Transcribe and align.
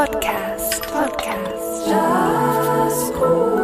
Podcast. 0.00 0.80
Podcast. 0.90 1.86
Jazzcool. 1.86 3.60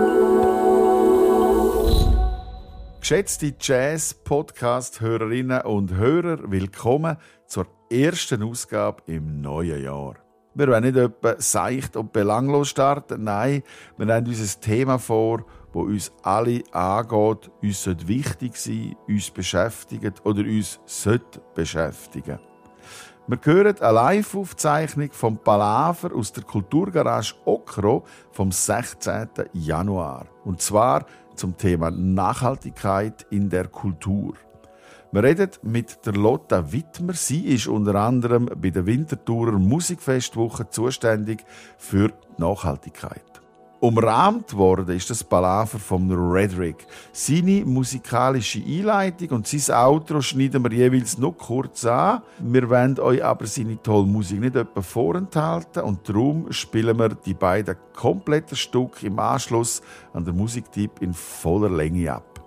Geschätzte 3.01 3.55
Jazz-Podcast-Hörerinnen 3.59 5.63
und 5.63 5.95
Hörer, 5.95 6.51
willkommen 6.51 7.17
zur 7.47 7.67
ersten 7.91 8.43
Ausgabe 8.43 9.03
im 9.07 9.41
neuen 9.41 9.83
Jahr. 9.83 10.17
Wir 10.55 10.69
wollen 10.69 10.85
nicht 10.85 10.97
etwa 10.97 11.41
seicht 11.41 11.97
und 11.97 12.13
belanglos 12.13 12.69
starten, 12.69 13.25
nein, 13.25 13.63
wir 13.97 14.15
haben 14.15 14.27
uns 14.27 14.59
ein 14.59 14.61
Thema 14.61 14.99
vor, 14.99 15.47
wo 15.73 15.85
uns 15.85 16.13
alle 16.23 16.63
angeht, 16.71 17.51
uns 17.63 17.89
wichtig 18.07 18.59
sein 18.59 18.95
uns 19.09 19.31
beschäftigt 19.31 20.21
oder 20.27 20.43
uns 20.43 20.81
beschäftigen 21.55 22.39
wir 23.29 23.41
hören 23.43 23.81
eine 23.81 23.93
Live-Aufzeichnung 23.93 25.11
vom 25.11 25.39
Palaver 25.39 26.15
aus 26.15 26.33
der 26.33 26.45
Kulturgarage 26.45 27.35
Okro 27.45 28.05
vom 28.31 28.53
16. 28.53 29.29
Januar. 29.53 30.27
Und 30.45 30.63
zwar 30.63 31.07
zum 31.35 31.57
Thema 31.57 31.91
Nachhaltigkeit 31.91 33.27
in 33.31 33.51
der 33.51 33.67
Kultur. 33.67 34.35
Wir 35.11 35.25
reden 35.25 35.51
mit 35.63 36.07
der 36.07 36.13
Lotta 36.13 36.71
Wittmer. 36.71 37.15
Sie 37.15 37.47
ist 37.47 37.67
unter 37.67 37.97
anderem 37.97 38.49
bei 38.61 38.71
der 38.71 38.87
Winterthurer 38.87 39.59
Musikfestwoche 39.59 40.71
zuständig 40.71 41.45
für 41.79 42.13
Nachhaltigkeit. 42.39 43.36
Umrahmt 43.87 44.53
worden 44.57 44.97
ist 44.97 45.11
das 45.11 45.23
Palaver 45.23 45.79
vom 45.79 46.11
Redrick. 46.11 46.85
Seine 47.13 47.65
musikalische 47.65 48.61
Einleitung 48.61 49.29
und 49.29 49.47
sein 49.47 49.77
Outro 49.77 50.21
schneiden 50.21 50.65
wir 50.65 50.73
jeweils 50.73 51.19
noch 51.19 51.39
kurz 51.39 51.85
an. 51.85 52.23
Wir 52.41 52.69
wollen 52.69 52.99
euch 52.99 53.25
aber 53.25 53.47
seine 53.47 53.81
tolle 53.81 54.09
Musik 54.09 54.41
nicht 54.41 54.57
etwa 54.57 54.83
vorenthalten 54.83 55.85
und 55.85 56.09
darum 56.09 56.51
spielen 56.51 56.99
wir 56.99 57.11
die 57.11 57.35
beiden 57.35 57.77
kompletten 57.95 58.57
Stücke 58.57 59.07
im 59.07 59.21
Anschluss 59.21 59.81
an 60.13 60.25
den 60.25 60.37
Musiktipp 60.37 61.01
in 61.01 61.15
voller 61.15 61.71
Länge 61.71 62.13
ab. 62.13 62.41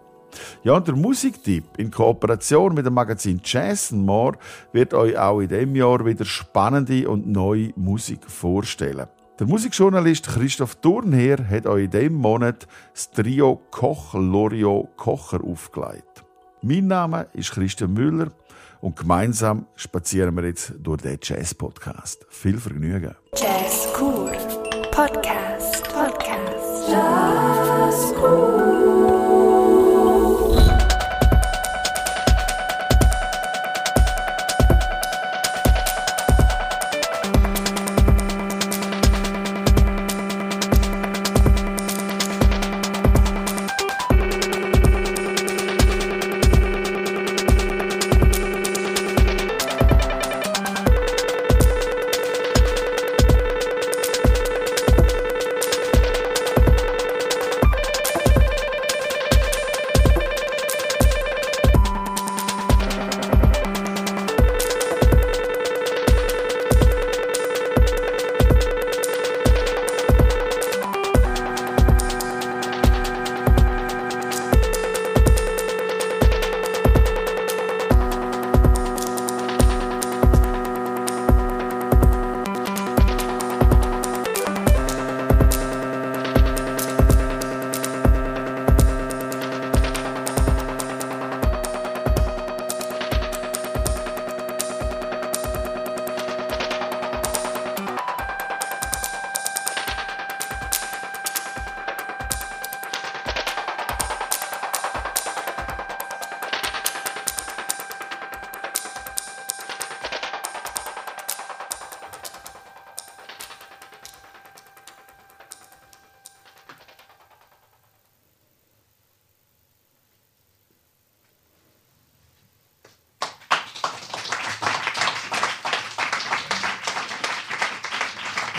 Ja, 0.64 0.74
und 0.74 0.90
der 0.90 0.96
Musiktipp 0.98 1.64
in 1.78 1.90
Kooperation 1.90 2.74
mit 2.74 2.86
dem 2.86 2.96
Magazin 2.96 3.40
Jazz 3.42 3.94
More 3.94 4.38
wird 4.74 4.94
euch 4.94 5.18
auch 5.18 5.40
in 5.40 5.48
diesem 5.48 5.74
Jahr 5.74 6.06
wieder 6.06 6.26
spannende 6.26 7.10
und 7.10 7.28
neue 7.28 7.72
Musik 7.78 8.30
vorstellen. 8.30 9.08
Der 9.40 9.48
Musikjournalist 9.48 10.28
Christoph 10.28 10.76
Thurnherr 10.76 11.50
hat 11.50 11.66
euch 11.66 11.86
in 11.86 11.92
diesem 11.92 12.16
Monat 12.16 12.68
das 12.94 13.10
Trio 13.10 13.62
Koch 13.72 14.14
Lorio 14.14 14.90
Kocher 14.98 15.42
aufgelegt. 15.42 16.26
Mein 16.62 16.88
Name 16.88 17.26
ist 17.32 17.52
Christian 17.52 17.94
Müller 17.94 18.32
und 18.82 18.98
gemeinsam 18.98 19.66
spazieren 19.78 20.36
wir 20.36 20.44
jetzt 20.44 20.74
durch 20.80 21.04
den 21.04 21.18
Jazz-Podcast. 21.24 22.26
Viel 22.30 22.58
Vergnügen. 22.58 23.16
Jazz 23.34 23.88
Cool 23.98 24.32
Podcast. 24.92 25.84
Podcast. 25.84 26.90
Jazz 26.90 28.14
Cool. 28.22 28.79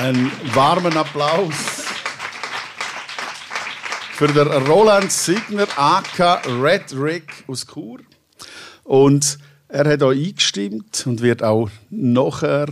Einen 0.00 0.32
warmen 0.54 0.96
Applaus 0.96 1.84
für 4.12 4.28
den 4.28 4.48
Roland 4.48 5.12
Signer, 5.12 5.66
AK 5.76 6.40
Red 6.62 6.94
Rick 6.96 7.44
aus 7.46 7.66
Chur. 7.66 7.98
Und 8.84 9.38
er 9.68 9.86
hat 9.86 10.02
auch 10.02 10.12
eingestimmt 10.12 11.06
und 11.06 11.20
wird 11.20 11.42
auch 11.42 11.68
nachher 11.90 12.68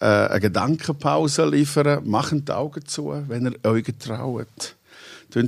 äh, 0.00 0.04
eine 0.04 0.40
Gedankenpause 0.40 1.46
liefern. 1.46 2.06
Macht 2.06 2.46
die 2.46 2.52
Augen 2.52 2.84
zu, 2.84 3.24
wenn 3.28 3.46
ihr 3.46 3.70
euch 3.70 3.86
traut 3.98 4.76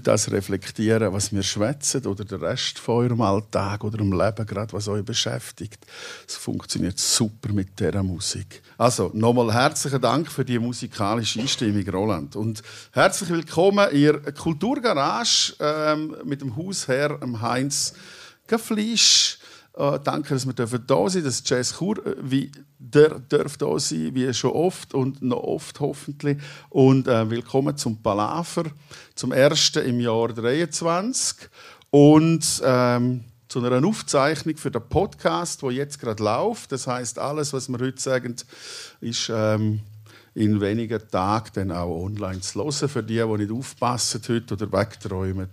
das 0.07 0.31
reflektieren, 0.31 1.13
was 1.13 1.33
wir 1.33 1.43
schwätzen 1.43 2.07
oder 2.07 2.25
der 2.25 2.41
Rest 2.41 2.79
von 2.79 3.05
eurem 3.05 3.21
Alltag 3.21 3.85
oder 3.85 3.99
im 3.99 4.13
Leben, 4.13 4.47
gerade 4.47 4.73
was 4.73 4.89
euch 4.89 5.05
beschäftigt. 5.05 5.85
Es 6.27 6.37
funktioniert 6.37 6.99
super 6.99 7.53
mit 7.53 7.79
dieser 7.79 8.03
Musik. 8.03 8.63
Also, 8.79 9.11
nochmal 9.15 9.53
herzlichen 9.53 10.01
Dank 10.01 10.31
für 10.31 10.45
die 10.45 10.59
musikalische 10.59 11.41
Einstimmung, 11.41 11.89
Roland. 11.89 12.37
Und 12.37 12.63
herzlich 12.93 13.31
willkommen 13.31 13.89
Ihr 13.93 14.21
Kulturgarage 14.33 15.55
ähm, 15.61 16.17
mit 16.25 16.41
dem 16.41 16.55
Hausherr 16.57 17.19
Heinz 17.41 17.95
Gefleisch. 18.47 19.39
Äh, 19.75 19.99
danke, 20.05 20.35
dass 20.35 20.47
wir 20.47 20.53
da 20.53 20.65
sein 20.69 20.87
dürfen, 20.87 21.25
dass 21.25 21.43
Jazz 21.47 21.79
Chur 21.79 22.07
äh, 22.07 22.17
wie 22.21 22.53
der 22.79 23.21
darf 23.21 23.57
da 23.57 23.79
sein, 23.79 24.15
wie 24.15 24.33
schon 24.35 24.51
oft 24.51 24.93
und 24.93 25.23
noch 25.23 25.43
oft 25.43 25.81
hoffentlich. 25.81 26.39
Und 26.69 27.09
äh, 27.09 27.31
willkommen 27.31 27.77
zum 27.77 28.03
Palaver, 28.03 28.65
zum 29.15 29.33
ersten 29.33 29.85
im 29.87 30.01
Jahr 30.01 30.29
23 30.29 31.49
und 31.91 32.63
ähm, 32.65 33.25
zu 33.49 33.65
einer 33.65 33.87
Aufzeichnung 33.87 34.57
für 34.57 34.71
den 34.71 34.87
Podcast, 34.89 35.63
wo 35.63 35.71
jetzt 35.71 35.99
gerade 35.99 36.23
läuft. 36.23 36.73
Das 36.73 36.87
heißt, 36.87 37.19
alles, 37.19 37.55
was 37.55 37.71
wir 37.71 37.79
heute 37.79 38.01
sagen, 38.01 38.37
ist 39.01 39.31
ähm, 39.35 39.81
in 40.35 40.61
wenigen 40.61 41.01
Tagen 41.11 41.51
dann 41.55 41.73
auch 41.73 42.05
online 42.05 42.41
zu 42.41 42.65
hören. 42.65 42.89
Für 42.89 43.03
die, 43.03 43.17
die 43.17 43.37
nicht 43.39 43.53
aufpassen 43.53 44.23
heute 44.29 44.55
oder 44.55 44.73
wegträumen 44.73 45.49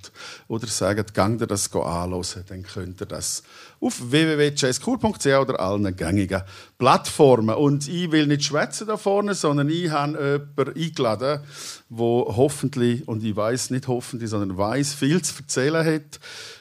oder 0.48 0.68
sagen, 0.68 1.06
gang 1.14 1.38
dir 1.38 1.48
das 1.48 1.74
anhören, 1.74 2.24
dann 2.48 2.64
könnt 2.64 3.02
ihr 3.02 3.06
das 3.06 3.44
auf 3.82 4.12
www.jazzcool.ch 4.12 5.26
oder 5.26 5.60
allen 5.60 5.96
gängigen 5.96 6.44
Plattformen. 6.78 7.56
Und 7.56 7.88
ich 7.88 8.12
will 8.12 8.28
nicht 8.28 8.46
schwätzen 8.46 8.88
da 8.88 8.98
vorne, 8.98 9.34
sondern 9.34 9.70
ich 9.70 9.90
habe 9.92 10.52
jemanden 10.58 10.82
eingeladen, 10.82 11.42
der 11.90 12.00
hoffentlich, 12.00 13.08
und 13.08 13.24
ich 13.24 13.36
weiß 13.36 13.72
nicht 13.72 13.88
hoffentlich, 13.88 14.30
sondern 14.30 14.58
weiß, 14.58 14.94
viel 14.94 15.22
zu 15.22 15.42
erzählen 15.42 15.86
hat 15.86 16.20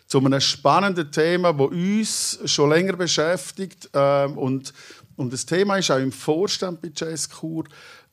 zu 0.08 0.24
einem 0.24 0.40
spannenden 0.40 1.12
Thema, 1.12 1.52
das 1.52 1.68
uns 1.68 2.38
schon 2.46 2.70
länger 2.70 2.94
beschäftigt. 2.94 3.90
Ähm, 3.92 4.38
und, 4.38 4.72
und 5.16 5.32
das 5.32 5.44
Thema 5.44 5.76
ist 5.76 5.90
auch 5.90 5.98
im 5.98 6.12
Vorstand 6.12 6.80
bei 6.80 6.90
Jazzkur 6.94 7.64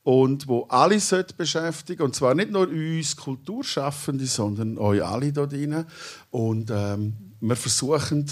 und 0.06 0.46
wo 0.46 0.66
alle 0.68 1.00
beschäftigen 1.36 2.04
und 2.04 2.14
zwar 2.14 2.36
nicht 2.36 2.52
nur 2.52 2.68
uns 2.68 3.16
Kulturschaffende, 3.16 4.24
sondern 4.24 4.78
euch 4.78 5.04
alle 5.04 5.32
dort 5.32 5.50
drin. 5.50 5.84
Und 6.30 6.70
ähm, 6.70 7.16
wir 7.40 7.56
versuchen, 7.56 8.24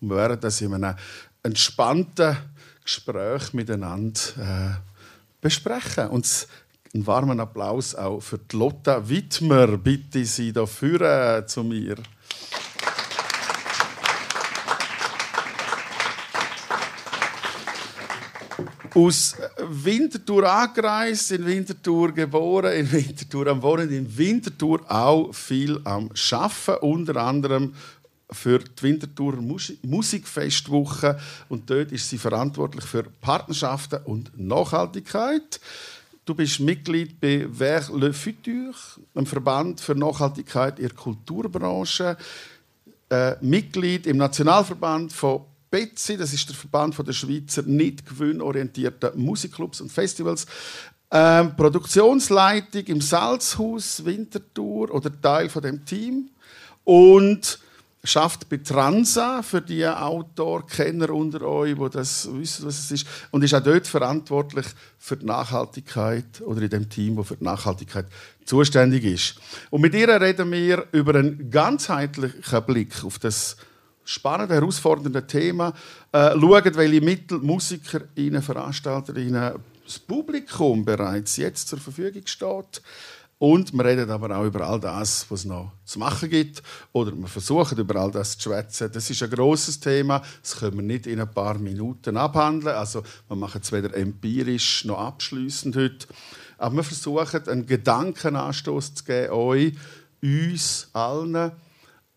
wir 0.00 0.16
werden 0.16 0.40
das 0.40 0.60
in 0.60 0.74
einem 0.74 0.96
entspannten 1.44 2.36
Gespräch 2.82 3.52
miteinander 3.52 4.20
äh, 4.40 4.74
besprechen. 5.40 6.08
Und 6.08 6.48
einen 6.92 7.06
warmen 7.06 7.38
Applaus 7.38 7.94
auch 7.94 8.18
für 8.18 8.38
die 8.38 8.56
Lotta 8.56 9.08
Wittmer. 9.08 9.76
Bitte 9.76 10.24
Sie 10.24 10.52
da 10.52 10.66
zu 11.46 11.62
mir. 11.62 11.94
Aus 18.94 19.36
Winterthur 19.68 20.50
angereist, 20.50 21.32
in 21.32 21.46
Winterthur 21.46 22.12
geboren, 22.12 22.72
in 22.72 22.90
Winterthur 22.90 23.46
am 23.48 23.62
Wohnen, 23.62 23.90
in 23.90 24.16
Winterthur 24.16 24.80
auch 24.88 25.32
viel 25.34 25.80
am 25.84 26.10
Schaffen, 26.14 26.76
unter 26.76 27.16
anderem 27.16 27.74
für 28.32 28.58
die 28.58 28.82
Winterthur 28.82 29.36
Musikfestwoche 29.82 31.18
und 31.48 31.68
dort 31.68 31.92
ist 31.92 32.08
sie 32.08 32.18
verantwortlich 32.18 32.84
für 32.84 33.04
Partnerschaften 33.20 34.00
und 34.04 34.38
Nachhaltigkeit. 34.38 35.60
Du 36.24 36.34
bist 36.34 36.60
Mitglied 36.60 37.20
bei 37.20 37.48
Vers 37.52 37.90
le 37.90 38.12
Futur, 38.12 38.74
einem 39.14 39.26
Verband 39.26 39.80
für 39.80 39.94
Nachhaltigkeit 39.94 40.78
in 40.78 40.86
der 40.86 40.96
Kulturbranche, 40.96 42.16
äh, 43.08 43.34
Mitglied 43.40 44.06
im 44.06 44.18
Nationalverband 44.18 45.12
von 45.12 45.44
BETSI, 45.70 46.16
das 46.16 46.32
ist 46.32 46.48
der 46.48 46.56
Verband 46.56 46.96
der 47.06 47.12
Schweizer 47.12 47.62
nicht 47.62 48.06
gewinnorientierten 48.06 49.10
Musikclubs 49.14 49.80
und 49.80 49.92
Festivals. 49.92 50.46
Ähm, 51.12 51.56
Produktionsleitung 51.56 52.84
im 52.86 53.00
Salzhaus 53.00 54.04
Winterthur 54.04 54.92
oder 54.92 55.10
Teil 55.20 55.48
von 55.48 55.62
dem 55.62 55.84
Team 55.84 56.30
und 56.84 57.58
schafft 58.02 58.48
bei 58.48 58.56
Transa 58.58 59.42
für 59.42 59.60
die 59.60 59.86
Autor-Kenner 59.86 61.10
unter 61.10 61.42
euch, 61.42 61.74
die 61.74 61.90
das 61.90 62.28
wissen, 62.32 62.66
was 62.66 62.78
es 62.78 62.90
ist, 62.90 63.06
und 63.30 63.44
ist 63.44 63.54
auch 63.54 63.62
dort 63.62 63.86
verantwortlich 63.86 64.66
für 64.98 65.16
die 65.16 65.26
Nachhaltigkeit 65.26 66.40
oder 66.40 66.62
in 66.62 66.70
dem 66.70 66.88
Team, 66.88 67.16
das 67.16 67.28
für 67.28 67.36
die 67.36 67.44
Nachhaltigkeit 67.44 68.06
zuständig 68.44 69.04
ist. 69.04 69.34
Und 69.70 69.82
mit 69.82 69.94
ihr 69.94 70.08
reden 70.20 70.50
wir 70.50 70.86
über 70.92 71.14
einen 71.14 71.50
ganzheitlichen 71.50 72.64
Blick 72.64 73.04
auf 73.04 73.18
das 73.18 73.56
spannende, 74.10 74.54
herausfordernde 74.54 75.26
Thema. 75.26 75.72
Äh, 76.12 76.32
schauen, 76.32 76.74
welche 76.74 77.00
Mittel 77.00 77.38
Musiker, 77.38 78.02
Veranstalterinnen, 78.40 79.54
das 79.84 79.98
Publikum 79.98 80.84
bereits 80.84 81.36
jetzt 81.36 81.68
zur 81.68 81.78
Verfügung 81.78 82.22
steht. 82.26 82.82
Und 83.38 83.72
wir 83.72 83.84
reden 83.84 84.10
aber 84.10 84.36
auch 84.36 84.44
über 84.44 84.68
all 84.68 84.78
das, 84.78 85.24
was 85.30 85.46
noch 85.46 85.72
zu 85.86 85.98
machen 85.98 86.28
gibt. 86.28 86.62
Oder 86.92 87.12
wir 87.12 87.26
versuchen, 87.26 87.78
über 87.78 87.96
all 87.96 88.10
das 88.10 88.36
zu 88.36 88.50
schwätzen. 88.50 88.90
Das 88.92 89.08
ist 89.08 89.22
ein 89.22 89.30
grosses 89.30 89.80
Thema. 89.80 90.22
Das 90.42 90.58
können 90.58 90.76
wir 90.76 90.82
nicht 90.82 91.06
in 91.06 91.20
ein 91.20 91.30
paar 91.30 91.56
Minuten 91.58 92.18
abhandeln. 92.18 92.76
Also, 92.76 93.02
wir 93.28 93.36
machen 93.36 93.62
es 93.62 93.72
weder 93.72 93.96
empirisch 93.96 94.84
noch 94.84 94.98
abschließend 94.98 95.74
heute. 95.74 96.06
Aber 96.58 96.76
wir 96.76 96.82
versuchen, 96.82 97.48
einen 97.48 97.64
Gedankenanstoß 97.64 98.94
zu 98.96 99.04
geben, 99.04 99.32
euch, 99.32 99.72
uns, 100.22 100.88
allen 100.92 101.52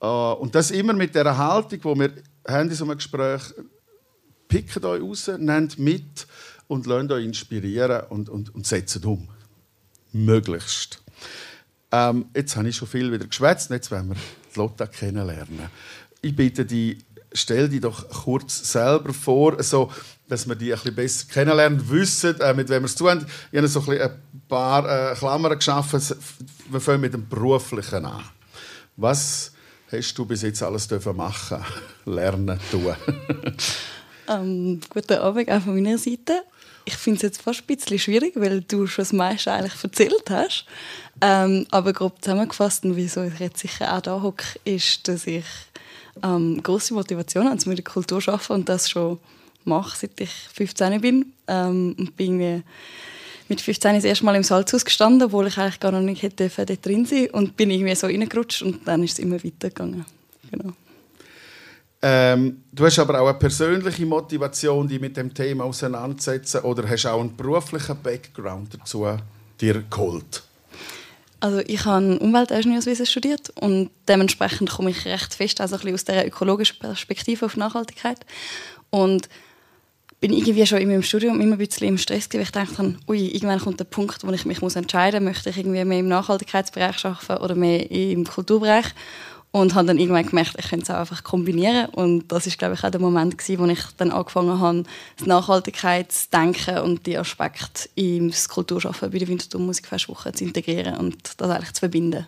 und 0.07 0.53
das 0.53 0.71
immer 0.71 0.93
mit 0.93 1.15
der 1.15 1.37
Haltung, 1.37 1.79
wo 1.83 1.95
wir 1.95 2.11
haben 2.47 2.69
in 2.69 2.75
so 2.75 2.83
einem 2.83 2.97
Gespräch 2.97 3.41
pickt 4.47 4.83
euch 4.83 5.01
raus, 5.01 5.31
nehmt 5.37 5.79
mit 5.79 6.27
und 6.67 6.85
lasst 6.85 7.11
euch 7.11 7.25
inspirieren 7.25 8.03
und, 8.09 8.29
und, 8.29 8.53
und 8.53 8.67
setzt 8.67 9.05
um. 9.05 9.29
Möglichst. 10.11 11.01
Ähm, 11.91 12.25
jetzt 12.35 12.55
habe 12.55 12.67
ich 12.67 12.75
schon 12.75 12.87
viel 12.87 13.11
wieder 13.11 13.25
geschwätzt, 13.25 13.69
jetzt 13.69 13.91
wollen 13.91 14.09
wir 14.09 14.17
Lotta 14.55 14.87
kennenlernen. 14.87 15.69
Ich 16.21 16.35
bitte 16.35 16.65
dich, 16.65 16.97
stell 17.31 17.69
dich 17.69 17.81
doch 17.81 18.07
kurz 18.09 18.71
selber 18.71 19.13
vor, 19.13 19.61
so, 19.63 19.91
dass 20.27 20.47
wir 20.47 20.55
die 20.55 20.73
ein 20.73 20.95
besser 20.95 21.27
kennenlernen, 21.31 21.89
wissen, 21.89 22.39
äh, 22.41 22.53
mit 22.53 22.69
wem 22.69 22.83
wir 22.83 22.87
es 22.87 22.95
tun 22.95 23.09
haben. 23.09 23.25
Ich 23.51 23.57
habe 23.57 23.67
so 23.67 23.79
ein, 23.89 24.01
ein 24.01 24.21
paar 24.47 25.11
äh, 25.11 25.15
Klammern 25.15 25.55
geschaffen. 25.55 26.01
Wir 26.69 26.81
fangen 26.81 27.01
mit 27.01 27.13
dem 27.13 27.27
Beruflichen 27.27 28.05
an. 28.05 28.23
Was 28.97 29.52
hast 29.93 30.15
du 30.15 30.25
bis 30.25 30.41
jetzt 30.41 30.63
alles 30.63 30.89
machen 31.15 31.63
lernen, 32.05 32.59
tun? 32.71 32.95
ähm, 34.29 34.79
guten 34.89 35.13
Abend 35.13 35.49
auch 35.49 35.61
von 35.61 35.75
meiner 35.75 35.97
Seite. 35.97 36.43
Ich 36.85 36.95
finde 36.95 37.17
es 37.17 37.21
jetzt 37.21 37.41
fast 37.41 37.61
ein 37.61 37.67
bisschen 37.67 37.99
schwierig, 37.99 38.33
weil 38.35 38.61
du 38.61 38.87
schon 38.87 39.03
das 39.03 39.13
meiste 39.13 39.51
eigentlich 39.51 39.81
erzählt 39.81 40.29
hast. 40.29 40.65
Ähm, 41.21 41.65
aber 41.71 41.93
grob 41.93 42.21
zusammengefasst, 42.21 42.83
und 42.83 42.97
wieso 42.97 43.23
ich 43.23 43.39
jetzt 43.39 43.59
sicher 43.59 43.95
auch 43.95 44.01
da 44.01 44.21
hocke, 44.21 44.45
ist, 44.65 45.07
dass 45.07 45.25
ich 45.27 45.45
ähm, 46.21 46.61
große 46.61 46.93
Motivation 46.93 47.49
habe, 47.49 47.69
mit 47.69 47.77
der 47.77 47.85
Kultur 47.85 48.19
zu 48.19 48.31
arbeiten 48.31 48.53
und 48.53 48.69
das 48.69 48.89
schon 48.89 49.19
mache, 49.63 49.97
seit 49.97 50.19
ich 50.19 50.31
15 50.53 50.99
bin. 50.99 51.33
Ähm, 51.47 51.95
bin 52.17 52.63
mit 53.53 53.61
15 53.61 53.95
das 53.95 54.03
erste 54.03 54.25
Mal 54.25 54.35
im 54.35 54.43
Salzhaus 54.43 54.83
gestanden, 54.83 55.27
obwohl 55.27 55.47
ich 55.47 55.57
eigentlich 55.57 55.79
gar 55.79 55.91
noch 55.91 56.01
nicht 56.01 56.23
hätte 56.23 56.49
dort 56.49 56.85
drin 56.85 57.05
sein 57.05 57.29
und 57.31 57.55
bin 57.55 57.69
irgendwie 57.69 57.93
so 57.95 58.07
reingerutscht 58.07 58.63
und 58.63 58.87
dann 58.87 59.03
ist 59.03 59.13
es 59.13 59.19
immer 59.19 59.35
weitergegangen. 59.35 60.05
Genau. 60.49 60.73
Ähm, 62.01 62.63
du 62.71 62.85
hast 62.85 62.99
aber 62.99 63.21
auch 63.21 63.27
eine 63.27 63.37
persönliche 63.37 64.05
Motivation, 64.05 64.87
die 64.87 64.99
mit 64.99 65.15
dem 65.15 65.33
Thema 65.33 65.65
auseinanderzusetzen, 65.65 66.61
oder 66.61 66.89
hast 66.89 67.05
auch 67.05 67.21
einen 67.21 67.35
beruflichen 67.35 67.95
Background 68.01 68.73
dazu 68.73 69.07
dir 69.61 69.83
geholt? 69.89 70.43
Also 71.39 71.59
ich 71.59 71.85
habe 71.85 72.17
Umweltingenieurswesen 72.19 73.05
studiert 73.05 73.51
und 73.59 73.91
dementsprechend 74.07 74.71
komme 74.71 74.89
ich 74.89 75.05
recht 75.05 75.33
fest 75.33 75.61
also 75.61 75.75
ein 75.75 75.81
bisschen 75.81 75.93
aus 75.93 76.05
der 76.05 76.27
ökologischen 76.27 76.79
Perspektive 76.79 77.45
auf 77.45 77.55
Nachhaltigkeit 77.55 78.25
und 78.89 79.29
bin 80.23 80.31
irgendwie 80.31 80.65
schon 80.65 80.77
in 80.77 80.87
meinem 80.87 81.03
Studium 81.03 81.41
immer 81.41 81.55
ein 81.55 81.57
bisschen 81.57 81.85
im 81.85 81.97
Stress 81.97 82.29
gewesen, 82.29 82.43
ich 82.43 82.51
dachte, 82.53 82.95
ui, 83.09 83.27
irgendwann 83.27 83.59
kommt 83.59 83.81
der 83.81 83.83
Punkt, 83.83 84.25
wo 84.25 84.31
ich 84.31 84.45
mich 84.45 84.61
muss 84.61 84.77
entscheiden 84.77 85.21
muss, 85.21 85.33
möchte 85.33 85.49
ich 85.49 85.57
irgendwie 85.57 85.83
mehr 85.83 85.99
im 85.99 86.07
Nachhaltigkeitsbereich 86.07 87.03
arbeiten 87.03 87.43
oder 87.43 87.55
mehr 87.55 87.91
im 87.91 88.25
Kulturbereich. 88.25 88.85
Und 89.51 89.75
habe 89.75 89.87
dann 89.87 89.97
irgendwann 89.97 90.25
gemerkt, 90.25 90.55
ich 90.57 90.69
könnte 90.69 90.83
es 90.83 90.89
auch 90.89 90.99
einfach 90.99 91.25
kombinieren. 91.25 91.87
Und 91.89 92.31
das 92.31 92.47
ist, 92.47 92.57
glaube 92.57 92.75
ich, 92.75 92.85
auch 92.85 92.89
der 92.89 93.01
Moment 93.01 93.37
gewesen, 93.37 93.59
wo 93.59 93.65
ich 93.65 93.81
dann 93.97 94.11
angefangen 94.11 94.61
habe, 94.61 94.83
das 95.17 95.27
Nachhaltigkeitsdenken 95.27 96.77
und 96.77 97.05
die 97.05 97.17
Aspekte 97.17 97.89
ins 97.95 98.47
Kulturschaffen 98.47 99.11
bei 99.11 99.19
der 99.19 99.27
Winterthur 99.27 99.59
Musikfestwoche 99.59 100.31
zu 100.31 100.45
integrieren 100.45 100.99
und 100.99 101.33
das 101.35 101.49
eigentlich 101.49 101.73
zu 101.73 101.81
verbinden. 101.81 102.27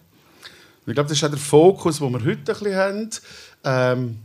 Ich 0.86 0.94
glaube, 0.94 1.08
das 1.08 1.18
ist 1.18 1.24
auch 1.24 1.30
der 1.30 1.40
Fokus, 1.40 2.00
den 2.00 2.12
wir 2.12 2.26
heute 2.26 2.40
ein 2.40 2.44
bisschen 2.44 2.76
haben. 2.76 3.10
Ähm 3.64 4.25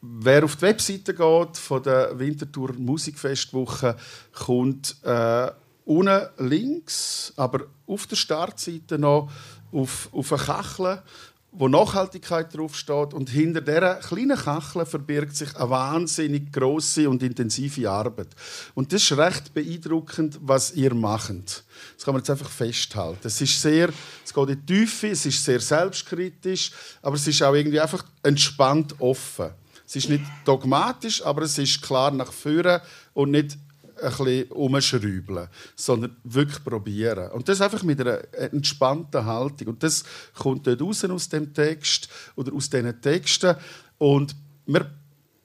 Wer 0.00 0.44
auf 0.44 0.54
die 0.56 0.62
Webseite 0.62 1.12
geht 1.12 1.56
von 1.56 1.82
der 1.82 2.16
Winterthur 2.18 2.72
Musikfestwoche, 2.74 3.96
kommt 4.32 4.96
äh, 5.02 5.50
unten 5.84 6.28
links, 6.38 7.32
aber 7.36 7.66
auf 7.86 8.06
der 8.06 8.14
Startseite 8.16 8.96
noch 8.96 9.28
auf, 9.72 10.08
auf 10.12 10.32
eine 10.32 10.42
Kachel, 10.42 11.02
wo 11.50 11.66
Nachhaltigkeit 11.66 12.54
draufsteht. 12.54 13.12
Und 13.12 13.30
hinter 13.30 13.60
dieser 13.60 13.96
kleinen 13.96 14.36
Kachel 14.36 14.86
verbirgt 14.86 15.34
sich 15.34 15.56
eine 15.56 15.70
wahnsinnig 15.70 16.52
große 16.52 17.08
und 17.08 17.22
intensive 17.24 17.90
Arbeit. 17.90 18.28
Und 18.74 18.92
das 18.92 19.02
ist 19.02 19.18
recht 19.18 19.52
beeindruckend, 19.52 20.38
was 20.42 20.74
ihr 20.74 20.94
macht. 20.94 21.64
Das 21.96 22.04
kann 22.04 22.14
man 22.14 22.20
jetzt 22.20 22.30
einfach 22.30 22.50
festhalten. 22.50 23.18
Es 23.26 23.40
ist 23.40 23.60
sehr, 23.60 23.88
es 24.24 24.32
geht 24.32 24.48
in 24.48 24.64
die 24.64 24.74
Tiefe, 24.74 25.08
es 25.08 25.26
ist 25.26 25.44
sehr 25.44 25.60
selbstkritisch, 25.60 26.70
aber 27.02 27.16
es 27.16 27.26
ist 27.26 27.42
auch 27.42 27.54
irgendwie 27.54 27.80
einfach 27.80 28.04
entspannt 28.22 28.94
offen. 29.00 29.50
Es 29.88 29.96
ist 29.96 30.10
nicht 30.10 30.24
dogmatisch, 30.44 31.24
aber 31.24 31.42
es 31.42 31.56
ist 31.56 31.80
klar 31.80 32.10
nach 32.10 32.30
vorne 32.30 32.82
und 33.14 33.30
nicht 33.30 33.56
ein 34.02 34.10
bisschen 34.10 34.52
umschrauben, 34.52 35.48
sondern 35.76 36.14
wirklich 36.24 36.62
probieren. 36.62 37.30
Und 37.30 37.48
das 37.48 37.62
einfach 37.62 37.82
mit 37.82 37.98
einer 37.98 38.20
entspannten 38.34 39.24
Haltung. 39.24 39.68
Und 39.68 39.82
das 39.82 40.04
kommt 40.34 40.66
dort 40.66 40.82
raus 40.82 41.04
aus 41.06 41.30
dem 41.30 41.54
Text 41.54 42.10
oder 42.36 42.52
aus 42.52 42.68
diesen 42.68 43.00
Texten. 43.00 43.56
Und 43.96 44.36
wir 44.66 44.90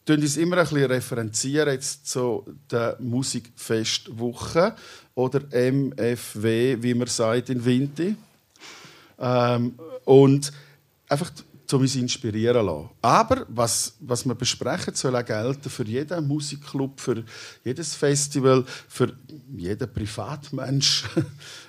tun 0.06 0.20
uns 0.20 0.36
immer 0.36 0.58
ein 0.58 0.64
bisschen 0.64 0.92
referenzieren 0.92 1.74
jetzt 1.74 2.10
zu 2.10 2.46
der 2.70 2.98
Musikfestwoche 3.00 4.76
oder 5.16 5.40
MFW, 5.54 6.78
wie 6.82 6.94
man 6.94 7.08
sagt 7.08 7.50
in 7.50 7.64
Vinti. 7.64 8.18
Ähm, 9.20 9.80
und 10.04 10.52
einfach 11.08 11.32
um 11.74 11.82
uns 11.82 11.96
inspirieren 11.96 12.66
lassen. 12.66 12.90
Aber 13.02 13.46
was, 13.50 13.94
was 14.00 14.26
wir 14.26 14.36
besprechen, 14.36 14.96
soll 14.96 15.16
auch 15.16 15.26
gelten 15.26 15.70
für 15.70 15.86
jeden 15.86 16.28
Musikclub, 16.28 17.00
für 17.00 17.24
jedes 17.64 17.96
Festival, 17.96 18.64
für 18.88 19.14
jeden 19.56 19.92
Privatmensch. 19.92 21.06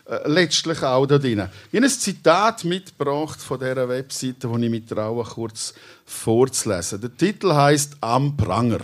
Äh, 0.06 0.28
letztlich 0.28 0.82
auch 0.82 1.06
da 1.06 1.16
drin. 1.16 1.48
Ich 1.72 1.78
habe 1.78 1.86
ein 1.86 1.88
Zitat 1.88 2.62
mitgebracht 2.64 3.40
von 3.40 3.58
dieser 3.58 3.88
Webseite, 3.88 4.46
die 4.46 4.64
ich 4.66 4.70
mit 4.70 4.86
traue, 4.86 5.24
kurz 5.24 5.72
vorzulesen. 6.04 7.00
Der 7.00 7.16
Titel 7.16 7.54
heißt 7.54 7.96
Am 8.02 8.36
Pranger. 8.36 8.80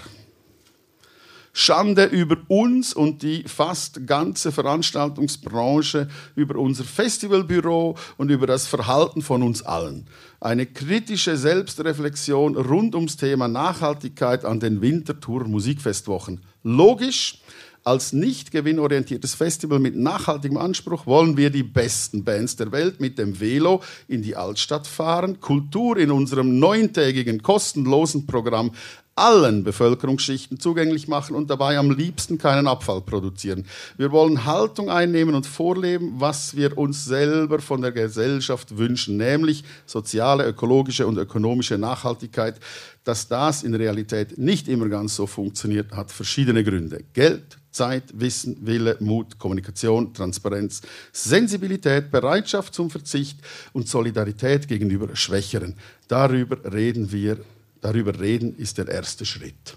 Schande 1.52 2.04
über 2.04 2.36
uns 2.48 2.92
und 2.92 3.22
die 3.22 3.42
fast 3.44 4.06
ganze 4.06 4.52
Veranstaltungsbranche, 4.52 6.08
über 6.36 6.56
unser 6.56 6.84
Festivalbüro 6.84 7.96
und 8.16 8.30
über 8.30 8.46
das 8.46 8.66
Verhalten 8.66 9.22
von 9.22 9.42
uns 9.42 9.62
allen. 9.62 10.06
Eine 10.40 10.66
kritische 10.66 11.36
Selbstreflexion 11.36 12.56
rund 12.56 12.94
ums 12.94 13.16
Thema 13.16 13.48
Nachhaltigkeit 13.48 14.44
an 14.44 14.60
den 14.60 14.80
Winterthur 14.80 15.44
Musikfestwochen. 15.46 16.40
Logisch, 16.62 17.40
Als 17.82 18.12
nicht 18.12 18.50
gewinnorientiertes 18.50 19.34
Festival 19.34 19.78
mit 19.78 19.96
nachhaltigem 19.96 20.58
Anspruch 20.58 21.06
wollen 21.06 21.38
wir 21.38 21.48
die 21.48 21.62
besten 21.62 22.24
Bands 22.24 22.56
der 22.56 22.72
Welt 22.72 23.00
mit 23.00 23.18
dem 23.18 23.40
Velo 23.40 23.82
in 24.06 24.20
die 24.20 24.36
Altstadt 24.36 24.86
fahren, 24.86 25.40
Kultur 25.40 25.96
in 25.96 26.10
unserem 26.10 26.58
neuntägigen 26.58 27.42
kostenlosen 27.42 28.26
Programm 28.26 28.72
allen 29.20 29.64
Bevölkerungsschichten 29.64 30.58
zugänglich 30.58 31.06
machen 31.06 31.36
und 31.36 31.50
dabei 31.50 31.78
am 31.78 31.90
liebsten 31.90 32.38
keinen 32.38 32.66
Abfall 32.66 33.02
produzieren. 33.02 33.66
Wir 33.98 34.10
wollen 34.12 34.46
Haltung 34.46 34.90
einnehmen 34.90 35.34
und 35.34 35.46
vorleben, 35.46 36.14
was 36.18 36.56
wir 36.56 36.78
uns 36.78 37.04
selber 37.04 37.60
von 37.60 37.82
der 37.82 37.92
Gesellschaft 37.92 38.78
wünschen, 38.78 39.18
nämlich 39.18 39.62
soziale, 39.84 40.46
ökologische 40.46 41.06
und 41.06 41.18
ökonomische 41.18 41.76
Nachhaltigkeit. 41.76 42.58
Dass 43.04 43.28
das 43.28 43.62
in 43.62 43.74
Realität 43.74 44.38
nicht 44.38 44.68
immer 44.68 44.88
ganz 44.88 45.16
so 45.16 45.26
funktioniert, 45.26 45.92
hat 45.92 46.10
verschiedene 46.10 46.62
Gründe. 46.62 47.02
Geld, 47.14 47.58
Zeit, 47.70 48.04
Wissen, 48.14 48.56
Wille, 48.66 48.96
Mut, 49.00 49.38
Kommunikation, 49.38 50.12
Transparenz, 50.12 50.82
Sensibilität, 51.12 52.10
Bereitschaft 52.10 52.74
zum 52.74 52.90
Verzicht 52.90 53.38
und 53.72 53.88
Solidarität 53.88 54.68
gegenüber 54.68 55.14
Schwächeren. 55.14 55.76
Darüber 56.08 56.58
reden 56.72 57.12
wir 57.12 57.38
Darüber 57.80 58.18
reden 58.18 58.56
ist 58.56 58.78
der 58.78 58.88
erste 58.88 59.24
Schritt. 59.24 59.76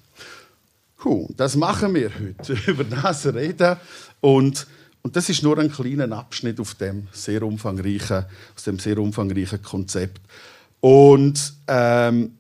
Puh, 0.98 1.28
das 1.36 1.56
machen 1.56 1.94
wir 1.94 2.12
heute. 2.18 2.54
Über 2.72 2.84
das 2.84 3.26
reden. 3.26 3.78
Und, 4.22 4.68
und 5.02 5.16
das 5.16 5.30
ist 5.30 5.44
nur 5.44 5.58
ein 5.58 5.72
kleiner 5.72 6.18
Abschnitt 6.18 6.60
auf 6.60 6.76
dem 6.76 7.08
sehr 7.12 7.44
umfangreichen, 7.44 8.26
aus 8.56 8.64
dem 8.64 8.80
sehr 8.80 8.98
umfangreichen 8.98 9.62
Konzept. 9.62 10.22
Und 10.80 11.54
ähm, 11.68 12.38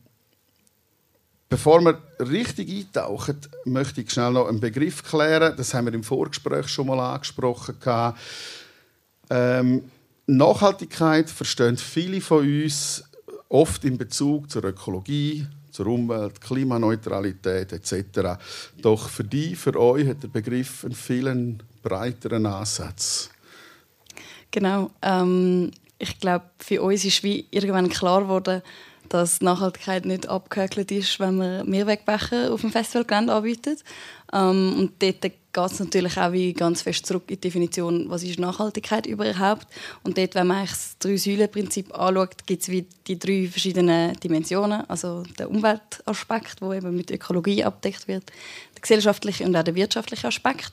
bevor 1.49 1.81
wir 1.81 2.01
richtig 2.19 2.69
eintauchen, 2.69 3.37
möchte 3.65 4.01
ich 4.01 4.11
schnell 4.11 4.31
noch 4.31 4.47
einen 4.47 4.59
Begriff 4.59 5.03
klären. 5.03 5.55
Das 5.57 5.73
haben 5.73 5.87
wir 5.87 5.93
im 5.93 6.03
Vorgespräch 6.03 6.67
schon 6.67 6.87
mal 6.87 6.99
angesprochen. 6.99 7.75
Ähm, 9.29 9.83
Nachhaltigkeit 10.25 11.29
verstehen 11.29 11.77
viele 11.77 12.21
von 12.21 12.47
uns 12.47 13.03
oft 13.53 13.85
in 13.85 13.97
Bezug 13.97 14.49
zur 14.49 14.63
Ökologie, 14.65 15.45
zur 15.71 15.87
Umwelt, 15.87 16.41
Klimaneutralität 16.41 17.71
etc. 17.71 18.39
Doch 18.81 19.09
für 19.09 19.23
die, 19.23 19.55
für 19.55 19.79
euch 19.79 20.07
hat 20.07 20.23
der 20.23 20.27
Begriff 20.27 20.83
einen 20.83 20.93
viel 20.93 21.57
breiteren 21.81 22.45
Ansatz. 22.47 23.29
Genau. 24.49 24.91
Ähm, 25.01 25.71
ich 25.99 26.19
glaube, 26.19 26.45
für 26.59 26.81
uns 26.81 27.05
ist 27.05 27.23
wie 27.23 27.45
irgendwann 27.51 27.89
klar 27.89 28.21
geworden, 28.21 28.61
dass 29.13 29.41
Nachhaltigkeit 29.41 30.05
nicht 30.05 30.27
abgehökelt 30.27 30.91
ist, 30.91 31.19
wenn 31.19 31.37
man 31.37 31.69
Mehrwegbecher 31.69 32.51
auf 32.51 32.61
dem 32.61 32.71
Festivalgelände 32.71 33.31
anbietet. 33.31 33.83
Ähm, 34.33 34.75
und 34.79 35.03
dort 35.03 35.21
geht 35.21 35.39
es 35.55 35.79
natürlich 35.79 36.17
auch 36.17 36.31
wie 36.31 36.51
ganz 36.53 36.81
fest 36.81 37.05
zurück 37.05 37.25
in 37.27 37.35
die 37.35 37.41
Definition, 37.41 38.09
was 38.09 38.23
ist 38.23 38.39
Nachhaltigkeit 38.39 39.05
überhaupt. 39.05 39.67
Und 40.03 40.17
dort, 40.17 40.33
wenn 40.33 40.47
man 40.47 40.65
das 40.65 40.97
Drei-Säulen-Prinzip 40.97 41.93
anschaut, 41.93 42.47
gibt 42.47 42.67
es 42.67 42.83
die 43.07 43.19
drei 43.19 43.47
verschiedenen 43.47 44.15
Dimensionen. 44.15 44.89
Also 44.89 45.21
der 45.37 45.51
Umweltaspekt, 45.51 46.61
der 46.61 46.71
eben 46.71 46.95
mit 46.95 47.11
Ökologie 47.11 47.63
abdeckt 47.63 48.07
wird, 48.07 48.31
der 48.73 48.81
gesellschaftliche 48.81 49.43
und 49.43 49.55
auch 49.55 49.63
der 49.63 49.75
wirtschaftliche 49.75 50.27
Aspekt. 50.27 50.71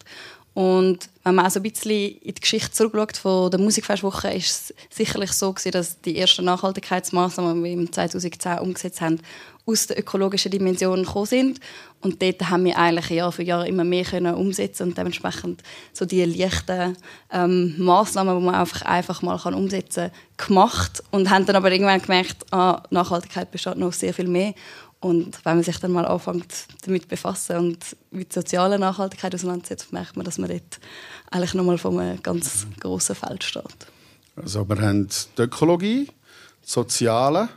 Und 0.52 1.08
wenn 1.22 1.34
man 1.36 1.46
auch 1.46 1.50
so 1.50 1.60
ein 1.60 1.62
bisschen 1.62 1.90
in 1.90 2.34
die 2.34 2.40
Geschichte 2.40 2.72
zurückschaut 2.72 3.16
von 3.16 3.50
der 3.50 3.60
Musikfestwoche, 3.60 4.32
ist 4.32 4.50
es 4.50 4.74
sicherlich 4.90 5.32
so 5.32 5.52
gewesen, 5.52 5.70
dass 5.70 6.00
die 6.00 6.18
ersten 6.18 6.44
Nachhaltigkeitsmaßnahmen, 6.44 7.56
die 7.56 7.64
wir 7.64 7.72
im 7.72 7.92
2010 7.92 8.58
umgesetzt 8.58 9.00
haben, 9.00 9.20
aus 9.66 9.86
der 9.86 9.98
ökologischen 9.98 10.50
Dimension 10.50 11.04
gekommen 11.04 11.26
sind. 11.26 11.60
Und 12.00 12.20
dort 12.20 12.48
haben 12.48 12.64
wir 12.64 12.78
eigentlich 12.78 13.10
Jahr 13.10 13.30
für 13.30 13.42
Jahr 13.42 13.66
immer 13.66 13.84
mehr 13.84 14.04
können 14.04 14.34
umsetzen 14.34 14.88
und 14.88 14.98
dementsprechend 14.98 15.62
so 15.92 16.04
die 16.04 16.24
leichten 16.24 16.96
ähm, 17.30 17.74
Maßnahmen, 17.78 18.38
die 18.38 18.44
man 18.44 18.54
einfach, 18.54 18.82
einfach 18.82 19.22
mal 19.22 19.38
kann 19.38 19.54
umsetzen 19.54 20.10
kann, 20.36 20.48
gemacht 20.48 21.02
und 21.10 21.30
haben 21.30 21.46
dann 21.46 21.56
aber 21.56 21.70
irgendwann 21.70 22.00
gemerkt, 22.00 22.46
ah, 22.52 22.82
Nachhaltigkeit 22.90 23.50
besteht 23.50 23.76
noch 23.76 23.92
sehr 23.92 24.14
viel 24.14 24.28
mehr 24.28 24.54
und 25.00 25.44
wenn 25.44 25.56
man 25.56 25.64
sich 25.64 25.78
dann 25.78 25.92
mal 25.92 26.04
anfängt 26.04 26.66
damit 26.82 27.08
befassen 27.08 27.56
und 27.56 27.96
mit 28.10 28.32
sozialer 28.32 28.76
Nachhaltigkeit 28.76 29.34
auseinandersetzt, 29.34 29.92
merkt 29.92 30.16
man, 30.16 30.24
dass 30.24 30.36
man 30.36 30.50
dort 30.50 30.78
eigentlich 31.30 31.54
nochmal 31.54 31.78
vor 31.78 31.98
einem 31.98 32.22
ganz 32.22 32.66
grossen 32.78 33.16
Feld 33.16 33.42
steht. 33.42 33.64
Also 34.36 34.68
wir 34.68 34.78
haben 34.80 35.08
die 35.08 35.42
Ökologie, 35.42 36.08
das 36.62 36.72
Soziale 36.72 37.48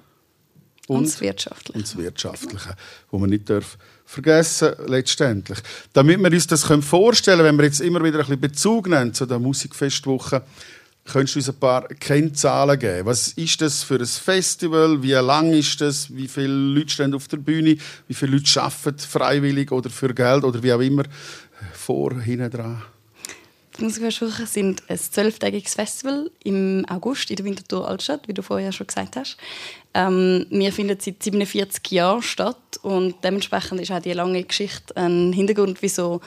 und, 0.87 0.97
und 0.97 1.07
das 1.07 1.19
Wirtschaftliche. 1.19 1.77
Und 1.77 1.85
das 1.85 1.97
Wirtschaftliche, 1.97 2.75
wo 3.11 3.17
man 3.17 3.29
nicht 3.29 3.49
darf 3.49 3.77
vergessen 4.05 4.73
letztendlich. 4.87 5.59
Damit 5.91 6.19
wir 6.19 6.31
uns 6.31 6.47
das 6.47 6.63
vorstellen 6.63 7.37
können, 7.37 7.49
wenn 7.49 7.57
wir 7.57 7.65
jetzt 7.65 7.81
immer 7.81 8.03
wieder 8.03 8.19
ein 8.19 8.25
bisschen 8.25 8.39
Bezug 8.41 8.87
nehmen 8.87 9.13
zu 9.13 9.25
der 9.25 9.39
Musikfestwoche, 9.39 10.43
Könntest 11.05 11.35
du 11.35 11.39
uns 11.39 11.49
ein 11.49 11.55
paar 11.55 11.87
Kennzahlen 11.87 12.79
geben? 12.79 13.05
Was 13.05 13.29
ist 13.33 13.61
das 13.61 13.83
für 13.83 13.95
ein 13.95 14.05
Festival? 14.05 15.03
Wie 15.03 15.11
lang 15.11 15.51
ist 15.51 15.81
das? 15.81 16.15
Wie 16.15 16.29
viele 16.29 16.47
Leute 16.47 16.89
stehen 16.89 17.13
auf 17.13 17.27
der 17.27 17.37
Bühne? 17.37 17.77
Wie 18.07 18.13
viele 18.13 18.37
Leute 18.37 18.61
arbeiten 18.61 18.99
freiwillig 18.99 19.71
oder 19.71 19.89
für 19.89 20.13
Geld 20.13 20.45
oder 20.45 20.63
wie 20.63 20.71
auch 20.71 20.79
immer 20.79 21.03
vor, 21.73 22.19
hinten 22.21 22.49
dran? 22.49 22.83
Die 23.77 23.83
Musikfestwochen 23.83 24.45
sind 24.45 24.83
ein 24.87 24.97
zwölftägiges 24.97 25.73
Festival 25.73 26.29
im 26.43 26.85
August 26.87 27.31
in 27.31 27.37
der 27.37 27.45
Winterthur 27.45 27.87
Altstadt, 27.87 28.27
wie 28.27 28.33
du 28.33 28.43
vorher 28.43 28.71
schon 28.71 28.85
gesagt 28.85 29.15
hast. 29.15 29.37
Ähm, 29.95 30.45
wir 30.51 30.71
finden 30.71 30.97
seit 30.99 31.23
47 31.23 31.91
Jahren 31.91 32.21
statt 32.21 32.79
und 32.83 33.15
dementsprechend 33.23 33.81
ist 33.81 33.91
auch 33.91 34.01
die 34.01 34.13
lange 34.13 34.43
Geschichte 34.43 34.95
ein 34.95 35.33
Hintergrund, 35.33 35.81
wieso 35.81 36.21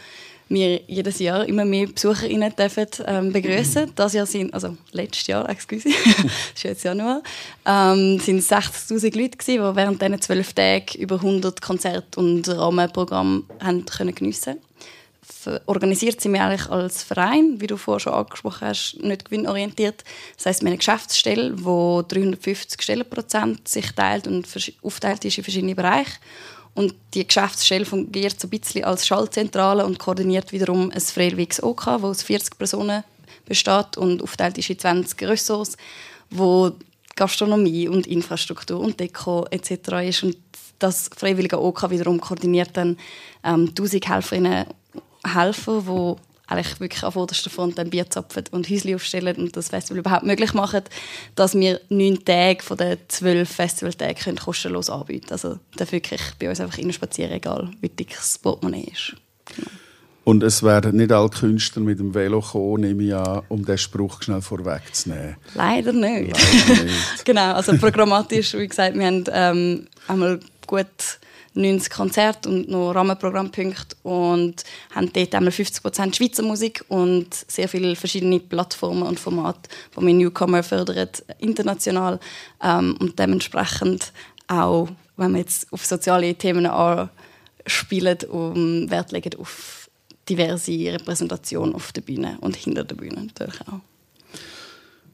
wir 0.48 0.80
jedes 0.86 1.18
Jahr 1.18 1.46
immer 1.46 1.64
mehr 1.64 1.86
BesucherInnen 1.86 2.54
dürfen, 2.54 2.86
ähm, 3.06 3.32
begrüßen. 3.32 3.92
Das 3.94 4.12
Jahr 4.12 4.26
sind, 4.26 4.54
also 4.54 4.76
letztes 4.92 5.26
Jahr, 5.26 5.48
excuse, 5.48 5.88
das 6.16 6.26
ist 6.54 6.62
jetzt 6.62 6.84
Januar, 6.84 7.22
ähm, 7.64 8.20
sind 8.20 8.40
60'000 8.40 9.18
Leute 9.18 9.36
gewesen, 9.36 9.54
die 9.54 9.76
während 9.76 10.00
diesen 10.00 10.20
zwölf 10.20 10.52
Tagen 10.52 10.98
über 10.98 11.16
100 11.16 11.60
Konzerte 11.60 12.20
und 12.20 12.48
Rahmenprogramme 12.48 13.42
haben 13.60 13.84
können 13.86 14.14
geniessen 14.14 14.56
organisiert 15.66 16.20
sind 16.20 16.32
wir 16.32 16.44
eigentlich 16.44 16.68
als 16.70 17.02
Verein, 17.02 17.60
wie 17.60 17.66
du 17.66 17.76
vorher 17.76 18.00
schon 18.00 18.14
angesprochen 18.14 18.68
hast, 18.68 18.98
nicht 19.02 19.26
gewinnorientiert. 19.26 20.04
Das 20.36 20.46
heißt, 20.46 20.62
wir 20.62 20.66
haben 20.66 20.72
eine 20.72 20.78
Geschäftsstelle, 20.78 21.64
wo 21.64 22.02
350 22.06 22.82
Stellenprozent 22.82 23.68
sich 23.68 23.92
teilt 23.92 24.26
und 24.26 24.46
aufteilt 24.82 25.24
ist 25.24 25.38
in 25.38 25.44
verschiedene 25.44 25.74
Bereiche. 25.74 26.12
Und 26.76 26.94
die 27.14 27.26
Geschäftsstelle 27.26 27.86
fungiert 27.86 28.38
so 28.38 28.46
ein 28.46 28.50
bisschen 28.50 28.84
als 28.84 29.06
Schaltzentrale 29.06 29.86
und 29.86 29.98
koordiniert 29.98 30.52
wiederum 30.52 30.90
ein 30.90 31.00
freiwilliges 31.00 31.62
OK, 31.62 31.86
das 31.86 32.02
aus 32.04 32.22
40 32.22 32.58
Personen 32.58 33.02
besteht 33.46 33.96
und 33.96 34.22
aufteilt 34.22 34.58
ist 34.58 34.68
in 34.68 34.78
20 34.78 35.22
Ressorts, 35.22 35.78
wo 36.28 36.72
Gastronomie 37.14 37.88
und 37.88 38.06
Infrastruktur 38.06 38.78
und 38.78 39.00
Deko 39.00 39.46
etc. 39.50 39.70
ist. 40.06 40.22
Und 40.22 40.36
das 40.78 41.08
freiwillige 41.16 41.62
OK 41.62 41.88
wiederum 41.88 42.20
koordiniert 42.20 42.76
dann 42.76 42.98
ähm, 43.42 43.68
1000 43.70 44.08
Helferinnen 44.10 44.66
Helfer, 45.26 45.82
die 45.82 46.35
eigentlich 46.46 46.80
wirklich 46.80 47.02
auf 47.02 47.14
vorderster 47.14 47.50
Front 47.50 47.78
ein 47.78 47.90
Bier 47.90 48.08
zapfen 48.08 48.44
und 48.52 48.68
Häusli 48.68 48.94
aufstellen 48.94 49.36
und 49.36 49.56
das 49.56 49.68
Festival 49.68 49.98
überhaupt 49.98 50.24
möglich 50.24 50.54
machen, 50.54 50.82
dass 51.34 51.54
wir 51.54 51.80
neun 51.88 52.24
Tage 52.24 52.62
von 52.62 52.76
den 52.76 52.98
zwölf 53.08 53.48
Festivaltagen 53.48 54.36
kostenlos 54.36 54.90
anbieten 54.90 55.26
können. 55.26 55.32
Also 55.32 55.58
darf 55.76 55.92
wirklich 55.92 56.20
bei 56.38 56.48
uns 56.48 56.60
einfach 56.60 56.78
spazieren, 56.92 57.32
egal 57.32 57.70
wie 57.80 57.88
dick 57.88 58.14
das 58.14 58.38
Portemonnaie 58.38 58.90
ist. 58.92 59.16
Genau. 59.56 59.70
Und 60.26 60.42
es 60.42 60.64
werden 60.64 60.96
nicht 60.96 61.12
alle 61.12 61.28
Künstler 61.28 61.82
mit 61.82 62.00
dem 62.00 62.12
Velo 62.12 62.40
kommen, 62.40 62.80
nehme 62.80 63.04
ich 63.04 63.14
an, 63.14 63.42
um 63.48 63.64
den 63.64 63.78
Spruch 63.78 64.22
schnell 64.22 64.42
vorwegzunehmen. 64.42 65.36
Leider 65.54 65.92
nicht. 65.92 66.36
Leider 66.36 66.82
nicht. 66.82 66.94
genau, 67.24 67.52
also 67.52 67.76
programmatisch, 67.76 68.54
wie 68.54 68.66
gesagt, 68.66 68.98
wir 68.98 69.06
haben 69.06 69.24
ähm, 69.30 69.86
einmal 70.08 70.40
gut 70.66 71.20
90 71.56 71.90
Konzerte 71.90 72.48
und 72.48 72.68
noch 72.68 72.92
Rahmenprogrammpunkte 72.92 73.96
und 74.02 74.62
haben 74.94 75.12
dort 75.12 75.34
einmal 75.34 75.52
50% 75.52 76.14
Schweizer 76.14 76.42
Musik 76.42 76.84
und 76.88 77.34
sehr 77.34 77.68
viele 77.68 77.96
verschiedene 77.96 78.40
Plattformen 78.40 79.02
und 79.02 79.18
Formate, 79.18 79.68
wo 79.94 80.02
wir 80.02 80.14
Newcomer 80.14 80.62
fördern, 80.62 81.08
international 81.38 82.20
ähm, 82.62 82.96
und 83.00 83.18
dementsprechend 83.18 84.12
auch, 84.48 84.88
wenn 85.16 85.32
wir 85.32 85.40
jetzt 85.40 85.72
auf 85.72 85.84
soziale 85.84 86.34
Themen 86.34 86.66
anspielen, 86.66 88.18
um 88.30 88.90
Wert 88.90 89.12
legen 89.12 89.38
auf 89.40 89.88
diverse 90.28 90.72
Repräsentation 90.92 91.74
auf 91.74 91.92
der 91.92 92.02
Bühne 92.02 92.36
und 92.40 92.56
hinter 92.56 92.84
der 92.84 92.96
Bühne 92.96 93.24
natürlich 93.24 93.60
auch. 93.62 93.80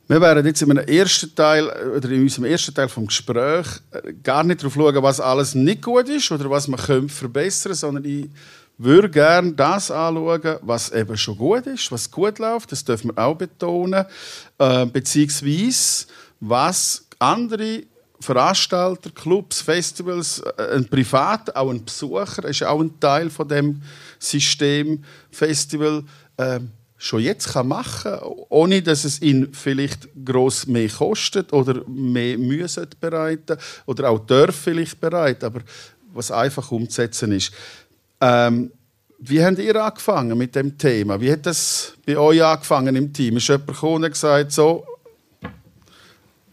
Wir 0.08 0.20
werden 0.20 0.44
jetzt 0.44 0.60
in, 0.62 0.76
ersten 0.76 1.34
Teil, 1.34 1.68
oder 1.96 2.10
in 2.10 2.22
unserem 2.22 2.44
ersten 2.44 2.74
Teil 2.74 2.88
des 2.88 3.06
Gesprächs 3.06 3.82
äh, 3.92 4.12
gar 4.22 4.42
nicht 4.42 4.60
darauf 4.60 4.74
schauen, 4.74 5.02
was 5.02 5.20
alles 5.20 5.54
nicht 5.54 5.82
gut 5.82 6.08
ist 6.08 6.30
oder 6.32 6.50
was 6.50 6.68
man 6.68 6.78
verbessern 6.78 7.70
könnte, 7.70 7.74
sondern 7.74 8.04
ich 8.04 8.28
würde 8.78 9.08
gerne 9.08 9.52
das 9.52 9.90
anschauen, 9.90 10.58
was 10.62 10.90
eben 10.90 11.16
schon 11.16 11.38
gut 11.38 11.66
ist, 11.66 11.92
was 11.92 12.10
gut 12.10 12.38
läuft. 12.38 12.72
Das 12.72 12.84
dürfen 12.84 13.12
wir 13.14 13.22
auch 13.22 13.36
betonen. 13.36 14.04
Äh, 14.58 14.86
beziehungsweise, 14.86 16.06
was 16.40 17.06
andere 17.18 17.84
Veranstalter, 18.18 19.10
Clubs, 19.10 19.60
Festivals, 19.60 20.40
äh, 20.56 20.76
ein 20.76 20.88
Privat, 20.88 21.54
auch 21.54 21.70
ein 21.70 21.84
Besucher, 21.84 22.44
ist 22.44 22.64
auch 22.64 22.80
ein 22.80 22.98
Teil 22.98 23.30
von 23.30 23.48
dem 23.48 23.82
System 24.18 25.04
Festival 25.30 26.04
ähm, 26.38 26.70
schon 27.02 27.20
jetzt 27.20 27.52
kann 27.52 27.66
machen 27.66 28.12
kann, 28.12 28.20
ohne 28.48 28.80
dass 28.80 29.02
es 29.02 29.20
ihn 29.20 29.52
vielleicht 29.52 30.08
gross 30.24 30.68
mehr 30.68 30.88
kostet 30.88 31.52
oder 31.52 31.82
mehr 31.88 32.38
Mühe 32.38 32.66
bereiten 33.00 33.58
oder 33.86 34.08
auch 34.08 34.20
darf 34.20 34.54
vielleicht 34.54 35.00
bereiten, 35.00 35.46
aber 35.46 35.62
was 36.14 36.30
einfach 36.30 36.70
umzusetzen 36.70 37.32
ist. 37.32 37.52
Ähm, 38.20 38.70
wie 39.18 39.44
habt 39.44 39.58
ihr 39.58 39.74
angefangen 39.84 40.38
mit 40.38 40.54
dem 40.54 40.78
Thema? 40.78 41.20
Wie 41.20 41.32
hat 41.32 41.44
das 41.44 41.94
bei 42.06 42.16
euch 42.16 42.42
angefangen 42.42 42.94
im 42.94 43.12
Team? 43.12 43.36
Ist 43.36 43.48
jemand 43.48 43.66
gekommen 43.66 44.04
und 44.04 44.10
gesagt, 44.12 44.52
so, 44.52 44.84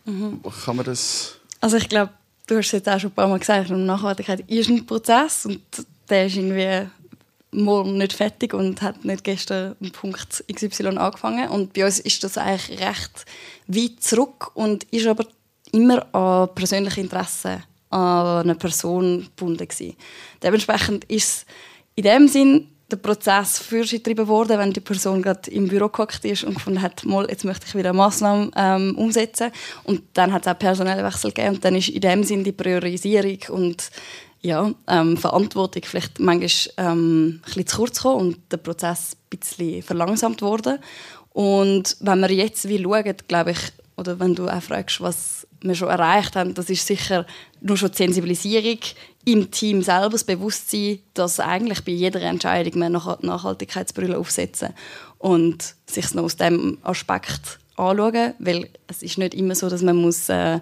mhm. 0.06 0.42
kann 0.66 0.78
man 0.78 0.86
das... 0.86 1.36
Also 1.62 1.78
ich 1.78 1.88
glaube, 1.88 2.12
du 2.48 2.58
hast 2.58 2.68
es 2.68 2.72
jetzt 2.72 2.90
auch 2.90 3.00
schon 3.00 3.12
ein 3.12 3.16
paar 3.16 3.28
Mal 3.28 3.38
gesagt, 3.38 3.70
Nachhaltigkeit 3.70 4.40
ist 4.48 4.70
ein 4.70 4.84
Prozess 4.84 5.46
und 5.46 5.62
der 6.10 6.26
ist 6.26 6.38
irgendwie 6.38 6.90
morgen 7.52 7.98
nicht 7.98 8.14
fertig 8.14 8.54
und 8.54 8.82
hat 8.82 9.06
nicht 9.06 9.24
gestern 9.24 9.76
einen 9.82 9.92
Punkt 9.92 10.44
XY 10.54 10.98
angefangen. 10.98 11.50
Und 11.50 11.74
bei 11.74 11.86
uns 11.86 12.00
ist 12.00 12.24
das 12.24 12.38
eigentlich 12.38 12.80
recht 12.80 13.26
weit 13.68 14.02
zurück 14.02 14.52
und 14.56 14.84
ist 14.86 15.08
aber 15.08 15.26
immer 15.72 16.14
an 16.14 16.50
persönliche 16.56 17.02
Interessen 17.02 17.64
an 17.90 18.44
eine 18.44 18.56
Person 18.56 19.24
gebunden 19.24 19.68
gewesen. 19.68 19.96
Dementsprechend 20.44 21.06
ist 21.06 21.46
in 21.96 22.04
dem 22.04 22.28
Sinn 22.28 22.68
der 22.92 22.98
Prozess 22.98 23.60
fortgetrieben 23.60 24.28
worden, 24.28 24.58
wenn 24.58 24.74
die 24.74 24.80
Person 24.80 25.22
gerade 25.22 25.50
im 25.52 25.68
Büro 25.68 25.90
gehockt 25.90 26.26
ist 26.26 26.44
und 26.44 26.56
gefunden 26.56 26.82
hat, 26.82 27.06
mal, 27.06 27.28
jetzt 27.30 27.46
möchte 27.46 27.66
ich 27.68 27.76
wieder 27.76 27.90
eine 27.90 27.98
Massnahme 27.98 28.50
ähm, 28.56 28.96
umsetzen. 28.98 29.52
Und 29.84 30.02
dann 30.14 30.34
hat 30.34 30.46
es 30.46 30.52
auch 30.52 30.58
personelle 30.58 31.04
Wechsel 31.04 31.32
gegeben 31.32 31.56
und 31.56 31.66
dann 31.66 31.76
ist 31.76 31.90
in 31.90 32.02
dem 32.02 32.24
Sinn 32.24 32.44
die 32.44 32.52
Priorisierung 32.52 33.38
und 33.50 33.92
ja, 34.42 34.72
ähm, 34.88 35.18
Verantwortung 35.18 35.84
vielleicht 35.86 36.20
manchmal 36.20 36.74
ähm, 36.78 37.42
ein 37.56 37.68
zu 37.68 37.78
kurz 37.78 37.98
gekommen 37.98 38.20
und 38.20 38.38
der 38.52 38.58
Prozess 38.58 39.16
ein 39.16 39.38
bisschen 39.38 39.84
verlangsamt 39.84 40.42
worden. 40.42 40.80
Und 41.32 41.98
wenn 42.00 42.22
wir 42.22 42.32
jetzt 42.32 42.68
wie 42.68 42.82
schauen, 42.82 43.16
glaube 43.28 43.52
ich, 43.52 43.60
oder 43.98 44.20
wenn 44.20 44.36
du 44.36 44.48
auch 44.48 44.62
fragst, 44.62 45.02
was 45.02 45.46
wir 45.62 45.76
schon 45.76 45.90
erreicht 45.90 46.36
haben, 46.36 46.54
das 46.54 46.70
ist 46.70 46.88
sicher 46.88 47.26
nur 47.60 47.76
schon 47.76 47.92
die 47.92 47.98
Sensibilisierung 47.98 48.80
im 49.26 49.52
Team 49.52 49.82
selber, 49.82 50.12
das 50.12 50.24
Bewusstsein, 50.24 51.00
dass 51.14 51.40
eigentlich 51.40 51.84
bei 51.84 51.92
jeder 51.92 52.22
Entscheidung 52.22 52.80
wir 52.80 52.90
Nachhaltigkeitsbrille 52.90 54.18
aufsetzen 54.18 54.70
und 55.18 55.76
sich 55.86 56.14
noch 56.14 56.24
aus 56.24 56.38
dem 56.38 56.78
Aspekt 56.84 57.60
anschauen, 57.76 58.34
weil 58.40 58.70
es 58.88 59.04
ist 59.04 59.18
nicht 59.18 59.34
immer 59.34 59.56
so, 59.56 59.70
dass 59.70 59.82
man 59.82 59.98
muss 59.98 60.30
äh, 60.30 60.60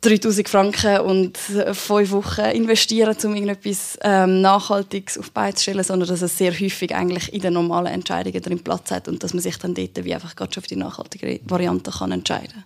3000 0.00 0.48
Franken 0.48 1.00
und 1.00 1.36
fünf 1.36 2.10
Wochen 2.12 2.40
investieren, 2.42 3.16
um 3.24 3.34
irgendetwas 3.34 3.98
ähm, 4.02 4.40
Nachhaltiges 4.40 5.18
auf 5.18 5.26
die 5.26 5.32
Beine 5.32 5.54
zu 5.54 5.62
stellen, 5.62 5.82
sondern 5.82 6.08
dass 6.08 6.22
es 6.22 6.38
sehr 6.38 6.52
häufig 6.52 6.94
eigentlich 6.94 7.32
in 7.32 7.40
den 7.40 7.54
normalen 7.54 7.88
Entscheidungen 7.88 8.40
drin 8.40 8.62
Platz 8.62 8.92
hat 8.92 9.08
und 9.08 9.22
dass 9.22 9.34
man 9.34 9.42
sich 9.42 9.56
dann 9.58 9.74
dort 9.74 10.04
wie 10.04 10.14
einfach 10.14 10.36
gerade 10.36 10.52
schon 10.52 10.62
auf 10.62 10.68
die 10.68 10.76
nachhaltige 10.76 11.40
Variante 11.44 11.90
kann 11.90 12.12
entscheiden 12.12 12.52
kann. 12.52 12.64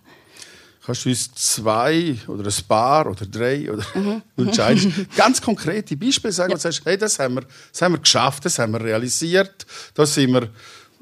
Kannst 0.85 1.05
du 1.05 1.09
uns 1.09 1.33
zwei 1.33 2.17
oder 2.27 2.45
ein 2.45 2.63
paar 2.67 3.09
oder 3.09 3.25
drei 3.25 3.71
oder 3.71 3.83
mhm. 3.95 4.21
Ganz 5.15 5.41
konkrete 5.41 5.95
Beispiele 5.95 6.33
sagen 6.33 6.51
ja. 6.51 6.55
und 6.55 6.61
sagst, 6.61 6.81
hey, 6.83 6.97
das 6.97 7.17
haben, 7.19 7.35
wir, 7.35 7.45
das 7.71 7.81
haben 7.81 7.93
wir 7.93 7.99
geschafft, 7.99 8.43
das 8.45 8.59
haben 8.59 8.73
wir 8.73 8.81
realisiert, 8.81 9.65
da 9.93 10.05
sind 10.05 10.33
wir 10.33 10.49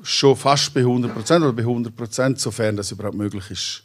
schon 0.04 0.36
fast 0.36 0.74
bei 0.74 0.82
100% 0.82 1.38
oder 1.38 1.54
bei 1.54 1.64
100% 1.64 2.38
sofern 2.38 2.78
das 2.78 2.92
überhaupt 2.92 3.18
möglich 3.18 3.50
ist. 3.50 3.84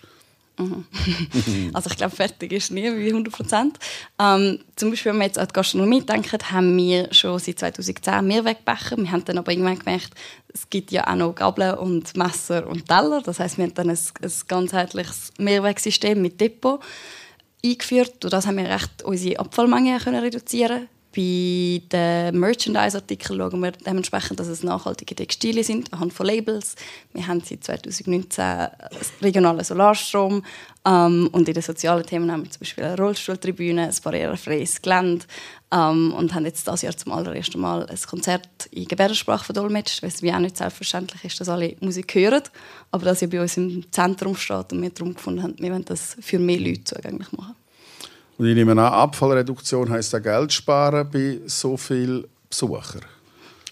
Mhm. 0.58 0.84
also 1.75 1.90
ich 1.90 1.96
glaube, 1.96 2.16
fertig 2.16 2.52
ist 2.52 2.70
nie 2.70 2.84
wie 2.84 3.08
100 3.08 3.32
Prozent. 3.32 3.78
Ähm, 4.18 4.60
zum 4.75 4.90
Beispiel, 4.90 5.12
wenn 5.12 5.18
wir 5.18 5.26
jetzt 5.26 5.38
an 5.38 5.48
die 5.48 5.52
Gastronomie 5.52 6.00
denken, 6.00 6.38
haben 6.50 6.76
wir 6.76 7.12
schon 7.12 7.38
seit 7.38 7.58
2010 7.58 8.26
Mehrwegbecher. 8.26 8.96
Wir 8.96 9.12
haben 9.12 9.25
dann 9.25 9.38
aber 9.38 9.52
irgendwann 9.52 9.78
gemerkt, 9.78 10.14
es 10.52 10.68
gibt 10.70 10.92
ja 10.92 11.06
auch 11.06 11.14
noch 11.14 11.34
Gabeln 11.34 11.75
und 11.75 12.16
Messer 12.16 12.66
und 12.66 12.86
Teller. 12.88 13.20
Das 13.22 13.38
heißt, 13.38 13.58
wir 13.58 13.64
haben 13.64 13.75
dann 13.75 13.90
ein, 13.90 13.98
ein 14.22 14.32
ganzheitliches 14.48 15.32
Mehrwegsystem 15.38 16.20
mit 16.20 16.40
Depot 16.40 16.80
eingeführt. 17.64 18.14
Durch 18.21 18.30
das 18.30 18.47
haben 18.47 18.56
wir 18.56 18.69
recht 18.69 19.02
unsere 19.02 19.38
Abfallmenge 19.38 19.99
können 19.99 20.23
reduzieren 20.23 20.88
bei 21.17 21.81
den 21.91 22.39
Merchandise-Artikeln 22.39 23.39
schauen 23.39 23.63
wir 23.63 23.73
dementsprechend, 23.73 24.39
dass 24.39 24.49
es 24.49 24.63
nachhaltige 24.63 25.15
Textilien 25.15 25.65
sind, 25.65 25.93
anhand 25.93 26.13
von 26.13 26.26
Labels. 26.26 26.76
Wir 27.15 27.26
haben 27.26 27.41
seit 27.41 27.65
2019 27.65 28.69
regionalen 29.23 29.65
Solarstrom. 29.65 30.45
Ähm, 30.87 31.31
und 31.33 31.49
in 31.49 31.55
den 31.55 31.63
sozialen 31.63 32.05
Themen 32.05 32.31
haben 32.31 32.45
wir 32.45 32.50
zum 32.50 32.61
Beispiel 32.61 32.85
eine 32.85 32.99
Rollstuhltribüne, 32.99 33.85
ein 33.85 33.95
barrierefreies 34.05 34.83
Gelände 34.83 35.25
ähm, 35.73 36.13
und 36.13 36.35
haben 36.35 36.45
jetzt 36.45 36.67
dieses 36.67 36.83
Jahr 36.83 36.97
zum 36.97 37.13
allerersten 37.13 37.61
Mal 37.61 37.87
ein 37.87 37.99
Konzert 38.07 38.67
in 38.71 38.87
Gebärdensprache 38.87 39.47
verdolmetscht, 39.47 40.02
weil 40.02 40.11
es 40.11 40.23
wie 40.23 40.33
auch 40.33 40.39
nicht 40.39 40.59
selbstverständlich 40.59 41.25
ist, 41.25 41.41
dass 41.41 41.49
alle 41.49 41.76
Musik 41.81 42.15
hören, 42.15 42.43
aber 42.91 43.07
dass 43.07 43.21
sie 43.21 43.26
bei 43.26 43.41
uns 43.41 43.57
im 43.57 43.91
Zentrum 43.91 44.37
steht 44.37 44.71
und 44.73 44.83
wir 44.83 44.91
darum 44.91 45.15
gefunden 45.15 45.43
haben, 45.43 45.55
wir 45.59 45.73
wollen 45.73 45.85
das 45.87 46.19
für 46.21 46.39
mehr 46.39 46.61
Leute 46.61 46.85
zugänglich 46.85 47.33
machen. 47.33 47.57
Und 48.38 48.46
ich 48.46 48.54
nehme 48.54 48.72
an, 48.72 48.78
Abfallreduktion 48.78 49.90
heisst 49.90 50.14
auch 50.14 50.22
Geld 50.22 50.52
sparen 50.52 51.08
bei 51.10 51.40
so 51.46 51.76
vielen 51.76 52.26
Besuchern. 52.49 53.02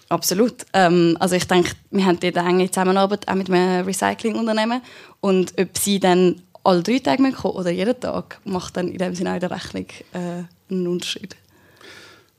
Absolut. 0.09 0.65
Ähm, 0.73 1.17
also 1.19 1.35
ich 1.35 1.47
denke, 1.47 1.71
wir 1.91 2.05
haben 2.05 2.19
dort 2.19 2.37
eine 2.37 2.49
enge 2.49 2.69
Zusammenarbeit 2.69 3.27
auch 3.27 3.35
mit 3.35 3.49
einem 3.49 3.85
Recyclingunternehmen 3.85 4.81
und 5.19 5.53
ob 5.59 5.77
sie 5.77 5.99
dann 5.99 6.41
alle 6.63 6.83
drei 6.83 6.99
Tage 6.99 7.31
kommen 7.31 7.55
oder 7.55 7.69
jeden 7.69 7.99
Tag, 7.99 8.39
macht 8.43 8.77
dann 8.77 8.87
in 8.87 8.97
dem 8.97 9.15
Sinne 9.15 9.31
auch 9.31 9.35
in 9.35 9.39
der 9.39 9.51
Rechnung 9.51 9.85
äh, 10.13 10.43
einen 10.71 10.87
Unterschied. 10.87 11.35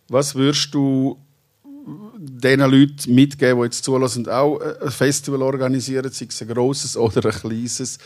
Was 0.09 0.35
würdest 0.35 0.73
du 0.75 1.19
den 2.17 2.61
Leuten 2.61 3.15
mitgeben, 3.15 3.59
die 3.59 3.65
jetzt 3.65 3.85
zulassen 3.85 4.29
auch 4.29 4.59
ein 4.59 4.91
Festival 4.91 5.43
organisieren, 5.43 6.11
sei 6.11 6.27
es 6.29 6.43
ein 6.43 6.49
grosses 6.49 6.97
oder 6.97 7.25
ein 7.25 7.31
kleines, 7.33 7.99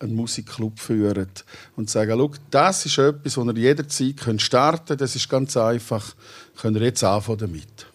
einen 0.00 0.14
Musikclub 0.14 0.78
führen 0.78 1.28
und 1.76 1.90
sagen, 1.90 2.30
das 2.50 2.86
ist 2.86 2.98
etwas, 2.98 3.34
das 3.34 3.46
ihr 3.46 3.54
jederzeit 3.54 4.40
starten. 4.40 4.86
Könnt, 4.86 5.00
das 5.00 5.16
ist 5.16 5.28
ganz 5.28 5.56
einfach, 5.56 6.14
könnt 6.60 6.76
ihr 6.76 6.82
jetzt 6.82 7.02
anfangen 7.04 7.38
damit? 7.38 7.86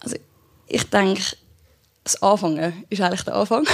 Also 0.00 0.16
ich 0.66 0.84
denke, 0.90 1.22
das 2.06 2.22
Anfangen 2.22 2.84
ist 2.88 3.00
eigentlich 3.00 3.24
der 3.24 3.34
Anfang. 3.34 3.66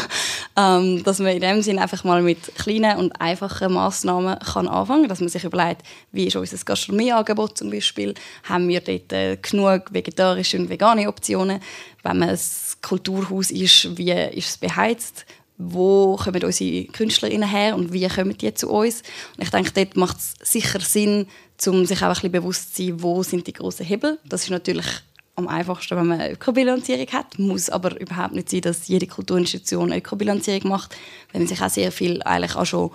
ähm, 0.56 1.04
dass 1.04 1.20
man 1.20 1.28
in 1.28 1.40
dem 1.40 1.62
Sinne 1.62 1.82
einfach 1.82 2.02
mal 2.02 2.20
mit 2.20 2.56
kleinen 2.56 2.98
und 2.98 3.12
einfachen 3.20 3.72
Massnahmen 3.72 4.38
kann 4.40 4.66
anfangen 4.66 5.08
dass 5.08 5.20
man 5.20 5.28
sich 5.28 5.44
überlegt, 5.44 5.82
wie 6.10 6.26
ist 6.26 6.34
unser 6.34 6.56
Gastronomieangebot 6.56 7.56
zum 7.56 7.70
Beispiel, 7.70 8.14
haben 8.42 8.66
wir 8.66 8.80
dort 8.80 9.12
äh, 9.12 9.36
genug 9.36 9.92
vegetarische 9.92 10.58
und 10.58 10.68
vegane 10.68 11.08
Optionen, 11.08 11.60
wenn 12.02 12.18
man 12.18 12.30
ein 12.30 12.38
Kulturhaus 12.82 13.52
ist, 13.52 13.96
wie 13.96 14.10
ist 14.10 14.48
es 14.48 14.56
beheizt, 14.56 15.24
wo 15.58 16.16
kommen 16.16 16.44
unsere 16.44 16.84
KünstlerInnen 16.86 17.48
her 17.48 17.76
und 17.76 17.92
wie 17.92 18.06
kommen 18.08 18.36
die 18.36 18.54
zu 18.54 18.70
uns. 18.70 19.02
Und 19.36 19.44
ich 19.44 19.50
denke, 19.50 19.72
dort 19.72 19.96
macht 19.96 20.18
es 20.18 20.34
sicher 20.42 20.80
Sinn, 20.80 21.26
um 21.66 21.86
sich 21.86 21.98
auch 21.98 22.04
ein 22.04 22.10
bisschen 22.10 22.32
bewusst 22.32 22.76
zu 22.76 22.84
sein, 22.84 23.02
wo 23.02 23.22
sind 23.22 23.46
die 23.46 23.52
grossen 23.52 23.86
Hebel. 23.86 24.18
Das 24.24 24.44
ist 24.44 24.50
natürlich 24.50 24.86
am 25.36 25.48
einfachsten, 25.48 25.96
wenn 25.96 26.06
man 26.06 26.20
eine 26.20 26.32
Ökobilanzierung 26.32 27.06
hat. 27.08 27.38
Muss 27.38 27.70
aber 27.70 27.98
überhaupt 28.00 28.34
nicht 28.34 28.50
sein, 28.50 28.62
dass 28.62 28.88
jede 28.88 29.06
Kulturinstitution 29.06 29.92
eine 29.92 29.98
Ökobilanzierung 29.98 30.68
macht, 30.68 30.96
weil 31.32 31.42
man 31.42 31.48
sich 31.48 31.60
auch 31.60 31.70
sehr 31.70 31.92
viel 31.92 32.22
eigentlich 32.22 32.56
auch 32.56 32.64
schon 32.64 32.90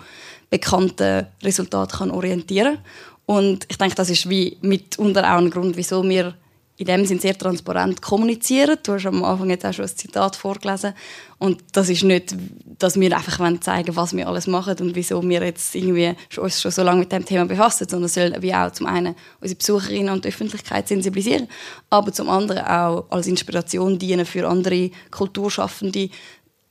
bekannte 0.50 1.28
Resultate 1.42 1.96
kann 1.96 2.10
orientieren 2.10 2.74
kann. 2.74 2.84
Und 3.26 3.66
ich 3.68 3.78
denke, 3.78 3.94
das 3.94 4.10
ist 4.10 4.28
wie 4.28 4.58
mitunter 4.60 5.22
auch 5.32 5.38
ein 5.38 5.50
Grund, 5.50 5.76
wieso 5.76 6.02
wir 6.08 6.34
in 6.82 6.86
dem 6.86 7.06
Sinn 7.06 7.20
sehr 7.20 7.38
transparent 7.38 8.02
kommunizieren. 8.02 8.76
Du 8.82 8.94
hast 8.94 9.06
am 9.06 9.22
Anfang 9.24 9.50
jetzt 9.50 9.64
auch 9.64 9.72
schon 9.72 9.84
ein 9.84 9.96
Zitat 9.96 10.34
vorgelesen. 10.34 10.94
Und 11.38 11.62
das 11.72 11.88
ist 11.88 12.02
nicht, 12.02 12.34
dass 12.78 12.98
wir 12.98 13.16
einfach 13.16 13.38
zeigen 13.60 13.86
wollen, 13.88 13.96
was 13.96 14.16
wir 14.16 14.28
alles 14.28 14.46
machen 14.46 14.76
und 14.80 14.94
wieso 14.94 15.22
wir 15.22 15.42
jetzt 15.44 15.74
irgendwie 15.74 16.14
uns 16.36 16.60
schon 16.60 16.70
so 16.70 16.82
lange 16.82 17.00
mit 17.00 17.12
dem 17.12 17.24
Thema 17.24 17.46
befassen, 17.46 17.88
sondern 17.88 18.08
soll 18.08 18.34
wie 18.40 18.54
auch 18.54 18.72
zum 18.72 18.86
einen 18.86 19.14
unsere 19.40 19.58
Besucherinnen 19.58 20.12
und 20.12 20.24
die 20.24 20.28
Öffentlichkeit 20.28 20.88
sensibilisieren, 20.88 21.48
aber 21.88 22.12
zum 22.12 22.28
anderen 22.28 22.64
auch 22.64 23.06
als 23.10 23.28
Inspiration 23.28 23.98
dienen 23.98 24.26
für 24.26 24.48
andere 24.48 24.90
Kulturschaffende, 25.10 26.10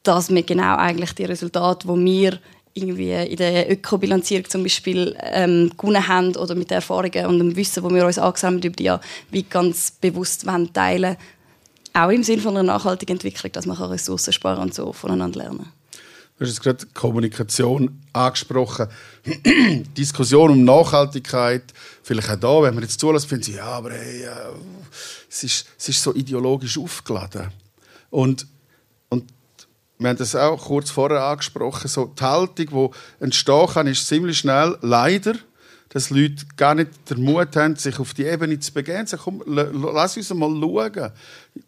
dass 0.03 0.29
wir 0.29 0.43
genau 0.43 0.75
eigentlich 0.75 1.13
die 1.13 1.25
Resultate, 1.25 1.87
die 1.87 2.05
wir 2.05 2.39
irgendwie 2.73 3.11
in 3.11 3.37
der 3.37 3.71
Ökobilanzierung 3.71 4.49
zum 4.49 4.63
Beispiel 4.63 5.15
ähm, 5.21 5.71
gewonnen 5.77 6.07
haben 6.07 6.35
oder 6.35 6.55
mit 6.55 6.69
den 6.69 6.75
Erfahrungen 6.75 7.25
und 7.25 7.39
dem 7.39 7.55
Wissen, 7.55 7.83
das 7.83 7.93
wir 7.93 8.05
uns 8.05 8.17
angesammelt 8.17 8.65
haben, 8.65 8.75
ja, 8.79 9.01
wie 9.29 9.43
ganz 9.43 9.91
bewusst 9.91 10.45
wollen 10.45 10.71
teilen 10.71 11.17
auch 11.93 12.09
im 12.09 12.23
Sinne 12.23 12.41
von 12.41 12.55
einer 12.55 12.63
nachhaltigen 12.63 13.13
Entwicklung, 13.13 13.51
dass 13.51 13.65
man 13.65 13.77
Ressourcen 13.77 14.33
sparen 14.33 14.59
und 14.59 14.73
so 14.73 14.93
voneinander 14.93 15.39
lernen 15.39 15.71
Du 16.37 16.47
hast 16.47 16.53
jetzt 16.53 16.63
gerade 16.63 16.85
Kommunikation 16.95 18.01
angesprochen. 18.13 18.87
Diskussion 19.95 20.49
um 20.49 20.63
Nachhaltigkeit, 20.63 21.65
vielleicht 22.01 22.31
auch 22.31 22.39
da, 22.39 22.63
wenn 22.63 22.73
man 22.73 22.83
jetzt 22.83 22.99
zulässt, 22.99 23.27
finden 23.27 23.43
sie, 23.43 23.55
ja, 23.57 23.65
aber 23.65 23.91
hey, 23.91 24.23
äh, 24.23 24.29
es, 25.29 25.43
ist, 25.43 25.67
es 25.77 25.89
ist 25.89 26.01
so 26.01 26.15
ideologisch 26.15 26.79
aufgeladen. 26.79 27.51
Und 28.09 28.47
wir 30.01 30.09
haben 30.09 30.17
das 30.17 30.35
auch 30.35 30.65
kurz 30.65 30.89
vorher 30.89 31.23
angesprochen, 31.23 31.87
so 31.87 32.05
die 32.05 32.23
Haltung, 32.23 32.91
die 33.19 33.23
entstehen 33.23 33.67
kann, 33.67 33.87
ist 33.87 34.07
ziemlich 34.07 34.39
schnell 34.39 34.77
leider, 34.81 35.35
dass 35.89 36.09
Leute 36.09 36.45
gar 36.57 36.73
nicht 36.73 36.89
den 37.09 37.21
Mut 37.23 37.55
haben, 37.55 37.75
sich 37.75 37.99
auf 37.99 38.13
die 38.13 38.23
Ebene 38.23 38.59
zu 38.59 38.73
begeben. 38.73 39.05
Sagen, 39.05 39.21
komm, 39.23 39.43
lass 39.45 40.17
uns 40.17 40.33
mal 40.33 40.49
schauen. 40.49 41.11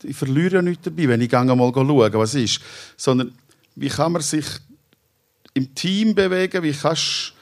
Ich 0.02 0.16
verliere 0.16 0.56
ja 0.56 0.62
nichts 0.62 0.84
dabei, 0.84 1.10
wenn 1.10 1.22
ich 1.22 1.30
mal 1.56 1.72
schauen 1.74 2.14
was 2.14 2.34
ist. 2.34 2.60
Sondern, 2.98 3.34
wie 3.76 3.90
kann 3.90 4.14
man 4.14 4.22
sich 4.22 4.46
im 5.54 5.76
Team 5.76 6.16
bewegen? 6.16 6.64
Wie, 6.64 6.74
kannst, 6.74 7.33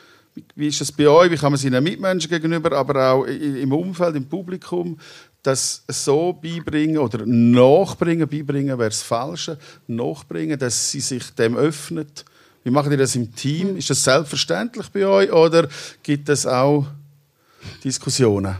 wie 0.55 0.67
ist 0.67 0.81
das 0.81 0.91
bei 0.91 1.07
euch? 1.07 1.31
Wie 1.31 1.37
kann 1.37 1.51
man 1.51 1.59
seinen 1.59 1.83
Mitmenschen 1.83 2.29
gegenüber, 2.29 2.71
aber 2.77 3.11
auch 3.11 3.25
im 3.25 3.71
Umfeld, 3.73 4.15
im 4.15 4.27
Publikum, 4.27 4.97
das 5.43 5.83
so 5.87 6.33
beibringen 6.33 6.97
oder 6.97 7.25
nachbringen, 7.25 8.27
beibringen 8.27 8.77
wäre 8.77 8.89
das 8.89 9.01
Falsche, 9.01 9.57
nachbringen, 9.87 10.57
dass 10.57 10.91
sie 10.91 10.99
sich 10.99 11.31
dem 11.31 11.55
öffnet 11.57 12.25
wie 12.63 12.69
macht 12.69 12.91
ihr 12.91 12.97
das 12.97 13.15
im 13.15 13.33
Team? 13.35 13.75
Ist 13.75 13.89
das 13.89 14.03
selbstverständlich 14.03 14.89
bei 14.89 15.05
euch 15.05 15.31
oder 15.31 15.67
gibt 16.03 16.29
es 16.29 16.45
auch 16.45 16.85
Diskussionen? 17.83 18.55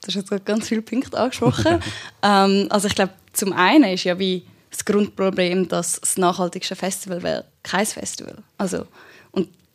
Du 0.00 0.08
hast 0.08 0.14
jetzt 0.14 0.44
ganz 0.44 0.68
viele 0.68 0.82
Punkte 0.82 1.18
angesprochen. 1.18 1.80
ähm, 2.22 2.66
also 2.70 2.86
ich 2.86 2.94
glaube, 2.94 3.12
zum 3.32 3.52
einen 3.52 3.94
ist 3.94 4.04
ja 4.04 4.18
wie 4.18 4.44
das 4.70 4.84
Grundproblem, 4.84 5.68
dass 5.68 6.00
das 6.00 6.16
nachhaltigste 6.18 6.76
Festival 6.76 7.22
wäre 7.22 7.44
kein 7.62 7.86
Festival. 7.86 8.36
Also, 8.58 8.86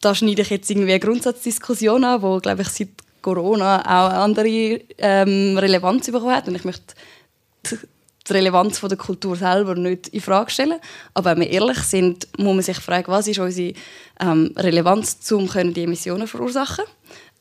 da 0.02 0.16
schneide 0.16 0.42
ich 0.42 0.50
jetzt 0.50 0.70
irgendwie 0.70 0.92
eine 0.92 1.00
Grundsatzdiskussion 1.00 2.04
an, 2.04 2.22
wo 2.22 2.38
glaube 2.40 2.62
ich 2.62 2.70
seit 2.70 2.90
Corona 3.22 3.80
auch 3.82 4.10
eine 4.10 4.20
andere 4.20 4.82
ähm, 4.98 5.58
Relevanz 5.58 6.06
bekommen 6.08 6.36
hat. 6.36 6.48
Und 6.48 6.56
ich 6.56 6.64
möchte 6.64 6.96
die 7.70 8.34
Relevanz 8.34 8.80
der 8.80 8.98
Kultur 8.98 9.36
selber 9.36 9.76
nicht 9.76 10.08
in 10.10 10.22
Frage 10.22 10.52
stellen. 10.52 10.80
Aber 11.14 11.32
wenn 11.32 11.42
wir 11.42 11.50
ehrlich 11.50 11.80
sind, 11.80 12.28
muss 12.38 12.56
man 12.56 12.62
sich 12.62 12.78
fragen, 12.78 13.12
was 13.12 13.28
ist 13.28 13.40
unsere 13.40 13.74
ähm, 14.20 14.54
Relevanz, 14.56 15.32
um 15.32 15.48
die 15.48 15.84
Emissionen 15.84 16.28
verursachen 16.28 16.86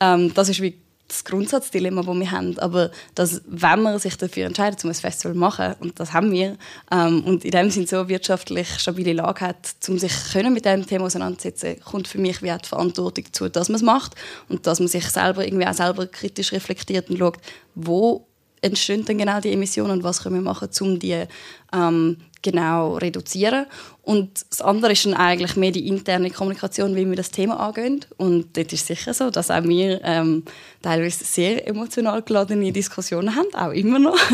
ähm, 0.01 0.33
Das 0.35 0.49
ist 0.49 0.63
wie 0.63 0.77
das 1.09 1.25
Grundsatzdilemma, 1.25 2.03
das 2.03 2.15
wir 2.15 2.31
haben. 2.31 2.59
Aber 2.59 2.91
dass, 3.15 3.43
wenn 3.47 3.83
man 3.83 3.99
sich 3.99 4.17
dafür 4.17 4.47
entscheidet, 4.47 4.85
um 4.85 4.91
ein 4.91 4.95
Festival 4.95 5.33
zu 5.33 5.39
machen, 5.39 5.75
und 5.81 5.99
das 5.99 6.13
haben 6.13 6.31
wir, 6.31 6.57
ähm, 6.93 7.25
und 7.25 7.45
in 7.45 7.51
dem 7.51 7.71
Sinne 7.71 7.87
so 7.87 8.09
wirtschaftlich 8.09 8.69
stabile 8.79 9.15
Lage 9.15 9.41
hat, 9.41 9.75
um 9.89 9.99
sich 9.99 10.13
können 10.33 10.53
mit 10.53 10.67
diesem 10.67 10.87
Thema 10.87 11.07
auseinanderzusetzen, 11.07 11.81
kommt 11.81 12.09
für 12.09 12.19
mich 12.19 12.43
wie 12.43 12.53
auch 12.53 12.59
die 12.59 12.69
Verantwortung 12.69 13.25
zu, 13.33 13.49
dass 13.49 13.69
man 13.69 13.77
es 13.77 13.83
macht 13.83 14.15
und 14.49 14.67
dass 14.67 14.81
man 14.81 14.89
sich 14.89 15.09
selber 15.09 15.45
irgendwie 15.45 15.67
auch 15.67 15.75
selber 15.75 16.07
kritisch 16.07 16.53
reflektiert 16.53 17.09
und 17.09 17.19
schaut, 17.19 17.39
wo 17.75 18.27
entstehen 18.61 19.05
dann 19.05 19.19
genau 19.19 19.41
die 19.41 19.53
Emissionen 19.53 19.93
und 19.93 20.03
was 20.03 20.23
können 20.23 20.37
wir 20.37 20.43
machen, 20.43 20.69
um 20.81 20.99
die 20.99 21.25
ähm, 21.73 22.17
genau 22.43 22.97
reduzieren. 22.97 23.67
Und 24.03 24.45
das 24.51 24.61
andere 24.61 24.93
ist 24.93 25.05
dann 25.05 25.15
eigentlich 25.15 25.57
mehr 25.57 25.71
die 25.71 25.87
interne 25.87 26.31
Kommunikation, 26.31 26.97
wie 26.97 27.09
wir 27.09 27.17
das 27.17 27.31
Thema 27.31 27.61
angehen. 27.61 28.05
Und 28.17 28.57
dort 28.57 28.73
ist 28.73 28.87
sicher 28.87 29.13
so, 29.13 29.31
dass 29.31 29.51
auch 29.51 29.65
wir 29.65 30.01
ähm, 30.05 30.45
teilweise 30.83 31.25
sehr 31.25 31.67
emotional 31.67 32.23
geladene 32.23 32.73
Diskussionen 32.73 33.37
haben, 33.37 33.55
auch 33.55 33.73
immer 33.73 33.99
noch. 33.99 34.19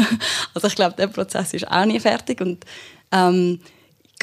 Also 0.55 0.69
ich 0.69 0.77
glaube, 0.77 0.95
der 0.97 1.09
Prozess 1.09 1.53
ist 1.55 1.69
auch 1.69 1.85
nie 1.85 1.99
fertig 1.99 2.41
und 2.41 2.65
ähm, 3.11 3.59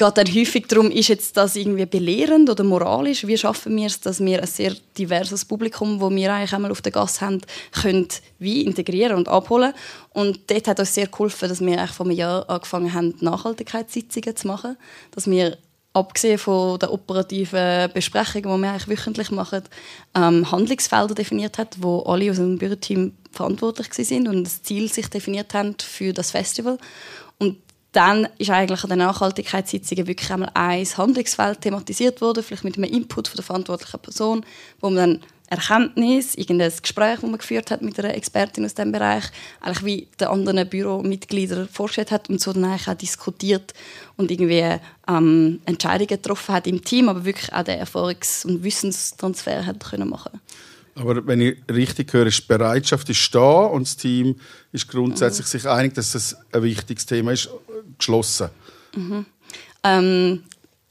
geht 0.02 0.18
dann 0.18 0.34
häufig 0.34 0.66
darum, 0.66 0.90
ist 0.90 1.08
jetzt 1.08 1.36
das 1.36 1.54
irgendwie 1.54 1.86
belehrend 1.86 2.50
oder 2.50 2.64
moralisch? 2.64 3.26
Wie 3.26 3.38
schaffen 3.38 3.76
wir 3.76 3.86
es, 3.86 4.00
dass 4.00 4.18
wir 4.20 4.40
ein 4.40 4.46
sehr 4.48 4.74
diverses 4.98 5.44
Publikum, 5.44 6.00
wo 6.00 6.10
wir 6.10 6.32
eigentlich 6.32 6.52
einmal 6.52 6.72
auf 6.72 6.82
der 6.82 6.90
Gasse 6.90 7.20
haben, 7.20 7.40
können 7.70 8.08
wie 8.40 8.62
integrieren 8.62 9.16
und 9.16 9.28
abholen? 9.28 9.72
Und 10.10 10.50
dort 10.50 10.66
hat 10.66 10.80
uns 10.80 10.94
sehr 10.94 11.06
geholfen, 11.06 11.48
dass 11.48 11.60
wir 11.60 11.78
eigentlich 11.78 11.92
vor 11.92 12.06
einem 12.06 12.16
Jahr 12.16 12.50
angefangen 12.50 12.92
haben, 12.92 13.14
Nachhaltigkeitssitzungen 13.20 14.34
zu 14.34 14.46
machen, 14.48 14.76
dass 15.12 15.30
wir 15.30 15.56
abgesehen 15.92 16.38
von 16.38 16.78
der 16.78 16.92
operativen 16.92 17.92
Besprechung, 17.92 18.42
die 18.42 18.48
wir 18.48 18.70
eigentlich 18.70 18.88
wöchentlich 18.88 19.30
machen, 19.30 19.62
ähm, 20.16 20.50
Handlungsfelder 20.50 21.14
definiert 21.14 21.58
hat, 21.58 21.76
wo 21.80 22.00
alle 22.00 22.30
aus 22.30 22.38
dem 22.38 22.58
Büroteam 22.58 23.12
verantwortlich 23.30 23.92
sind 23.92 24.26
und 24.26 24.44
das 24.44 24.62
Ziel 24.62 24.90
sich 24.90 25.08
definiert 25.08 25.54
haben 25.54 25.76
für 25.78 26.12
das 26.12 26.32
Festival. 26.32 26.78
Dann 27.92 28.26
ist 28.38 28.50
eigentlich 28.50 28.82
an 28.82 28.90
den 28.90 28.98
Nachhaltigkeitssitzungen 29.00 30.06
wirklich 30.06 30.30
einmal 30.32 30.50
ein 30.54 30.84
Handlungsfeld 30.84 31.60
thematisiert 31.60 32.20
worden, 32.20 32.42
vielleicht 32.42 32.64
mit 32.64 32.76
einem 32.76 32.90
Input 32.90 33.28
von 33.28 33.36
der 33.36 33.44
verantwortlichen 33.44 34.00
Person, 34.00 34.46
wo 34.80 34.88
man 34.88 34.96
dann 34.96 35.20
Erkenntnis, 35.52 36.34
irgendein 36.34 36.72
Gespräch, 36.80 37.20
das 37.20 37.30
man 37.30 37.36
geführt 37.36 37.70
hat 37.70 37.82
mit 37.82 37.98
einer 37.98 38.14
Expertin 38.14 38.64
aus 38.64 38.72
diesem 38.72 38.90
Bereich, 38.90 39.24
eigentlich 39.60 39.84
wie 39.84 40.08
die 40.18 40.24
anderen 40.24 40.66
Büromitglieder 40.66 41.68
vorgestellt 41.70 42.10
hat 42.10 42.30
und 42.30 42.40
so 42.40 42.54
dann 42.54 42.64
eigentlich 42.64 42.88
auch 42.88 42.94
diskutiert 42.94 43.74
und 44.16 44.30
irgendwie 44.30 44.78
ähm, 45.06 45.60
Entscheidungen 45.66 46.08
getroffen 46.08 46.54
hat 46.54 46.66
im 46.66 46.82
Team, 46.82 47.10
aber 47.10 47.26
wirklich 47.26 47.52
auch 47.52 47.64
den 47.64 47.78
Erfahrungs- 47.84 48.46
und 48.46 48.64
Wissenstransfer 48.64 49.66
hat 49.66 49.84
können 49.84 50.08
machen 50.08 50.40
aber 50.94 51.26
wenn 51.26 51.40
ich 51.40 51.56
richtig 51.70 52.12
höre, 52.12 52.26
ist 52.26 52.42
die 52.42 52.46
Bereitschaft 52.48 53.08
ist 53.08 53.34
da 53.34 53.64
und 53.64 53.86
das 53.86 53.96
Team 53.96 54.36
ist 54.72 54.88
grundsätzlich 54.88 55.46
mhm. 55.46 55.50
sich 55.50 55.66
einig, 55.68 55.94
dass 55.94 56.12
das 56.12 56.36
ein 56.52 56.62
wichtiges 56.62 57.06
Thema 57.06 57.32
ist, 57.32 57.48
geschlossen. 58.02 58.50
Mhm. 58.94 59.26
Ähm, 59.84 60.42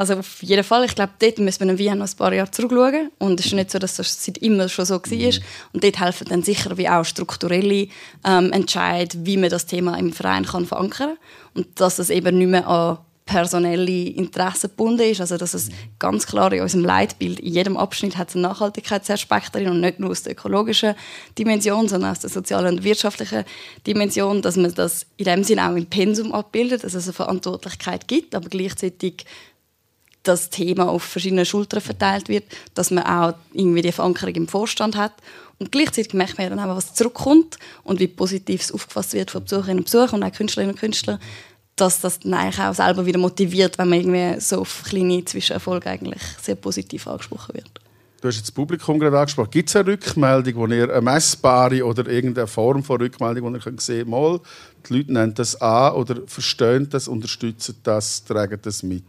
also 0.01 0.15
auf 0.15 0.41
jeden 0.41 0.63
Fall. 0.63 0.83
Ich 0.85 0.95
glaube, 0.95 1.13
dort 1.19 1.37
müssen 1.37 1.67
wir 1.67 1.77
wie 1.77 1.93
noch 1.93 2.07
ein 2.07 2.17
paar 2.17 2.33
Jahre 2.33 2.49
zurückschauen. 2.49 3.11
Und 3.19 3.39
es 3.39 3.45
ist 3.45 3.53
nicht 3.53 3.69
so, 3.69 3.77
dass 3.77 3.97
das 3.97 4.25
seit 4.25 4.39
immer 4.39 4.67
schon 4.67 4.85
so 4.85 4.95
war. 4.95 5.07
Mhm. 5.07 5.43
Und 5.73 5.83
dort 5.83 5.99
helfen 5.99 6.27
dann 6.27 6.41
sicher 6.41 6.75
wie 6.77 6.89
auch 6.89 7.05
strukturelle 7.05 7.87
ähm, 8.25 8.51
Entscheid, 8.51 9.15
wie 9.19 9.37
man 9.37 9.51
das 9.51 9.67
Thema 9.67 9.99
im 9.99 10.11
Verein 10.11 10.45
kann 10.45 10.65
verankern 10.65 11.09
kann. 11.09 11.17
Und 11.53 11.79
dass 11.79 11.99
es 11.99 12.09
eben 12.09 12.37
nicht 12.39 12.47
mehr 12.47 12.67
an 12.67 12.97
personelle 13.31 14.09
Interessen 14.09 14.69
gebunden 14.69 15.09
ist. 15.09 15.21
Also, 15.21 15.37
dass 15.37 15.53
es 15.53 15.69
ganz 15.99 16.27
klar 16.27 16.51
in 16.51 16.61
unserem 16.61 16.83
Leitbild, 16.83 17.39
in 17.39 17.53
jedem 17.53 17.77
Abschnitt 17.77 18.17
hat 18.17 18.29
es 18.29 18.35
einen 18.35 18.43
Nachhaltigkeitsaspekt 18.43 19.55
drin 19.55 19.69
und 19.69 19.79
nicht 19.79 19.99
nur 19.99 20.11
aus 20.11 20.23
der 20.23 20.33
ökologischen 20.33 20.95
Dimension, 21.37 21.87
sondern 21.87 22.11
aus 22.11 22.19
der 22.19 22.29
sozialen 22.29 22.77
und 22.77 22.83
wirtschaftlichen 22.83 23.45
Dimension, 23.87 24.41
dass 24.41 24.57
man 24.57 24.73
das 24.73 25.05
in 25.17 25.25
dem 25.25 25.43
Sinne 25.43 25.69
auch 25.69 25.75
im 25.75 25.85
Pensum 25.85 26.33
abbildet, 26.33 26.83
dass 26.83 26.93
es 26.93 27.05
eine 27.05 27.13
Verantwortlichkeit 27.13 28.07
gibt, 28.07 28.35
aber 28.35 28.49
gleichzeitig 28.49 29.25
das 30.23 30.49
Thema 30.49 30.87
auf 30.87 31.01
verschiedene 31.01 31.45
Schultern 31.45 31.81
verteilt 31.81 32.29
wird, 32.29 32.43
dass 32.75 32.91
man 32.91 33.05
auch 33.05 33.33
irgendwie 33.53 33.81
die 33.81 33.91
Verankerung 33.91 34.35
im 34.35 34.47
Vorstand 34.47 34.95
hat 34.95 35.13
und 35.61 35.71
gleichzeitig 35.71 36.13
merkt 36.13 36.39
man 36.39 36.49
dann 36.49 36.59
auch, 36.59 36.75
was 36.75 36.95
zurückkommt 36.95 37.57
und 37.83 37.99
wie 37.99 38.07
positiv 38.07 38.61
es 38.61 38.71
aufgefasst 38.71 39.13
wird 39.13 39.29
von 39.29 39.43
Besucherinnen 39.43 39.79
und 39.79 39.85
Besuchern 39.85 40.21
und 40.21 40.27
auch 40.27 40.35
Künstlerinnen 40.35 40.73
und 40.73 40.79
Künstlern 40.79 41.19
dass 41.81 41.99
das 41.99 42.19
dann 42.19 42.33
eigentlich 42.35 42.59
auch 42.59 42.73
selber 42.73 43.05
wieder 43.05 43.17
motiviert, 43.17 43.77
wenn 43.77 43.89
man 43.89 43.99
irgendwie 43.99 44.39
so 44.39 44.61
auf 44.61 44.83
kleine 44.83 45.25
Zwischenerfolge 45.25 45.89
eigentlich 45.89 46.21
sehr 46.41 46.55
positiv 46.55 47.07
angesprochen 47.07 47.55
wird. 47.55 47.71
Du 48.21 48.27
hast 48.27 48.35
jetzt 48.35 48.49
das 48.49 48.51
Publikum 48.51 48.99
gerade 48.99 49.17
angesprochen. 49.17 49.49
Gibt 49.49 49.69
es 49.69 49.75
eine 49.75 49.87
Rückmeldung, 49.87 50.55
wo 50.55 50.67
ihr 50.67 50.91
eine 50.91 51.01
messbare 51.01 51.83
oder 51.83 52.07
irgendeine 52.07 52.45
Form 52.45 52.83
von 52.83 53.01
Rückmeldung, 53.01 53.45
wo 53.45 53.55
ihr 53.55 53.59
könnt 53.59 53.81
sehen 53.81 54.11
mal, 54.11 54.39
die 54.87 54.93
Leute 54.93 55.11
nehmen 55.11 55.33
das 55.33 55.59
an 55.59 55.95
oder 55.95 56.17
verstehen 56.27 56.87
das, 56.87 57.07
unterstützen 57.07 57.77
das, 57.81 58.23
tragen 58.23 58.59
das 58.61 58.83
mit? 58.83 59.03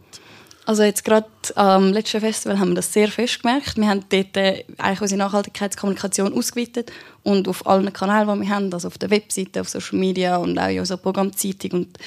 Also 0.65 0.83
jetzt 0.83 1.03
gerade 1.03 1.27
am 1.55 1.91
letzten 1.91 2.21
Festival 2.21 2.57
haben 2.57 2.69
wir 2.69 2.75
das 2.75 2.93
sehr 2.93 3.09
fest 3.09 3.41
gemerkt. 3.41 3.75
Wir 3.75 3.87
haben 3.87 4.05
dort 4.07 4.37
äh, 4.37 4.63
eigentlich 4.77 5.01
unsere 5.01 5.19
Nachhaltigkeitskommunikation 5.19 6.33
ausgeweitet 6.33 6.89
und 7.23 7.49
auf 7.49 7.67
allen 7.67 7.91
Kanälen, 7.91 8.39
die 8.39 8.47
wir 8.47 8.55
haben, 8.55 8.73
also 8.73 8.87
auf 8.87 8.97
der 8.97 9.09
Webseite, 9.09 9.59
auf 9.59 9.67
Social 9.67 9.99
Media 9.99 10.37
und 10.37 10.57
auch 10.57 10.69
in 10.69 10.79
unserer 10.79 10.97
Programmzeitung 10.97 11.71
und 11.71 11.97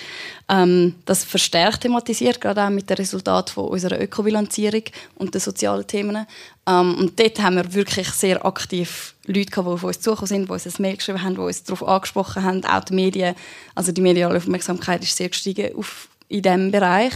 ähm, 0.48 0.94
das 1.04 1.24
verstärkt 1.24 1.82
thematisiert, 1.82 2.40
gerade 2.40 2.64
auch 2.64 2.70
mit 2.70 2.88
dem 2.88 2.96
Resultat 2.96 3.50
von 3.50 3.68
unserer 3.68 4.00
Ökobilanzierung 4.00 4.84
und 5.16 5.34
den 5.34 5.40
sozialen 5.40 5.86
Themen. 5.86 6.26
Ähm, 6.66 6.94
und 6.94 7.20
dort 7.20 7.42
haben 7.42 7.56
wir 7.56 7.74
wirklich 7.74 8.08
sehr 8.10 8.44
aktiv 8.46 9.14
Leute 9.26 9.50
gehabt, 9.50 9.68
die 9.68 9.72
auf 9.72 9.84
uns 9.84 10.00
zugekommen 10.00 10.28
sind, 10.28 10.48
die 10.48 10.52
uns 10.52 10.66
ein 10.66 10.82
Mail 10.82 10.96
geschrieben 10.96 11.22
haben, 11.22 11.34
die 11.34 11.40
uns 11.40 11.62
darauf 11.62 11.86
angesprochen 11.86 12.42
haben, 12.42 12.64
auch 12.64 12.84
die 12.84 12.94
Medien. 12.94 13.34
Also 13.74 13.92
die 13.92 14.00
mediale 14.00 14.36
Aufmerksamkeit 14.36 15.02
ist 15.02 15.16
sehr 15.16 15.28
gestiegen 15.28 15.76
auf, 15.76 16.08
in 16.28 16.42
diesem 16.42 16.70
Bereich. 16.70 17.12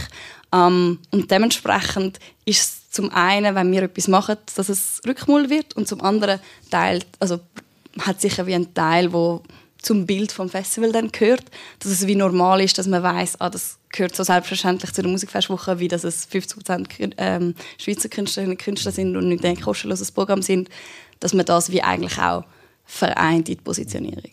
Ähm, 0.53 0.99
und 1.11 1.31
dementsprechend 1.31 2.19
ist 2.45 2.61
es 2.61 2.89
zum 2.91 3.09
einen, 3.11 3.55
wenn 3.55 3.71
wir 3.71 3.83
etwas 3.83 4.07
machen, 4.07 4.37
dass 4.55 4.69
es 4.69 5.01
Rückmul 5.07 5.49
wird 5.49 5.75
und 5.75 5.87
zum 5.87 6.01
anderen 6.01 6.39
teilt, 6.69 7.07
also 7.19 7.39
hat 7.99 8.21
sicher 8.21 8.45
wie 8.47 8.55
ein 8.55 8.73
Teil, 8.73 9.13
wo 9.13 9.43
zum 9.81 10.05
Bild 10.05 10.31
vom 10.31 10.49
Festival 10.49 10.91
dann 10.91 11.11
gehört, 11.11 11.45
dass 11.79 11.91
es 11.91 12.05
wie 12.05 12.15
normal 12.15 12.61
ist, 12.61 12.77
dass 12.77 12.87
man 12.87 13.01
weiß, 13.01 13.41
ah, 13.41 13.49
das 13.49 13.77
gehört 13.89 14.15
so 14.15 14.23
selbstverständlich 14.23 14.93
zu 14.93 15.01
der 15.01 15.11
Musikfestwoche, 15.11 15.79
wie 15.79 15.87
dass 15.87 16.03
es 16.03 16.29
50% 16.29 17.13
ähm, 17.17 17.55
Schweizer 17.77 18.09
Künstlerinnen 18.09 18.55
und 18.55 18.61
Künstler 18.61 18.91
sind 18.91 19.15
und 19.15 19.27
nicht 19.27 19.43
ein 19.43 19.59
kostenloses 19.59 20.11
Programm 20.11 20.41
sind, 20.41 20.69
dass 21.19 21.33
man 21.33 21.45
das 21.45 21.71
wie 21.71 21.81
eigentlich 21.81 22.17
auch 22.19 22.45
vereint 22.85 23.49
in 23.49 23.55
die 23.55 23.61
Positionierung. 23.61 24.31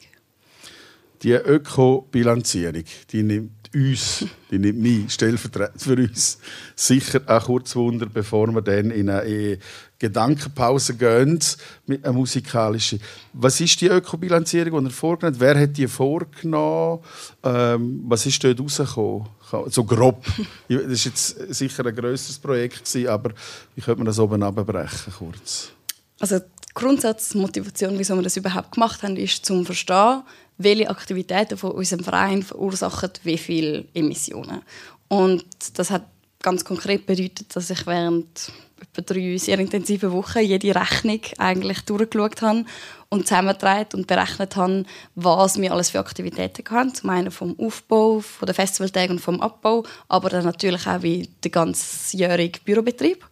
Die 1.23 1.33
Ökobilanzierung, 1.33 2.85
die 3.11 3.23
nimmt 3.23 3.58
uns, 3.75 4.25
die 4.51 4.59
nimmt 4.59 4.79
mich 4.79 5.13
stellvertretend 5.13 5.83
für 5.83 5.97
uns, 5.97 6.39
sicher 6.75 7.21
auch 7.27 7.45
kurz 7.45 7.75
Wunder, 7.77 8.07
bevor 8.07 8.49
wir 8.49 8.63
dann 8.63 8.91
in 8.91 9.11
eine 9.11 9.59
Gedankenpause 9.99 10.95
gehen 10.95 11.41
mit 11.87 12.05
einer 12.05 12.13
musikalischen. 12.13 13.01
Was 13.33 13.61
ist 13.61 13.81
die 13.81 13.89
Ökobilanzierung, 13.89 14.85
die 14.85 14.91
er 14.91 14.93
vorgenommen 14.93 15.35
hat? 15.35 15.41
Wer 15.41 15.61
hat 15.63 15.77
die 15.77 15.89
vorgenommen? 15.89 17.01
Ähm, 17.43 18.05
was 18.07 18.27
ist 18.27 18.43
dort 18.43 18.61
rausgekommen? 18.61 19.27
So 19.69 19.85
grob. 19.85 20.25
Das 20.69 20.79
war 20.79 20.89
jetzt 20.91 21.55
sicher 21.55 21.87
ein 21.87 21.95
grösseres 21.95 22.39
Projekt, 22.39 22.97
aber 23.07 23.33
wie 23.75 23.81
könnte 23.81 23.99
man 23.99 24.07
das 24.07 24.19
oben 24.19 24.43
abbrechen 24.43 25.13
kurz? 25.19 25.73
also 26.21 26.39
die 26.39 26.75
Grundsatzmotivation, 26.75 27.99
wieso 27.99 28.17
wir 28.17 28.23
das 28.23 28.37
überhaupt 28.37 28.73
gemacht 28.73 29.03
haben, 29.03 29.17
ist 29.17 29.45
zum 29.45 29.65
Verstehen, 29.65 30.23
welche 30.59 30.90
Aktivitäten 30.90 31.57
von 31.57 31.73
unserem 31.73 32.05
Verein 32.05 32.42
verursachen 32.42 33.11
wie 33.23 33.38
viele 33.38 33.85
Emissionen. 33.94 34.62
Und 35.09 35.44
das 35.75 35.90
hat 35.90 36.05
ganz 36.42 36.64
konkret 36.64 37.07
bedeutet, 37.07 37.55
dass 37.57 37.71
ich 37.71 37.87
während 37.87 38.53
etwa 38.81 39.03
drei 39.03 39.37
sehr 39.38 39.59
intensiven 39.59 40.12
Wochen 40.12 40.40
jede 40.40 40.75
Rechnung 40.75 41.21
eigentlich 41.38 41.81
durchgeschaut 41.83 42.42
habe 42.42 42.64
und 43.09 43.27
zusammengetragen 43.27 44.01
und 44.01 44.07
berechnet 44.07 44.57
habe, 44.57 44.85
was 45.14 45.61
wir 45.61 45.73
alles 45.73 45.90
für 45.90 45.99
Aktivitäten 45.99 46.64
haben. 46.71 46.94
Zum 46.94 47.11
einen 47.11 47.31
vom 47.31 47.59
Aufbau, 47.59 48.21
von 48.21 48.47
den 48.47 48.55
Festivaltagen 48.55 49.16
und 49.16 49.21
vom 49.21 49.40
Abbau, 49.40 49.85
aber 50.09 50.29
dann 50.29 50.44
natürlich 50.44 50.87
auch 50.87 51.03
wie 51.03 51.29
der 51.42 51.51
ganzjährige 51.51 52.61
Bürobetrieb. 52.64 53.27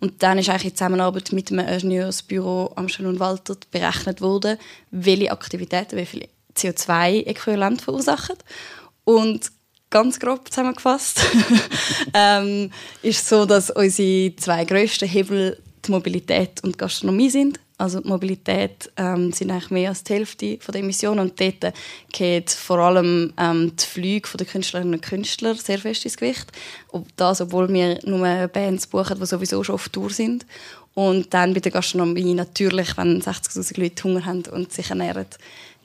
Und 0.00 0.22
dann 0.22 0.38
ist 0.38 0.48
eigentlich 0.48 0.72
in 0.72 0.76
Zusammenarbeit 0.76 1.32
mit 1.32 1.50
dem 1.50 1.60
Ingenieursbüro 1.60 2.72
Amsterdam 2.74 3.12
und 3.12 3.20
Walter 3.20 3.56
berechnet 3.70 4.20
worden, 4.20 4.58
welche 4.90 5.30
Aktivitäten 5.30 5.98
wie 5.98 6.06
viel 6.06 6.28
CO2-Äquivalent 6.56 7.82
verursachen. 7.82 8.36
Und 9.04 9.50
ganz 9.90 10.20
grob 10.20 10.48
zusammengefasst 10.48 11.20
ähm, 12.14 12.70
ist 13.02 13.28
so, 13.28 13.44
dass 13.44 13.70
unsere 13.70 14.34
zwei 14.36 14.64
grössten 14.64 15.08
Hebel 15.08 15.58
die 15.84 15.90
Mobilität 15.90 16.62
und 16.62 16.74
die 16.74 16.78
Gastronomie 16.78 17.30
sind. 17.30 17.58
Also 17.76 18.00
die 18.00 18.08
Mobilität 18.08 18.92
ähm, 18.98 19.32
sind 19.32 19.50
eigentlich 19.50 19.70
mehr 19.70 19.88
als 19.88 20.04
die 20.04 20.12
Hälfte 20.12 20.58
von 20.60 20.72
der 20.72 20.82
Emissionen 20.82 21.20
und 21.20 21.40
dort 21.40 21.74
geht 22.12 22.50
vor 22.50 22.78
allem 22.78 23.32
ähm, 23.38 23.72
die 23.74 23.86
Flüge 23.86 24.28
der 24.36 24.46
Künstlerinnen 24.46 24.94
und 24.94 25.02
Künstler 25.02 25.54
sehr 25.54 25.78
fest 25.78 26.04
ins 26.04 26.18
Gewicht. 26.18 26.52
Ob 26.88 27.06
das, 27.16 27.40
obwohl 27.40 27.72
wir 27.72 27.98
nur 28.04 28.48
Bands 28.48 28.86
buchen, 28.86 29.18
die 29.18 29.24
sowieso 29.24 29.64
schon 29.64 29.76
auf 29.76 29.88
Tour 29.88 30.10
sind. 30.10 30.44
Und 30.92 31.32
dann 31.32 31.54
bei 31.54 31.60
der 31.60 31.72
Gastronomie 31.72 32.34
natürlich, 32.34 32.96
wenn 32.98 33.22
60'000 33.22 33.80
Leute 33.80 34.04
Hunger 34.04 34.26
haben 34.26 34.42
und 34.52 34.72
sich 34.72 34.90
ernähren, 34.90 35.26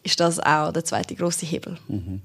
ist 0.05 0.19
das 0.19 0.39
auch 0.39 0.71
der 0.71 0.85
zweite 0.85 1.15
große 1.15 1.45
Hebel. 1.45 1.77
Mhm. 1.87 2.21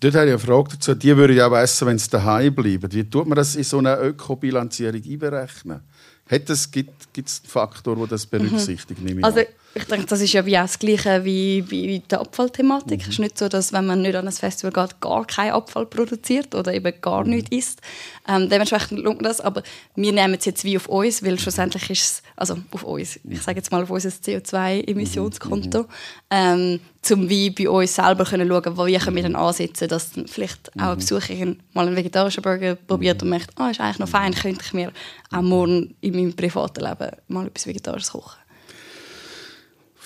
Dort 0.00 0.14
habe 0.14 0.26
ich 0.26 0.30
eine 0.30 0.38
Frage 0.38 0.70
dazu. 0.70 0.94
Die 0.94 1.14
würde 1.14 1.34
ich 1.34 1.42
auch 1.42 1.54
essen, 1.54 1.88
wenn 1.88 1.98
sie 1.98 2.08
daheim 2.08 2.54
bleiben. 2.54 2.90
Wie 2.90 3.04
tut 3.04 3.26
man 3.26 3.36
das 3.36 3.54
in 3.54 3.64
so 3.64 3.78
eine 3.78 3.98
Ökobilanzierung 3.98 5.02
einberechnen? 5.04 5.80
Es, 6.26 6.70
gibt 6.70 6.92
es 7.16 7.40
einen 7.40 7.50
Faktor, 7.50 7.96
der 7.96 8.06
das 8.06 8.24
berücksichtigt? 8.24 9.00
Mhm. 9.00 9.22
Also 9.22 9.40
ich 9.72 9.84
denke, 9.84 10.06
das 10.06 10.20
ist 10.20 10.32
ja 10.32 10.44
wie 10.44 10.58
auch 10.58 10.62
das 10.62 10.78
Gleiche 10.78 11.24
wie 11.24 11.62
bei 11.62 12.02
der 12.10 12.20
Abfallthematik. 12.20 12.98
Mhm. 12.98 13.02
Es 13.02 13.08
ist 13.08 13.18
nicht 13.20 13.38
so, 13.38 13.48
dass 13.48 13.72
wenn 13.72 13.86
man 13.86 14.02
nicht 14.02 14.16
an 14.16 14.26
ein 14.26 14.32
Festival 14.32 14.72
geht, 14.72 15.00
gar 15.00 15.24
keinen 15.24 15.52
Abfall 15.52 15.86
produziert 15.86 16.54
oder 16.56 16.74
eben 16.74 16.92
gar 17.00 17.22
mhm. 17.24 17.30
nichts 17.30 17.50
isst. 17.50 17.80
Ähm, 18.26 18.48
dementsprechend 18.48 18.98
lohnt 18.98 19.24
das, 19.24 19.40
aber 19.40 19.62
wir 19.94 20.12
nehmen 20.12 20.34
es 20.34 20.44
jetzt 20.44 20.64
wie 20.64 20.76
auf 20.76 20.88
uns, 20.88 21.24
weil 21.24 21.38
schlussendlich 21.38 21.88
ist 21.88 22.02
es, 22.02 22.22
also 22.34 22.56
auf 22.72 22.82
uns, 22.82 23.20
ich 23.22 23.42
sage 23.42 23.58
jetzt 23.58 23.70
mal 23.70 23.84
auf 23.84 23.90
unser 23.90 24.08
CO2-Emissionskonto, 24.08 25.82
mhm. 25.82 25.86
ähm, 26.30 26.80
zum 27.02 27.28
wie 27.28 27.50
bei 27.50 27.68
uns 27.68 27.94
selber 27.94 28.24
können 28.24 28.48
schauen, 28.48 28.76
wo 28.76 28.86
wir 28.86 28.98
können 28.98 29.22
dann 29.22 29.36
ansetzen, 29.36 29.88
dass 29.88 30.12
dann 30.12 30.26
vielleicht 30.26 30.70
auch 30.78 30.82
ein 30.82 30.90
mhm. 30.94 30.96
Besucher 30.96 31.34
mal 31.74 31.86
einen 31.86 31.96
vegetarischen 31.96 32.42
Burger 32.42 32.74
probiert 32.74 33.22
und 33.22 33.30
merkt, 33.30 33.50
ah, 33.56 33.70
ist 33.70 33.80
eigentlich 33.80 34.00
noch 34.00 34.08
fein, 34.08 34.34
könnte 34.34 34.64
ich 34.64 34.72
mir 34.72 34.92
auch 35.30 35.42
morgen 35.42 35.94
in 36.00 36.14
meinem 36.14 36.34
privaten 36.34 36.84
Leben 36.84 37.10
mal 37.28 37.46
etwas 37.46 37.66
Vegetarisches 37.68 38.10
kochen. 38.10 38.40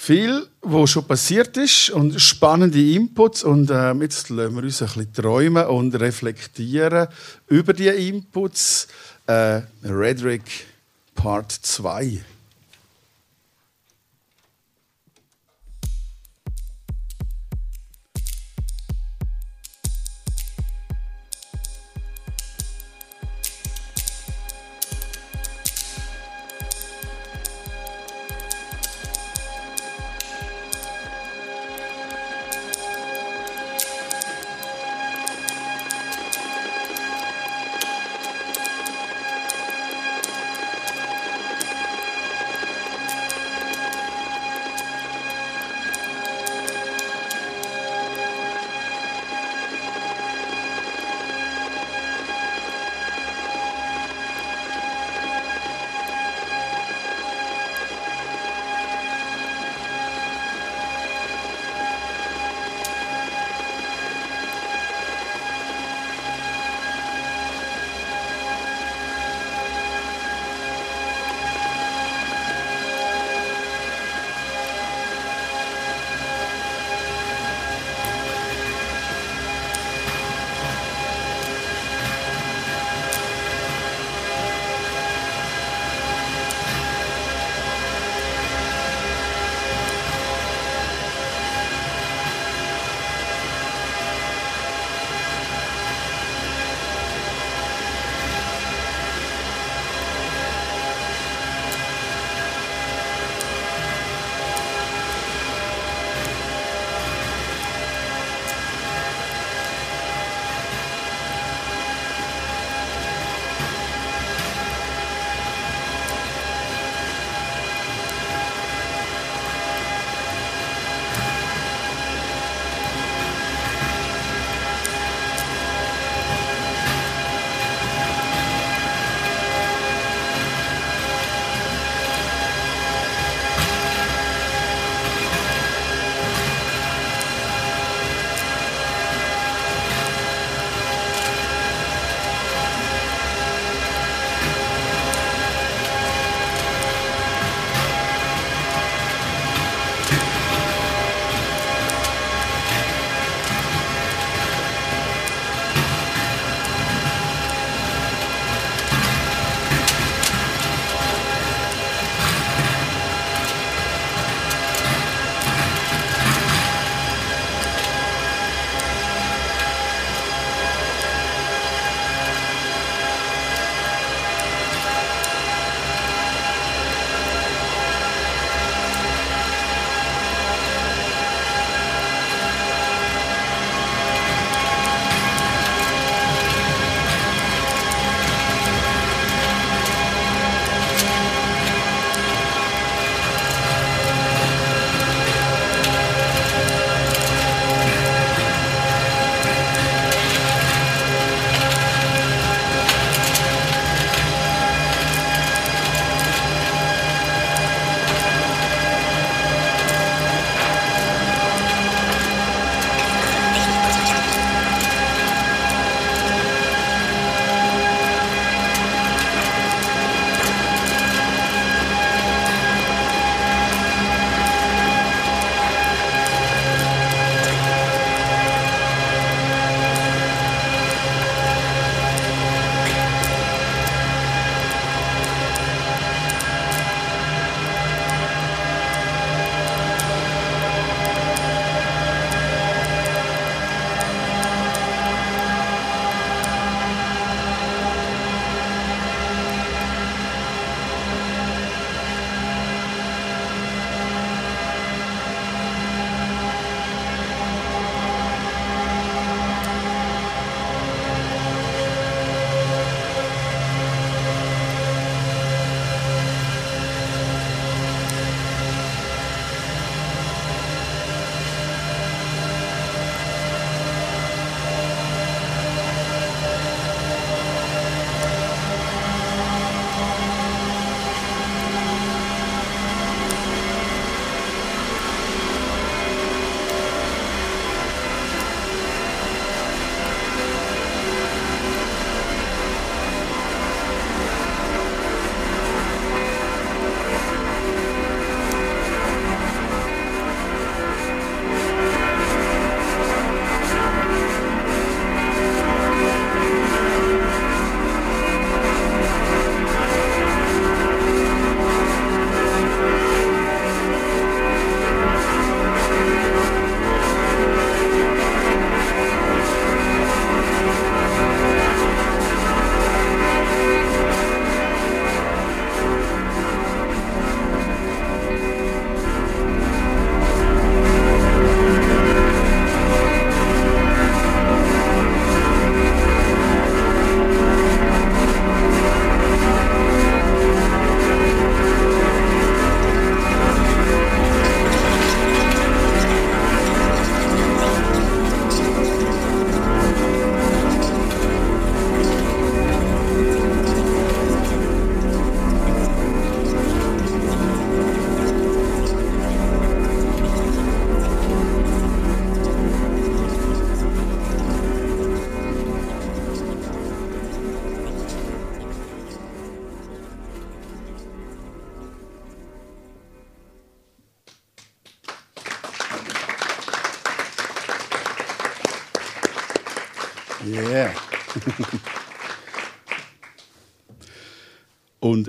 Viel, 0.06 0.46
was 0.60 0.90
schon 0.90 1.06
passiert 1.06 1.56
ist 1.56 1.88
und 1.88 2.20
spannende 2.20 2.78
Inputs 2.78 3.42
und 3.42 3.70
äh, 3.70 3.94
jetzt 3.94 4.28
lassen 4.28 4.54
wir 4.54 4.62
uns 4.62 4.82
ein 4.82 4.88
bisschen 4.88 5.12
träumen 5.14 5.66
und 5.66 5.94
reflektieren 5.98 7.08
über 7.46 7.72
die 7.72 7.88
Inputs. 7.88 8.86
Äh, 9.26 9.62
Redrick 9.82 10.42
Part 11.14 11.52
2. 11.52 12.22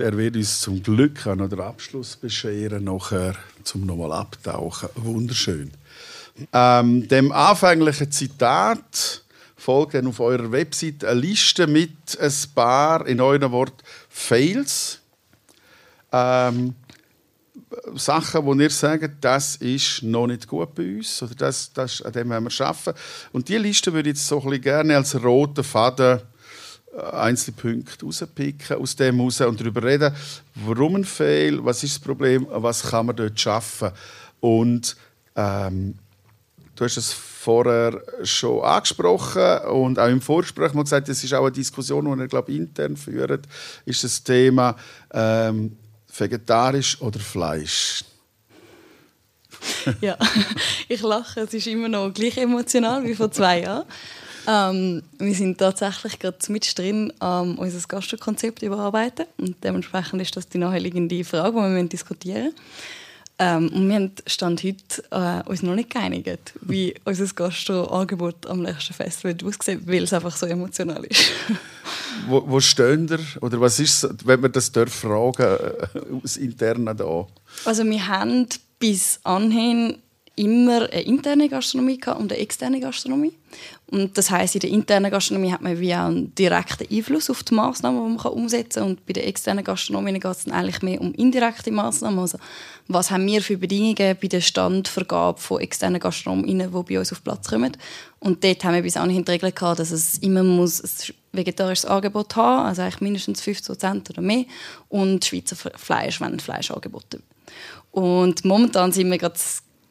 er 0.06 0.16
wird 0.16 0.36
uns 0.36 0.60
zum 0.60 0.84
Glück 0.84 1.26
auch 1.26 1.34
noch 1.34 1.48
den 1.48 1.58
Abschluss 1.58 2.14
bescheren, 2.14 2.84
nachher 2.84 3.34
zum 3.64 3.84
nochmal 3.86 4.12
abtauchen. 4.12 4.88
Wunderschön. 4.94 5.72
Ähm, 6.52 7.08
dem 7.08 7.32
anfänglichen 7.32 8.12
Zitat 8.12 9.24
folgt 9.56 9.94
dann 9.94 10.06
auf 10.06 10.20
eurer 10.20 10.52
Website 10.52 11.04
eine 11.04 11.20
Liste 11.20 11.66
mit 11.66 12.16
ein 12.20 12.32
paar, 12.54 13.04
in 13.08 13.20
euren 13.20 13.50
Wort 13.50 13.82
Fails. 14.08 15.00
Ähm, 16.12 16.76
Sachen, 17.96 18.44
wo 18.44 18.54
ihr 18.54 18.70
sagt, 18.70 19.10
das 19.22 19.56
ist 19.56 20.04
noch 20.04 20.28
nicht 20.28 20.46
gut 20.46 20.72
bei 20.76 20.98
uns 20.98 21.20
oder 21.20 21.34
das, 21.34 21.72
das, 21.72 22.00
an 22.00 22.12
dem 22.12 22.28
wollen 22.28 22.48
wir 22.48 22.64
arbeiten. 22.64 22.96
Und 23.32 23.48
diese 23.48 23.58
Liste 23.58 23.92
würde 23.92 24.10
ich 24.10 24.16
jetzt 24.16 24.28
so 24.28 24.38
gerne 24.38 24.96
als 24.96 25.20
roten 25.20 25.64
Faden 25.64 26.20
einzelne 26.96 27.56
Punkte 27.56 28.04
rauspicken 28.04 28.78
aus 28.78 28.96
dem 28.96 29.20
raus 29.20 29.40
und 29.40 29.60
darüber 29.60 29.82
reden, 29.82 30.14
warum 30.54 30.96
ein 30.96 31.04
Fail, 31.04 31.64
was 31.64 31.82
ist 31.82 31.96
das 31.96 32.02
Problem, 32.02 32.46
was 32.50 32.82
kann 32.90 33.06
man 33.06 33.16
dort 33.16 33.38
schaffen. 33.38 33.90
Und 34.40 34.96
ähm, 35.34 35.94
du 36.74 36.84
hast 36.84 36.96
es 36.96 37.12
vorher 37.12 38.02
schon 38.22 38.64
angesprochen 38.64 39.58
und 39.70 39.98
auch 39.98 40.08
im 40.08 40.20
Vorgespräch 40.20 40.72
mal 40.74 40.82
gesagt, 40.82 41.08
das 41.08 41.22
ist 41.22 41.34
auch 41.34 41.42
eine 41.42 41.52
Diskussion, 41.52 42.04
die 42.16 42.22
ihr 42.22 42.28
glaube 42.28 42.52
intern 42.52 42.96
führt, 42.96 43.46
ist 43.84 44.02
das 44.02 44.22
Thema 44.22 44.76
ähm, 45.12 45.76
vegetarisch 46.16 47.00
oder 47.00 47.20
Fleisch. 47.20 48.04
ja, 50.00 50.16
ich 50.88 51.02
lache, 51.02 51.40
es 51.40 51.54
ist 51.54 51.66
immer 51.66 51.88
noch 51.88 52.12
gleich 52.12 52.36
emotional 52.36 53.04
wie 53.04 53.14
vor 53.14 53.30
zwei 53.30 53.60
Jahren. 53.60 53.86
Ähm, 54.46 55.02
wir 55.18 55.34
sind 55.34 55.58
tatsächlich 55.58 56.18
gerade 56.18 56.38
mit 56.48 56.78
drin, 56.78 57.12
ähm, 57.20 57.58
unser 57.58 57.86
Gastrokonzept 57.86 58.62
überarbeiten 58.62 59.26
und 59.38 59.56
dementsprechend 59.62 60.22
ist 60.22 60.36
das 60.36 60.48
die 60.48 60.58
nachliegende 60.58 61.24
Frage, 61.24 61.56
die 61.56 61.74
wir 61.74 61.84
diskutieren 61.84 62.44
müssen. 62.44 62.54
Ähm, 63.38 63.68
und 63.68 63.88
wir 63.88 63.96
haben 63.96 64.12
Stand 64.26 64.62
heute 64.62 65.04
äh, 65.10 65.48
uns 65.48 65.62
noch 65.62 65.74
nicht 65.74 65.90
geeinigt, 65.90 66.54
wie 66.62 66.94
unser 67.04 67.26
Gastroangebot 67.26 68.46
am 68.46 68.62
nächsten 68.62 68.94
Festival 68.94 69.36
aussieht, 69.44 69.80
weil 69.86 70.04
es 70.04 70.12
einfach 70.14 70.34
so 70.34 70.46
emotional 70.46 71.04
ist. 71.04 71.32
wo, 72.28 72.42
wo 72.46 72.60
stehen 72.60 73.06
ihr? 73.10 73.18
Oder 73.42 73.60
was 73.60 73.78
ist 73.78 74.08
wenn 74.24 74.40
man 74.40 74.52
das 74.52 74.72
darf 74.72 74.92
fragen 74.92 75.42
äh, 75.42 76.24
aus 76.24 76.38
Interna 76.38 76.94
da? 76.94 77.26
Also 77.66 77.84
wir 77.84 78.08
haben 78.08 78.46
bis 78.78 79.20
anhin 79.22 79.98
immer 80.36 80.90
eine 80.92 81.02
interne 81.02 81.48
Gastronomie 81.48 81.98
und 82.18 82.30
eine 82.30 82.40
externe 82.40 82.78
Gastronomie. 82.78 83.32
Und 83.86 84.18
das 84.18 84.30
heißt, 84.30 84.54
in 84.56 84.60
der 84.60 84.70
internen 84.70 85.10
Gastronomie 85.10 85.50
hat 85.50 85.62
man 85.62 85.80
wie 85.80 85.94
einen 85.94 86.34
direkten 86.34 86.86
Einfluss 86.94 87.30
auf 87.30 87.42
die 87.42 87.54
Maßnahmen, 87.54 88.16
die 88.18 88.22
man 88.22 88.32
umsetzen 88.32 88.80
kann. 88.80 88.90
Und 88.90 89.06
bei 89.06 89.14
der 89.14 89.26
externen 89.26 89.64
Gastronomie 89.64 90.12
geht 90.12 90.24
es 90.24 90.44
dann 90.44 90.54
eigentlich 90.54 90.82
mehr 90.82 91.00
um 91.00 91.14
indirekte 91.14 91.70
Maßnahmen. 91.72 92.18
Also, 92.18 92.38
was 92.86 93.10
haben 93.10 93.26
wir 93.26 93.40
für 93.40 93.56
Bedingungen 93.56 93.96
bei 93.96 94.28
der 94.28 94.42
Standvergabe 94.42 95.40
von 95.40 95.60
externen 95.60 96.00
Gastronomen, 96.00 96.58
die 96.58 96.82
bei 96.94 96.98
uns 96.98 97.12
auf 97.12 97.24
Platz 97.24 97.48
kommen. 97.48 97.76
Und 98.18 98.44
dort 98.44 98.62
haben 98.64 98.74
wir 98.74 98.82
bis 98.82 98.96
anhin 98.96 99.24
die 99.24 99.30
Regel 99.30 99.52
gehabt, 99.52 99.78
dass 99.78 99.90
es 99.90 100.18
immer 100.18 100.42
muss 100.42 100.82
ein 100.82 101.14
vegetarisches 101.32 101.86
Angebot 101.86 102.36
haben, 102.36 102.66
also 102.66 102.82
eigentlich 102.82 103.00
mindestens 103.00 103.40
50 103.40 103.82
oder 104.10 104.20
mehr, 104.20 104.44
und 104.88 105.24
Schweizer 105.24 105.56
Fleisch, 105.56 106.20
wenn 106.20 106.40
Fleischangebote. 106.40 107.20
Und 107.90 108.44
momentan 108.44 108.92
sind 108.92 109.10
wir 109.10 109.18
gerade 109.18 109.36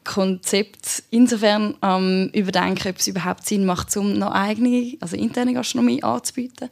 Konzept 0.05 1.03
insofern 1.09 1.75
ähm, 1.81 2.29
überdenken, 2.33 2.89
ob 2.89 2.97
es 2.97 3.07
überhaupt 3.07 3.45
Sinn 3.45 3.65
macht, 3.65 3.95
um 3.97 4.13
noch 4.13 4.31
eigene, 4.31 4.95
also 5.01 5.17
interne 5.17 5.53
Gastronomie 5.53 6.01
anzubieten. 6.01 6.69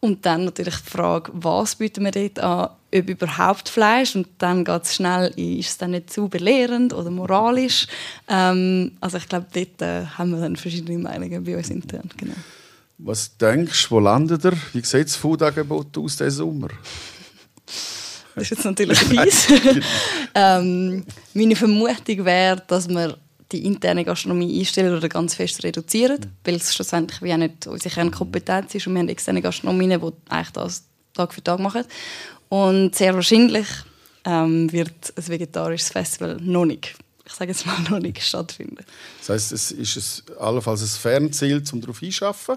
Und 0.00 0.24
dann 0.24 0.44
natürlich 0.44 0.76
die 0.76 0.90
Frage, 0.90 1.32
was 1.34 1.74
bieten 1.76 2.04
wir 2.04 2.12
dort 2.12 2.38
an, 2.38 2.70
ob 2.94 3.08
überhaupt 3.08 3.68
Fleisch. 3.68 4.14
Und 4.14 4.28
dann 4.38 4.64
geht 4.64 4.84
es 4.84 4.94
schnell, 4.94 5.32
ist 5.36 5.68
es 5.68 5.78
dann 5.78 5.90
nicht 5.90 6.12
zu 6.12 6.28
belehrend 6.28 6.94
oder 6.94 7.10
moralisch. 7.10 7.86
Ähm, 8.28 8.92
also 9.00 9.18
ich 9.18 9.28
glaube, 9.28 9.46
dort 9.52 9.82
äh, 9.82 10.06
haben 10.06 10.30
wir 10.30 10.40
dann 10.40 10.56
verschiedene 10.56 10.98
Meinungen 10.98 11.42
bei 11.42 11.56
uns 11.56 11.70
intern. 11.70 12.08
Genau. 12.16 12.36
Was 12.98 13.36
denkst 13.36 13.88
du, 13.88 13.96
wo 13.96 14.00
landet 14.00 14.44
er? 14.44 14.54
Wie 14.72 14.84
sieht 14.84 15.06
das 15.06 15.16
Foodangebot 15.16 15.98
aus 15.98 16.16
diesen 16.16 16.30
Sommer? 16.30 16.68
Das 18.38 18.50
ist 18.50 18.50
jetzt 18.50 18.64
natürlich 18.64 18.98
fies. 18.98 19.48
ähm, 20.34 21.04
meine 21.34 21.56
Vermutung 21.56 22.24
wäre, 22.24 22.62
dass 22.66 22.88
wir 22.88 23.16
die 23.52 23.64
interne 23.64 24.04
Gastronomie 24.04 24.58
einstellen 24.58 24.96
oder 24.96 25.08
ganz 25.08 25.34
fest 25.34 25.64
reduzieren, 25.64 26.18
weil 26.44 26.56
es 26.56 26.74
schlussendlich 26.74 27.22
wie 27.22 27.32
auch 27.32 27.38
nicht 27.38 27.66
unsere 27.66 27.94
Kernkompetenz 27.94 28.74
ist 28.74 28.86
und 28.86 28.94
wir 28.94 29.00
haben 29.00 29.08
externe 29.08 29.40
Gastronomien, 29.40 29.98
die 30.00 30.12
eigentlich 30.28 30.50
das 30.50 30.84
Tag 31.14 31.32
für 31.32 31.42
Tag 31.42 31.58
machen. 31.58 31.84
Und 32.48 32.94
sehr 32.94 33.14
wahrscheinlich 33.14 33.66
ähm, 34.24 34.70
wird 34.72 35.12
ein 35.16 35.28
vegetarisches 35.28 35.90
Festival 35.90 36.36
noch 36.40 36.66
nicht, 36.66 36.94
ich 37.24 37.32
sage 37.32 37.50
jetzt 37.50 37.66
mal, 37.66 37.78
noch 37.90 37.98
nicht 37.98 38.22
stattfinden. 38.22 38.84
Das 39.18 39.28
heisst, 39.30 39.52
es 39.52 39.70
ist 39.70 39.96
es 39.96 40.24
allenfalls 40.38 40.82
ein 40.82 40.88
Fernziel, 40.88 41.62
um 41.72 41.80
darauf 41.80 42.02
einzuschaffen? 42.02 42.56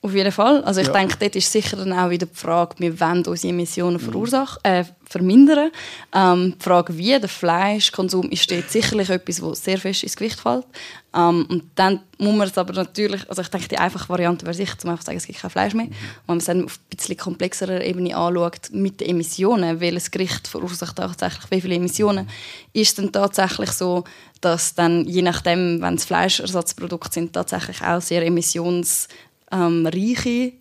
Auf 0.00 0.14
jeden 0.14 0.30
Fall. 0.30 0.62
Also 0.62 0.80
ich 0.80 0.86
ja. 0.86 0.92
denke, 0.92 1.16
dort 1.18 1.34
ist 1.34 1.50
sicher 1.50 1.76
dann 1.76 1.92
auch 1.92 2.08
wieder 2.08 2.26
die 2.26 2.36
Frage, 2.36 2.76
wir 2.78 3.00
wollen 3.00 3.26
unsere 3.26 3.52
Emissionen 3.52 3.98
verursachen, 3.98 4.62
äh, 4.62 4.84
vermindern. 5.04 5.72
Ähm, 6.14 6.54
die 6.56 6.62
Frage, 6.62 6.96
wie 6.96 7.18
der 7.18 7.28
Fleischkonsum 7.28 8.30
ist, 8.30 8.44
steht 8.44 8.70
sicherlich 8.70 9.10
etwas, 9.10 9.42
was 9.42 9.64
sehr 9.64 9.78
fest 9.78 10.04
ins 10.04 10.14
Gewicht 10.14 10.38
fällt. 10.38 10.66
Ähm, 11.12 11.46
und 11.48 11.64
dann 11.74 12.00
muss 12.18 12.36
man 12.36 12.46
es 12.46 12.56
aber 12.56 12.74
natürlich, 12.74 13.28
also 13.28 13.42
ich 13.42 13.48
denke, 13.48 13.66
die 13.68 13.78
einfache 13.78 14.08
Variante 14.08 14.46
wäre 14.46 14.54
sicher, 14.54 14.76
um 14.84 14.90
einfach 14.90 15.02
zu 15.02 15.06
sagen, 15.06 15.18
es 15.18 15.26
gibt 15.26 15.40
kein 15.40 15.50
Fleisch 15.50 15.74
mehr. 15.74 15.86
Mhm. 15.86 15.90
Wenn 15.90 16.26
man 16.26 16.38
es 16.38 16.44
dann 16.44 16.64
auf 16.66 16.78
ein 16.78 16.96
bisschen 16.96 17.16
komplexerer 17.16 17.82
Ebene 17.82 18.16
anschaut, 18.16 18.70
mit 18.70 19.00
den 19.00 19.08
Emissionen, 19.08 19.80
welches 19.80 20.12
Gericht 20.12 20.46
verursacht 20.46 20.96
tatsächlich 20.96 21.50
wie 21.50 21.60
viele 21.60 21.74
Emissionen, 21.74 22.28
ist 22.72 22.90
es 22.90 22.94
dann 22.94 23.10
tatsächlich 23.10 23.72
so, 23.72 24.04
dass 24.40 24.74
dann, 24.74 25.04
je 25.06 25.22
nachdem, 25.22 25.80
wenn 25.80 25.94
es 25.94 26.04
Fleischersatzprodukte 26.04 27.14
sind, 27.14 27.32
tatsächlich 27.32 27.82
auch 27.82 28.00
sehr 28.00 28.24
emissions 28.24 29.08
ähm, 29.52 29.86
reiche 29.86 30.52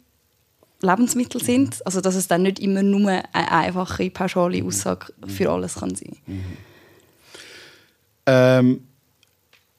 Lebensmittel 0.81 1.41
sind. 1.41 1.85
Also 1.85 2.01
dass 2.01 2.15
es 2.15 2.27
dann 2.27 2.43
nicht 2.43 2.59
immer 2.59 2.83
nur 2.83 3.09
eine 3.09 3.25
einfache, 3.33 4.09
pauschale 4.09 4.63
Aussage 4.63 5.13
für 5.27 5.49
alles 5.51 5.75
kann 5.75 5.95
sein 5.95 6.15
mhm. 6.25 6.43
ähm, 8.25 8.81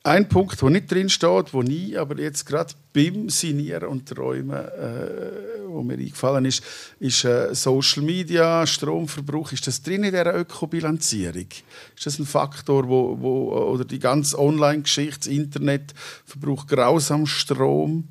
Ein 0.03 0.29
Punkt, 0.29 0.61
der 0.61 0.71
nicht 0.71 0.91
drin 0.91 1.09
steht, 1.09 1.53
wo 1.53 1.63
nie, 1.63 1.97
aber 1.97 2.19
jetzt 2.19 2.47
gerade 2.47 2.73
beim 2.95 3.29
Sinieren 3.29 3.89
und 3.89 4.09
Träumen, 4.09 4.57
äh, 4.57 5.67
wo 5.67 5.83
mir 5.83 5.99
eingefallen 5.99 6.47
ist, 6.47 6.63
ist 6.99 7.25
äh, 7.25 7.55
Social 7.55 8.03
Media, 8.03 8.67
Stromverbrauch. 8.67 9.53
Ist 9.53 9.67
das 9.67 9.83
drin 9.83 10.05
in 10.05 10.11
dieser 10.11 10.35
Ökobilanzierung? 10.35 11.49
Ist 11.95 12.07
das 12.07 12.19
ein 12.19 12.27
Faktor, 12.27 12.89
wo, 12.89 13.19
wo 13.21 13.53
oder 13.53 13.85
die 13.85 13.99
ganze 13.99 14.39
Online-Geschichte, 14.39 15.29
das 15.29 15.29
Internet 15.29 15.95
verbraucht 16.25 16.69
grausam 16.69 17.27
Strom? 17.27 18.09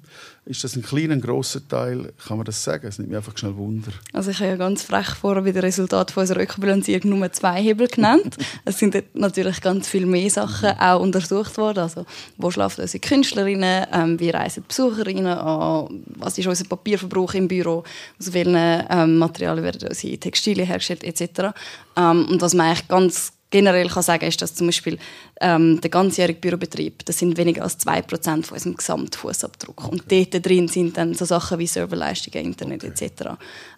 Ist 0.47 0.63
das 0.63 0.75
ein 0.77 0.81
kleiner, 0.81 1.13
ein 1.13 1.21
grosser 1.21 1.67
Teil? 1.67 2.13
Kann 2.25 2.37
man 2.37 2.45
das 2.45 2.63
sagen? 2.63 2.87
Es 2.87 2.97
nimmt 2.97 3.09
mich 3.09 3.17
einfach 3.17 3.37
schnell 3.37 3.55
Wunder. 3.57 3.91
Also 4.13 4.31
ich 4.31 4.39
habe 4.39 4.49
ja 4.51 4.55
ganz 4.55 4.83
frech 4.83 5.09
vorher 5.09 5.43
wieder 5.43 5.61
Resultat 5.61 6.11
von 6.11 6.21
unserer 6.21 6.41
Ökobilanzierung 6.41 7.19
nur 7.19 7.31
zwei 7.33 7.61
Hebel 7.61 7.87
genannt. 7.87 8.37
es 8.65 8.79
sind 8.79 8.95
natürlich 9.13 9.59
ganz 9.61 9.89
viel 9.89 10.05
mehr 10.05 10.29
Sachen 10.29 10.69
auch 10.79 11.01
untersucht 11.01 11.57
worden. 11.57 11.79
Also 11.79 12.05
wo 12.37 12.49
schlafen 12.49 12.81
unsere 12.81 13.01
Künstlerinnen? 13.01 13.87
Ähm, 13.91 14.19
wie 14.19 14.29
reisen 14.29 14.63
Besucherinnen 14.65 15.27
an? 15.27 16.03
Was 16.15 16.37
ist 16.37 16.47
unser 16.47 16.65
Papierverbrauch 16.65 17.33
im 17.33 17.49
Büro? 17.49 17.83
Aus 18.19 18.31
welchen 18.31 18.55
ähm, 18.55 19.17
Materialien 19.17 19.65
werden 19.65 19.89
unsere 19.89 20.17
Textilien 20.17 20.65
hergestellt 20.65 21.03
etc. 21.03 21.53
Ähm, 21.97 22.25
und 22.29 22.41
was 22.41 22.53
man 22.53 22.67
eigentlich 22.67 22.87
ganz 22.87 23.33
generell 23.49 23.87
kann 23.87 24.03
sagen 24.03 24.25
ist, 24.25 24.41
dass 24.41 24.55
zum 24.55 24.67
Beispiel 24.67 24.97
ähm, 25.41 25.79
der 25.81 25.89
ganzjährige 25.89 26.39
Bürobetrieb, 26.39 27.05
das 27.05 27.19
sind 27.19 27.37
weniger 27.37 27.63
als 27.63 27.79
2% 27.79 28.43
von 28.43 28.55
unserem 28.55 28.75
Gesamtfußabdruck. 28.75 29.87
Und 29.87 30.11
dort 30.11 30.45
drin 30.45 30.67
sind 30.67 30.97
dann 30.97 31.13
so 31.13 31.25
Sachen 31.25 31.59
wie 31.59 31.67
Serverleistungen, 31.67 32.45
Internet 32.45 32.83
okay. 32.83 33.05
etc. 33.05 33.29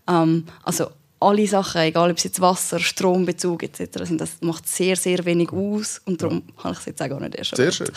Ähm, 0.08 0.46
also 0.64 0.88
alle 1.20 1.48
Sachen, 1.48 1.82
egal 1.82 2.12
ob 2.12 2.18
es 2.18 2.24
jetzt 2.24 2.40
Wasser, 2.40 2.80
Strombezug 2.80 3.64
etc. 3.64 4.06
sind, 4.06 4.22
das 4.22 4.42
macht 4.42 4.68
sehr, 4.68 4.96
sehr 4.96 5.24
wenig 5.26 5.52
aus 5.52 6.02
und 6.06 6.22
darum 6.22 6.44
ja. 6.58 6.64
habe 6.64 6.74
ich 6.74 6.80
es 6.80 6.86
jetzt 6.86 7.02
auch 7.02 7.10
gar 7.10 7.20
nicht 7.20 7.36
erst 7.36 7.56
Sehr 7.56 7.72
schön. 7.72 7.90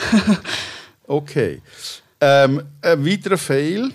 okay. 1.07 1.62
Ähm, 2.20 2.62
ein 2.81 3.07
weiterer 3.07 3.39
Fail 3.39 3.91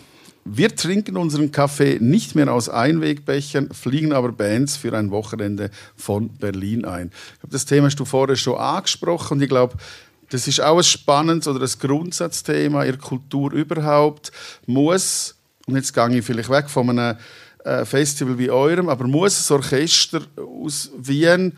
wir 0.50 0.76
trinken 0.76 1.18
unseren 1.18 1.52
Kaffee 1.52 1.98
nicht 2.00 2.36
mehr 2.36 2.52
aus 2.52 2.70
Einwegbechern, 2.70 3.70
fliegen 3.74 4.14
aber 4.14 4.32
Bands 4.32 4.78
für 4.78 4.98
ein 4.98 5.12
Wochenende 5.12 5.70
von 5.96 6.30
Berlin 6.30 6.86
ein. 6.86 7.12
Ich 7.34 7.40
glaube, 7.42 7.54
das 7.54 7.66
Thema 7.66 7.88
hast 7.88 8.00
du 8.00 8.06
vorher 8.06 8.36
schon 8.36 8.58
angesprochen 8.58 9.38
und 9.38 9.44
ich 9.44 9.50
glaube, 9.50 9.76
das 10.30 10.48
ist 10.48 10.62
auch 10.62 10.78
ein 10.78 10.84
spannendes 10.84 11.48
oder 11.48 11.62
ein 11.62 11.72
Grundsatzthema 11.80 12.84
in 12.84 12.92
der 12.92 13.02
Kultur 13.02 13.52
überhaupt. 13.54 14.32
Muss, 14.66 15.36
und 15.66 15.76
jetzt 15.76 15.94
gehe 15.94 16.18
ich 16.18 16.26
vielleicht 16.26 16.50
weg 16.50 16.70
von 16.70 16.90
einem 16.90 17.18
äh, 17.64 17.86
Festival 17.86 18.38
wie 18.38 18.50
eurem, 18.50 18.90
aber 18.90 19.08
muss 19.08 19.50
ein 19.50 19.54
Orchester 19.56 20.22
aus 20.36 20.92
Wien 20.98 21.54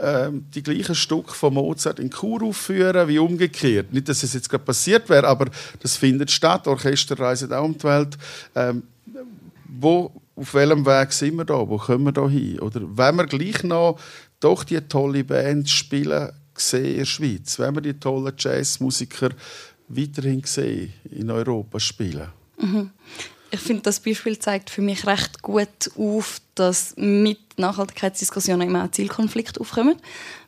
ähm, 0.00 0.46
die 0.54 0.62
gleichen 0.62 0.94
Stücke 0.94 1.32
von 1.32 1.54
Mozart 1.54 1.98
in 1.98 2.10
Chur 2.10 2.42
aufführen 2.42 3.08
wie 3.08 3.18
umgekehrt. 3.18 3.92
Nicht, 3.92 4.08
dass 4.08 4.22
es 4.22 4.34
jetzt 4.34 4.48
gerade 4.48 4.64
passiert 4.64 5.08
wäre, 5.08 5.26
aber 5.26 5.46
das 5.80 5.96
findet 5.96 6.30
statt. 6.30 6.66
Orchester 6.66 7.18
reisen 7.18 7.52
auch 7.52 7.64
um 7.64 7.76
die 7.76 7.84
Welt. 7.84 8.16
Ähm, 8.54 8.84
wo, 9.80 10.12
auf 10.36 10.54
welchem 10.54 10.86
Weg 10.86 11.12
sind 11.12 11.36
wir 11.36 11.44
da? 11.44 11.68
Wo 11.68 11.76
kommen 11.76 12.04
wir 12.04 12.12
da 12.12 12.28
hin? 12.28 12.60
Oder 12.60 12.80
wenn 12.82 13.16
wir 13.16 13.26
gleich 13.26 13.62
noch 13.62 13.98
doch 14.40 14.64
die 14.64 14.80
tolle 14.80 15.24
Band 15.24 15.68
spielen 15.68 16.30
sehen 16.54 16.86
in 16.86 16.98
der 16.98 17.04
Schweiz, 17.04 17.58
wenn 17.58 17.74
wir 17.74 17.82
die 17.82 17.94
tollen 17.94 18.32
Jazzmusiker 18.36 19.30
weiterhin 19.88 20.42
sehen 20.44 20.92
in 21.10 21.30
Europa 21.30 21.80
spielen? 21.80 22.28
Ich 23.50 23.60
finde, 23.60 23.82
das 23.82 24.00
Beispiel 24.00 24.38
zeigt 24.38 24.68
für 24.68 24.82
mich 24.82 25.06
recht 25.06 25.40
gut 25.42 25.90
auf, 25.96 26.40
dass 26.54 26.94
mit 26.96 27.38
Nachhaltigkeitsdiskussionen 27.58 28.68
immer 28.68 28.84
auch 28.84 28.90
Zielkonflikte 28.90 29.60
aufkommen. 29.60 29.96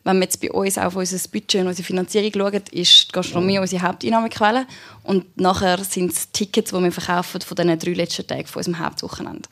Wenn 0.03 0.17
man 0.17 0.23
jetzt 0.23 0.41
bei 0.41 0.51
uns 0.51 0.79
auf 0.79 0.97
unser 0.97 1.19
Budget 1.29 1.61
und 1.61 1.69
unsere 1.69 1.87
Finanzierung 1.87 2.33
schaut, 2.35 2.69
ist 2.71 3.09
die 3.09 3.13
Gastronomie 3.13 3.59
unsere 3.59 3.83
Haupteinnahmequelle. 3.83 4.67
Und 5.03 5.39
nachher 5.39 5.85
sind 5.85 6.13
es 6.13 6.31
Tickets, 6.33 6.71
die 6.71 6.83
wir 6.83 6.91
verkaufen 6.91 7.43
von 7.43 7.57
den 7.57 7.79
drei 7.79 7.93
letzten 7.93 8.27
Tagen 8.27 8.47
von 8.47 8.61
unserem 8.61 8.79
Hauptwochenende. 8.79 9.49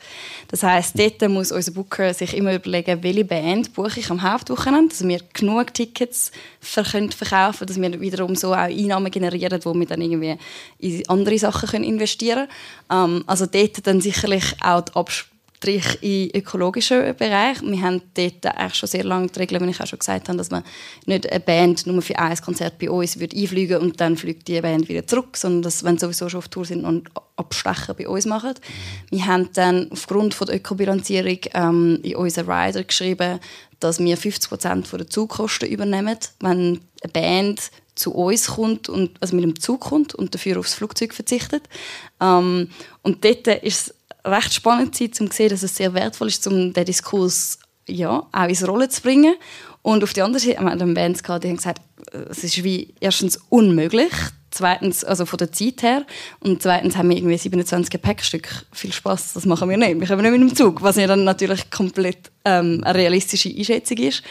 Das 0.47 0.63
heisst, 0.63 0.97
dort 0.97 1.21
muss 1.29 1.51
unser 1.51 1.71
Booker 1.71 2.13
sich 2.15 2.35
immer 2.35 2.55
überlegen, 2.55 3.03
welche 3.03 3.25
Band 3.25 3.73
buche 3.73 3.99
ich 3.99 4.09
am 4.09 4.23
Hauptwochenende, 4.23 4.89
dass 4.89 5.07
wir 5.07 5.19
genug 5.33 5.71
Tickets 5.73 6.31
ver 6.59 6.83
können 6.83 7.11
verkaufen 7.11 7.67
dass 7.67 7.79
wir 7.79 8.01
wiederum 8.01 8.35
so 8.35 8.53
auch 8.53 8.57
Einnahmen 8.57 9.11
generieren, 9.11 9.59
wo 9.63 9.73
wir 9.73 9.85
dann 9.85 10.01
irgendwie 10.01 10.35
in 10.79 11.07
andere 11.09 11.37
Sachen 11.37 11.69
können 11.69 11.83
investieren 11.83 12.47
können. 12.87 13.17
Ähm, 13.17 13.23
also 13.27 13.45
dort 13.45 13.85
dann 13.85 14.01
sicherlich 14.01 14.55
auch 14.61 14.81
die 14.81 14.95
Absprache 14.95 15.28
Strich 15.59 16.01
im 16.01 16.29
ökologischen 16.39 17.13
Bereich. 17.17 17.61
Wir 17.61 17.81
haben 17.81 18.01
dort 18.13 18.45
eigentlich 18.45 18.75
schon 18.75 18.87
sehr 18.87 19.03
lange 19.03 19.27
die 19.27 19.39
Regeln, 19.39 19.65
wie 19.65 19.71
ich 19.71 19.81
auch 19.81 19.87
schon 19.87 19.99
gesagt 19.99 20.29
habe, 20.29 20.37
dass 20.37 20.51
man 20.51 20.63
nicht 21.05 21.29
eine 21.29 21.41
Band 21.41 21.85
nur 21.85 22.01
für 22.01 22.17
ein 22.17 22.37
Konzert 22.37 22.79
bei 22.79 22.89
uns 22.89 23.19
würde 23.19 23.35
einfliegen 23.35 23.77
und 23.79 23.99
dann 23.99 24.15
fliegt 24.15 24.47
die 24.47 24.61
Band 24.61 24.87
wieder 24.87 25.05
zurück, 25.05 25.35
sondern 25.35 25.63
dass, 25.63 25.83
wenn 25.83 25.97
sie 25.97 26.05
sowieso 26.05 26.29
schon 26.29 26.37
auf 26.37 26.47
Tour 26.47 26.63
sind, 26.63 26.85
und 26.85 27.09
Abstecher 27.35 27.93
bei 27.93 28.07
uns 28.07 28.25
machen. 28.25 28.53
Wir 29.09 29.25
haben 29.25 29.49
dann 29.53 29.91
aufgrund 29.91 30.33
von 30.33 30.47
der 30.47 30.55
Ökobilanzierung 30.55 31.39
ähm, 31.53 31.99
in 32.03 32.15
unseren 32.15 32.49
Rider 32.49 32.85
geschrieben, 32.85 33.39
dass 33.81 33.99
wir 33.99 34.15
50 34.15 34.49
Prozent 34.49 34.93
der 34.93 35.09
Zugkosten 35.09 35.67
übernehmen, 35.67 36.17
wenn 36.39 36.79
eine 37.01 37.11
Band 37.11 37.69
zu 37.95 38.13
uns 38.13 38.47
kommt 38.47 38.87
und 38.87 39.21
also 39.21 39.35
mit 39.35 39.43
dem 39.43 39.59
Zug 39.59 39.81
kommt 39.81 40.15
und 40.15 40.33
dafür 40.33 40.57
aufs 40.57 40.73
Flugzeug 40.73 41.13
verzichtet. 41.13 41.63
Ähm, 42.21 42.69
und 43.01 43.25
dort 43.25 43.47
ist 43.47 43.93
recht 44.25 44.53
spannend 44.53 44.95
sein, 44.95 45.11
um 45.19 45.31
zu 45.31 45.37
sehen, 45.37 45.49
dass 45.49 45.63
es 45.63 45.75
sehr 45.75 45.93
wertvoll 45.93 46.27
ist, 46.27 46.45
um 46.47 46.73
den 46.73 46.85
Diskurs 46.85 47.59
ja, 47.87 48.27
auch 48.31 48.47
ins 48.47 48.67
Rollen 48.67 48.89
zu 48.89 49.01
bringen. 49.01 49.35
Und 49.81 50.03
auf 50.03 50.13
der 50.13 50.25
anderen 50.25 50.45
Seite 50.45 50.59
haben 50.59 50.87
wir 50.87 50.93
Bands 50.93 51.23
gehabt, 51.23 51.43
die 51.43 51.49
haben 51.49 51.57
gesagt, 51.57 51.81
es 52.29 52.43
ist 52.43 52.63
wie 52.63 52.93
erstens 52.99 53.39
unmöglich, 53.49 54.11
zweitens, 54.51 55.03
also 55.03 55.25
von 55.25 55.37
der 55.37 55.51
Zeit 55.51 55.83
her, 55.83 56.05
und 56.39 56.61
zweitens 56.61 56.97
haben 56.97 57.09
wir 57.09 57.17
irgendwie 57.17 57.37
27 57.37 57.89
Gepäckstück. 57.89 58.65
Viel 58.71 58.91
Spaß, 58.91 59.33
das 59.33 59.45
machen 59.45 59.69
wir 59.69 59.77
nicht. 59.77 59.99
Wir 59.99 60.07
kommen 60.07 60.21
nicht 60.21 60.31
mit 60.31 60.41
dem 60.41 60.55
Zug, 60.55 60.81
was 60.81 60.97
ja 60.97 61.07
dann 61.07 61.23
natürlich 61.23 61.69
komplett 61.71 62.31
ähm, 62.45 62.81
eine 62.83 62.97
realistische 62.97 63.49
Einschätzung 63.49 63.97
ist. 63.97 64.23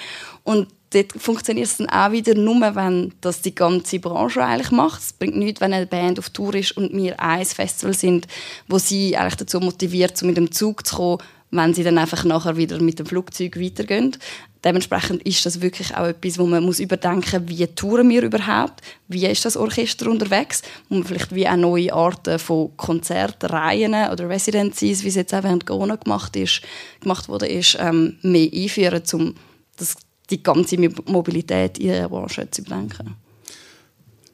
Und 0.45 0.69
dort 0.93 1.13
funktioniert 1.13 1.67
es 1.67 1.77
dann 1.77 1.89
auch 1.89 2.13
wieder 2.13 2.35
nur, 2.35 2.61
wenn 2.75 3.13
das 3.21 3.43
die 3.43 3.55
ganze 3.55 3.99
Branche 3.99 4.45
eigentlich 4.45 4.71
macht. 4.71 5.01
Es 5.01 5.13
bringt 5.13 5.37
nichts, 5.37 5.61
wenn 5.61 5.73
eine 5.73 5.87
Band 5.87 6.19
auf 6.19 6.31
Tour 6.31 6.55
ist 6.55 6.77
und 6.77 6.93
wir 6.93 7.21
ein 7.21 7.45
Festival 7.45 7.95
sind, 7.95 8.27
wo 8.69 8.79
sie 8.79 9.17
eigentlich 9.17 9.37
dazu 9.37 9.61
motiviert, 9.61 10.21
mit 10.23 10.37
dem 10.37 10.51
Zug 10.51 10.87
zu 10.87 10.97
kommen, 10.97 11.19
wenn 11.51 11.75
sie 11.75 11.83
dann 11.83 11.99
einfach 11.99 12.25
nachher 12.25 12.57
wieder 12.57 12.81
mit 12.81 12.99
dem 12.99 13.07
Flugzeug 13.07 13.59
weitergehen. 13.59 14.17
Dementsprechend 14.65 15.23
ist 15.23 15.47
das 15.47 15.61
wirklich 15.61 15.97
auch 15.97 16.07
etwas, 16.07 16.39
wo 16.39 16.45
man 16.45 16.65
muss 16.65 16.81
überdenken 16.81 17.49
wie 17.49 17.67
touren 17.69 18.11
wir 18.11 18.23
überhaupt, 18.23 18.83
wie 19.07 19.27
ist 19.27 19.45
das 19.45 19.57
Orchester 19.57 20.11
unterwegs, 20.11 20.63
man 20.89 21.05
vielleicht 21.05 21.33
wie 21.33 21.49
auch 21.49 21.57
neue 21.57 21.93
Arten 21.93 22.41
von 22.41 22.77
Konzertreihen 22.77 24.11
oder 24.11 24.29
Residencies, 24.29 25.05
wie 25.05 25.09
es 25.09 25.15
jetzt 25.15 25.33
auch 25.33 25.45
während 25.45 25.65
Corona 25.65 25.95
gemacht, 25.95 26.35
ist, 26.35 26.63
gemacht 27.01 27.29
wurde, 27.29 27.47
ist, 27.47 27.77
ähm, 27.79 28.19
mehr 28.23 28.51
einführen, 28.53 29.03
um 29.13 29.35
das 29.77 29.95
die 30.31 30.43
ganze 30.43 30.77
Mobilität 31.07 31.79
in 31.79 31.89
der 31.89 32.09
Branche 32.09 32.51
zu 32.51 32.63
bedenken. 32.63 33.17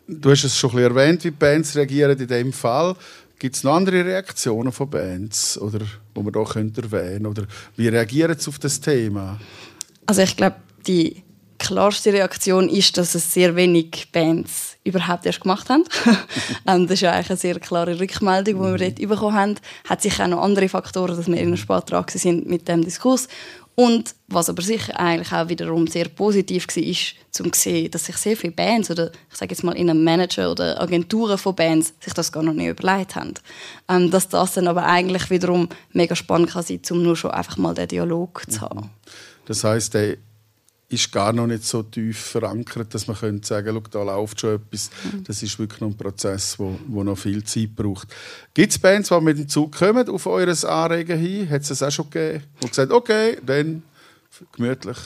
Du 0.07 0.31
hast 0.31 0.45
es 0.45 0.57
schon 0.57 0.71
ein 0.71 0.77
bisschen 0.77 0.97
erwähnt, 0.97 1.25
wie 1.25 1.31
Bands 1.31 1.77
reagieren 1.77 2.19
in 2.19 2.27
diesem 2.27 2.53
Fall. 2.53 2.95
Gibt 3.39 3.57
es 3.57 3.65
noch 3.65 3.75
andere 3.75 4.05
Reaktionen 4.05 4.73
von 4.73 4.89
Bands, 4.89 5.59
oder, 5.59 5.79
die 5.79 6.23
man 6.23 6.33
hier 6.33 6.83
erwähnen 6.83 7.23
könnte? 7.23 7.29
Oder 7.29 7.47
wie 7.77 7.89
reagieren 7.89 8.39
sie 8.39 8.49
auf 8.49 8.59
das 8.59 8.81
Thema? 8.81 9.41
Also 10.07 10.23
ich 10.23 10.37
glaube, 10.37 10.57
die 10.87 11.25
klarste 11.59 12.13
Reaktion 12.13 12.69
ist, 12.69 12.99
dass 12.99 13.15
es 13.15 13.33
sehr 13.33 13.57
wenig 13.57 14.09
Bands 14.13 14.77
überhaupt 14.85 15.25
erst 15.27 15.41
gemacht 15.41 15.69
haben. 15.69 15.85
Ähm, 16.67 16.87
das 16.87 16.95
ist 16.95 17.01
ja 17.03 17.13
eigentlich 17.13 17.31
eine 17.31 17.37
sehr 17.37 17.61
klare 17.61 18.01
Rückmeldung, 18.01 18.55
die 18.55 18.81
wir 18.81 18.91
dort 18.91 19.09
bekommen 19.09 19.37
haben. 19.37 19.55
Hat 19.87 20.01
sicher 20.01 20.25
auch 20.25 20.29
noch 20.29 20.43
andere 20.43 20.69
Faktoren, 20.69 21.15
dass 21.15 21.27
wir 21.27 21.37
in 21.37 21.57
spät 21.59 21.91
dran 21.91 22.07
sind 22.09 22.49
mit 22.49 22.69
dem 22.69 22.83
Diskurs. 22.83 23.29
Und 23.77 24.15
was 24.29 24.49
aber 24.49 24.63
sicher 24.63 24.99
eigentlich 24.99 25.33
auch 25.33 25.49
wiederum 25.49 25.87
sehr 25.87 26.09
positiv 26.09 26.67
war, 26.69 26.83
ist, 26.83 27.15
zu 27.31 27.45
sehen, 27.53 27.91
dass 27.91 28.05
sich 28.05 28.17
sehr 28.17 28.37
viele 28.37 28.53
Bands 28.53 28.91
oder 28.91 29.11
ich 29.31 29.37
sage 29.37 29.53
jetzt 29.53 29.65
mal 29.65 29.77
in 29.77 29.91
einem 29.91 30.05
Manager 30.05 30.53
oder 30.53 30.81
Agenturen 30.81 31.37
von 31.37 31.57
Bands 31.57 31.93
sich 31.99 32.15
das 32.15 32.31
gar 32.31 32.45
noch 32.45 32.53
nicht 32.53 32.69
überlegt 32.69 33.17
haben. 33.17 33.35
Ähm, 33.89 34.11
dass 34.11 34.29
das 34.29 34.53
dann 34.55 34.69
aber 34.69 34.85
eigentlich 34.85 35.29
wiederum 35.31 35.69
mega 35.93 36.15
spannend 36.15 36.51
kann 36.51 36.63
sein, 36.63 36.81
um 36.91 37.03
nur 37.03 37.17
schon 37.17 37.33
einfach 37.33 37.57
mal 37.57 37.75
den 37.75 37.89
Dialog 37.89 38.43
zu 38.49 38.61
haben. 38.61 38.91
Das 39.47 39.65
heißt, 39.65 39.95
der 39.95 40.19
ist 40.89 41.11
gar 41.11 41.33
noch 41.33 41.47
nicht 41.47 41.65
so 41.65 41.83
tief 41.83 42.19
verankert, 42.19 42.95
dass 42.95 43.07
man 43.07 43.17
könnte 43.17 43.47
sagen, 43.47 43.83
da 43.91 44.03
läuft 44.03 44.41
schon 44.41 44.57
etwas. 44.57 44.91
Mhm. 45.05 45.25
Das 45.25 45.43
ist 45.43 45.59
wirklich 45.59 45.81
noch 45.81 45.89
ein 45.89 45.97
Prozess, 45.97 46.59
wo, 46.59 46.79
wo 46.89 47.03
noch 47.03 47.17
viel 47.17 47.43
Zeit 47.45 47.75
braucht. 47.75 48.09
Gibt 48.53 48.73
es 48.73 48.79
Bands, 48.79 49.09
die 49.09 49.21
mit 49.21 49.39
dem 49.39 49.49
Zug 49.49 49.77
kommen 49.77 50.09
auf 50.09 50.27
eures 50.27 50.65
Anregen 50.65 51.19
hin? 51.19 51.49
Hat 51.49 51.63
es 51.63 51.69
das 51.69 51.83
auch 51.83 51.91
schon 51.91 52.11
gegeben? 52.11 52.45
Und 52.63 52.69
gesagt, 52.69 52.93
okay, 52.93 53.39
dann 53.45 53.83
gemütlich. 54.53 54.99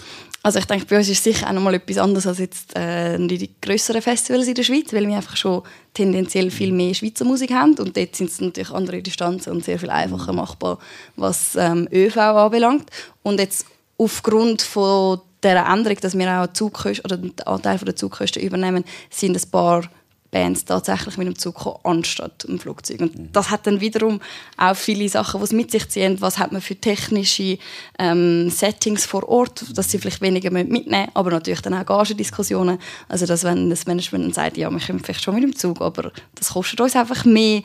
Also 0.43 0.61
ich 0.61 0.65
denke, 0.65 0.87
bei 0.87 0.97
uns 0.97 1.09
ist 1.09 1.19
es 1.19 1.25
sicher 1.25 1.49
auch 1.49 1.53
noch 1.53 1.61
mal 1.61 1.75
etwas 1.75 1.99
anderes 1.99 2.27
als 2.27 2.39
jetzt 2.39 2.75
äh, 2.77 3.19
die 3.19 3.51
größeren 3.61 4.01
Festivals 4.01 4.47
in 4.47 4.55
der 4.55 4.63
Schweiz, 4.63 4.93
weil 4.93 5.07
wir 5.07 5.17
einfach 5.17 5.37
schon 5.37 5.63
tendenziell 5.93 6.51
viel 6.51 6.73
mehr 6.73 6.95
Schweizer 6.95 7.25
Musik 7.25 7.51
haben 7.51 7.75
und 7.79 7.97
dort 7.97 8.17
sind 8.17 8.31
es 8.31 8.41
natürlich 8.41 8.71
andere 8.71 9.03
Distanzen 9.03 9.53
und 9.53 9.65
sehr 9.65 9.79
viel 9.79 9.91
einfacher 9.91 10.33
machbar, 10.33 10.79
was 11.17 11.57
ähm, 11.57 11.89
ÖV 11.93 12.17
anbelangt. 12.17 12.89
Und 13.23 13.41
jetzt 13.41 13.67
aufgrund 13.99 14.63
von 14.63 15.21
der 15.43 15.67
Änderung, 15.67 15.99
dass 16.01 16.17
wir 16.17 16.31
auch 16.31 16.53
Zugkosten 16.53 17.05
oder 17.05 17.17
den 17.17 17.33
Anteil 17.45 17.79
der 17.79 17.97
Zugkosten 17.97 18.43
übernehmen, 18.43 18.85
sind 19.11 19.37
ein 19.37 19.51
paar 19.51 19.89
Bands 20.31 20.65
tatsächlich 20.65 21.17
mit 21.17 21.27
dem 21.27 21.39
Zug 21.39 21.55
kommen, 21.55 21.79
anstatt 21.85 22.45
im 22.45 22.59
Flugzeug. 22.59 23.01
Und 23.01 23.19
mhm. 23.19 23.33
das 23.33 23.51
hat 23.51 23.67
dann 23.67 23.81
wiederum 23.81 24.21
auch 24.57 24.77
viele 24.77 25.09
Sachen, 25.09 25.41
was 25.41 25.53
mit 25.53 25.71
sich 25.71 25.89
ziehen. 25.89 26.21
Was 26.21 26.39
hat 26.39 26.53
man 26.53 26.61
für 26.61 26.77
technische 26.77 27.59
ähm, 27.99 28.51
Settings 28.51 29.07
vor 29.07 29.27
Ort, 29.29 29.65
dass 29.77 29.91
sie 29.91 29.99
vielleicht 29.99 30.21
weniger 30.21 30.51
mitnehmen 30.51 30.87
müssen, 30.87 31.09
aber 31.15 31.31
natürlich 31.31 31.63
dann 31.63 31.75
auch 31.75 31.87
Gagendiskussionen. 31.87 32.79
Also, 33.09 33.25
dass 33.25 33.45
wenn 33.45 33.71
das 33.71 33.87
Management 33.87 34.25
dann 34.25 34.33
sagt, 34.35 34.59
ja, 34.59 34.71
wir 34.71 34.81
kommen 34.81 35.01
vielleicht 35.01 35.23
schon 35.23 35.35
mit 35.35 35.45
dem 35.45 35.57
Zug, 35.57 35.81
aber 35.81 36.13
das 36.35 36.51
kostet 36.51 36.81
uns 36.81 36.95
einfach 36.95 37.25
mehr, 37.25 37.63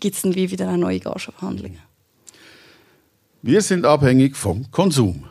gibt 0.00 0.16
es 0.16 0.22
dann 0.22 0.34
wie 0.34 0.50
wieder 0.50 0.70
auch 0.70 0.76
neue 0.76 1.00
Gagenverhandlungen. 1.00 1.78
Wir 3.42 3.60
sind 3.60 3.84
abhängig 3.84 4.36
vom 4.36 4.70
Konsum. 4.70 5.24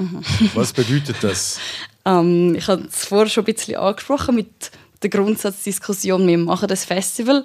Mhm. 0.00 0.50
Was 0.54 0.72
bedeutet 0.72 1.16
das? 1.20 1.58
ähm, 2.04 2.54
ich 2.54 2.66
habe 2.68 2.82
es 2.88 3.04
vorher 3.04 3.28
schon 3.28 3.44
ein 3.44 3.54
bisschen 3.54 3.76
angesprochen 3.76 4.34
mit 4.34 4.70
der 5.02 5.10
Grundsatzdiskussion. 5.10 6.26
Wir 6.26 6.38
machen 6.38 6.68
das 6.68 6.84
Festival, 6.84 7.42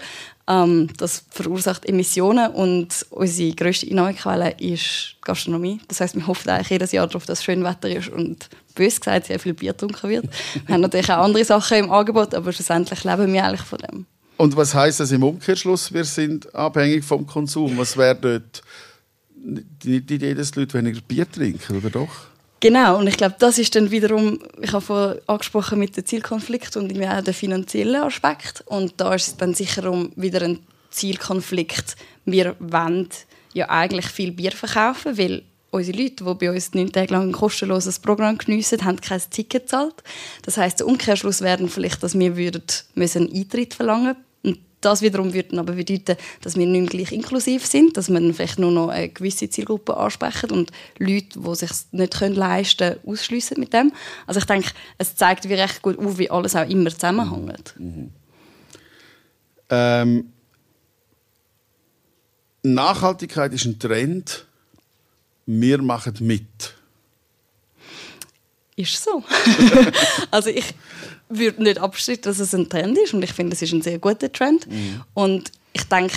ähm, 0.47 0.89
das 0.97 1.23
verursacht 1.29 1.85
Emissionen 1.85 2.51
und 2.51 3.05
unsere 3.09 3.55
grösste 3.55 3.87
Einnahmequelle 3.89 4.55
ist 4.59 5.15
Gastronomie. 5.21 5.79
Das 5.87 6.01
heißt, 6.01 6.15
wir 6.15 6.27
hoffen 6.27 6.49
eigentlich 6.49 6.69
jedes 6.69 6.91
Jahr 6.91 7.07
darauf, 7.07 7.25
dass 7.25 7.39
es 7.39 7.45
schön 7.45 7.63
Wetter 7.63 7.89
ist 7.89 8.09
und 8.09 8.49
bös 8.75 8.99
gesagt 8.99 9.27
sehr 9.27 9.39
viel 9.39 9.53
Bier 9.53 9.71
getrunken 9.71 10.09
wird. 10.09 10.25
wir 10.65 10.73
haben 10.73 10.81
natürlich 10.81 11.11
auch 11.11 11.23
andere 11.23 11.45
Sachen 11.45 11.77
im 11.77 11.91
Angebot, 11.91 12.33
aber 12.33 12.51
schlussendlich 12.51 13.03
leben 13.03 13.31
wir 13.31 13.45
eigentlich 13.45 13.61
von 13.61 13.79
dem. 13.79 14.05
Und 14.37 14.55
was 14.57 14.75
heißt 14.75 14.99
das 14.99 15.11
im 15.11 15.23
Umkehrschluss? 15.23 15.93
Wir 15.93 16.03
sind 16.03 16.53
abhängig 16.53 17.05
vom 17.05 17.25
Konsum. 17.25 17.77
Was 17.77 17.95
wäre 17.95 18.15
dort 18.15 18.61
die 19.33 19.97
Idee, 19.97 20.33
dass 20.33 20.51
die 20.51 20.59
Leute 20.59 20.77
weniger 20.77 20.99
Bier 21.01 21.29
trinken, 21.29 21.77
oder 21.77 21.89
doch? 21.89 22.27
Genau, 22.65 22.97
und 22.97 23.05
ich 23.05 23.17
glaube, 23.17 23.35
das 23.37 23.59
ist 23.59 23.75
dann 23.75 23.91
wiederum, 23.91 24.39
ich 24.59 24.73
habe 24.73 24.83
vorhin 24.83 25.21
angesprochen 25.27 25.77
mit 25.77 25.95
dem 25.95 26.03
Zielkonflikt 26.03 26.75
und 26.77 26.91
auch 26.99 27.21
den 27.21 27.33
finanziellen 27.35 28.01
Aspekt. 28.01 28.63
Und 28.65 28.95
da 28.97 29.13
ist 29.13 29.27
es 29.27 29.37
dann 29.37 29.53
sicher 29.53 29.91
um 29.91 30.11
wieder 30.15 30.41
ein 30.41 30.57
Zielkonflikt. 30.89 31.95
Wir 32.25 32.55
wollen 32.57 33.07
ja 33.53 33.69
eigentlich 33.69 34.07
viel 34.07 34.31
Bier 34.31 34.51
verkaufen, 34.51 35.15
weil 35.15 35.43
unsere 35.69 35.95
Leute, 35.95 36.23
die 36.23 36.33
bei 36.33 36.49
uns 36.49 36.73
neun 36.73 36.91
Tage 36.91 37.13
lang 37.13 37.29
ein 37.29 37.33
kostenloses 37.33 37.99
Programm 37.99 38.39
geniessen, 38.39 38.83
haben 38.83 38.99
kein 38.99 39.21
Ticket 39.29 39.65
gezahlt. 39.65 40.01
Das 40.41 40.57
heißt, 40.57 40.79
der 40.79 40.87
Umkehrschluss 40.87 41.41
wäre 41.41 41.67
vielleicht, 41.67 42.01
dass 42.01 42.17
wir 42.17 42.35
würden 42.35 42.63
Eintritt 43.31 43.75
verlangen 43.75 44.15
das 44.85 45.01
wiederum 45.01 45.33
würde 45.33 45.57
aber 45.57 45.73
bedeuten, 45.73 46.15
dass 46.41 46.55
wir 46.55 46.65
nicht 46.65 46.81
mehr 46.81 46.89
gleich 46.89 47.11
inklusiv 47.11 47.65
sind, 47.65 47.97
dass 47.97 48.07
dann 48.07 48.33
vielleicht 48.33 48.59
nur 48.59 48.71
noch 48.71 48.89
eine 48.89 49.09
gewisse 49.09 49.49
Zielgruppe 49.49 49.97
ansprechen 49.97 50.51
und 50.51 50.71
Leute, 50.99 51.39
die 51.39 51.55
sich 51.55 51.71
nicht 51.91 52.19
können 52.19 52.35
leisten 52.35 52.93
können, 52.93 52.99
ausschliessen 53.05 53.59
mit 53.59 53.73
dem. 53.73 53.91
Also 54.27 54.39
ich 54.39 54.45
denke, 54.45 54.69
es 54.97 55.15
zeigt 55.15 55.49
wie 55.49 55.55
recht 55.55 55.81
gut 55.81 55.97
auf, 55.97 56.17
wie 56.19 56.29
alles 56.29 56.55
auch 56.55 56.69
immer 56.69 56.91
zusammenhängt. 56.91 57.73
Ähm, 59.69 60.31
Nachhaltigkeit 62.61 63.53
ist 63.53 63.65
ein 63.65 63.79
Trend. 63.79 64.45
Wir 65.47 65.81
machen 65.81 66.15
mit. 66.21 66.75
Ist 68.75 69.03
so. 69.03 69.23
also 70.31 70.49
ich 70.49 70.73
würde 71.37 71.63
nicht 71.63 71.79
abstreiten, 71.79 72.23
dass 72.23 72.39
es 72.39 72.53
ein 72.53 72.69
Trend 72.69 72.97
ist 72.97 73.13
und 73.13 73.23
ich 73.23 73.33
finde, 73.33 73.53
es 73.53 73.61
ist 73.61 73.73
ein 73.73 73.81
sehr 73.81 73.99
guter 73.99 74.31
Trend. 74.31 74.67
Und 75.13 75.51
ich 75.73 75.83
denke, 75.83 76.15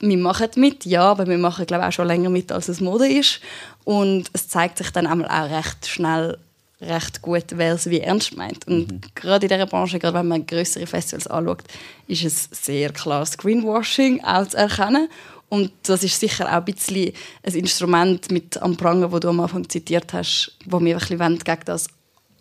wir 0.00 0.18
machen 0.18 0.48
mit, 0.56 0.84
ja, 0.84 1.02
aber 1.02 1.26
wir 1.26 1.38
machen 1.38 1.64
glaube 1.66 1.84
ich, 1.84 1.88
auch 1.88 1.92
schon 1.92 2.08
länger 2.08 2.28
mit, 2.28 2.50
als 2.50 2.68
es 2.68 2.80
Mode 2.80 3.08
ist. 3.08 3.40
Und 3.84 4.24
es 4.32 4.48
zeigt 4.48 4.78
sich 4.78 4.90
dann 4.90 5.06
einmal 5.06 5.28
auch 5.28 5.50
recht 5.50 5.86
schnell 5.86 6.38
recht 6.82 7.22
gut, 7.22 7.44
wer 7.50 7.74
es 7.74 7.88
wie 7.88 8.00
ernst 8.00 8.36
meint. 8.36 8.66
Und 8.66 9.14
gerade 9.14 9.46
in 9.46 9.50
dieser 9.50 9.66
Branche, 9.66 9.98
gerade 9.98 10.18
wenn 10.18 10.28
man 10.28 10.46
größere 10.46 10.86
Festivals 10.86 11.26
anschaut, 11.26 11.62
ist 12.08 12.24
es 12.24 12.48
sehr 12.50 12.92
klar 12.92 13.24
Screenwashing 13.24 14.22
auch 14.24 14.46
zu 14.46 14.56
erkennen. 14.56 15.08
Und 15.48 15.70
das 15.82 16.02
ist 16.02 16.18
sicher 16.18 16.46
auch 16.46 16.52
ein 16.52 16.64
bisschen 16.64 17.12
ein 17.42 17.54
Instrument 17.54 18.30
mit 18.32 18.60
am 18.60 18.76
Pranger, 18.76 19.08
das 19.08 19.20
du 19.20 19.28
am 19.28 19.40
Anfang 19.40 19.68
zitiert 19.68 20.12
hast, 20.12 20.56
wo 20.64 20.80
wir 20.80 20.96
ein 20.96 21.00
bisschen 21.00 21.38
gegen 21.38 21.60
das 21.64 21.86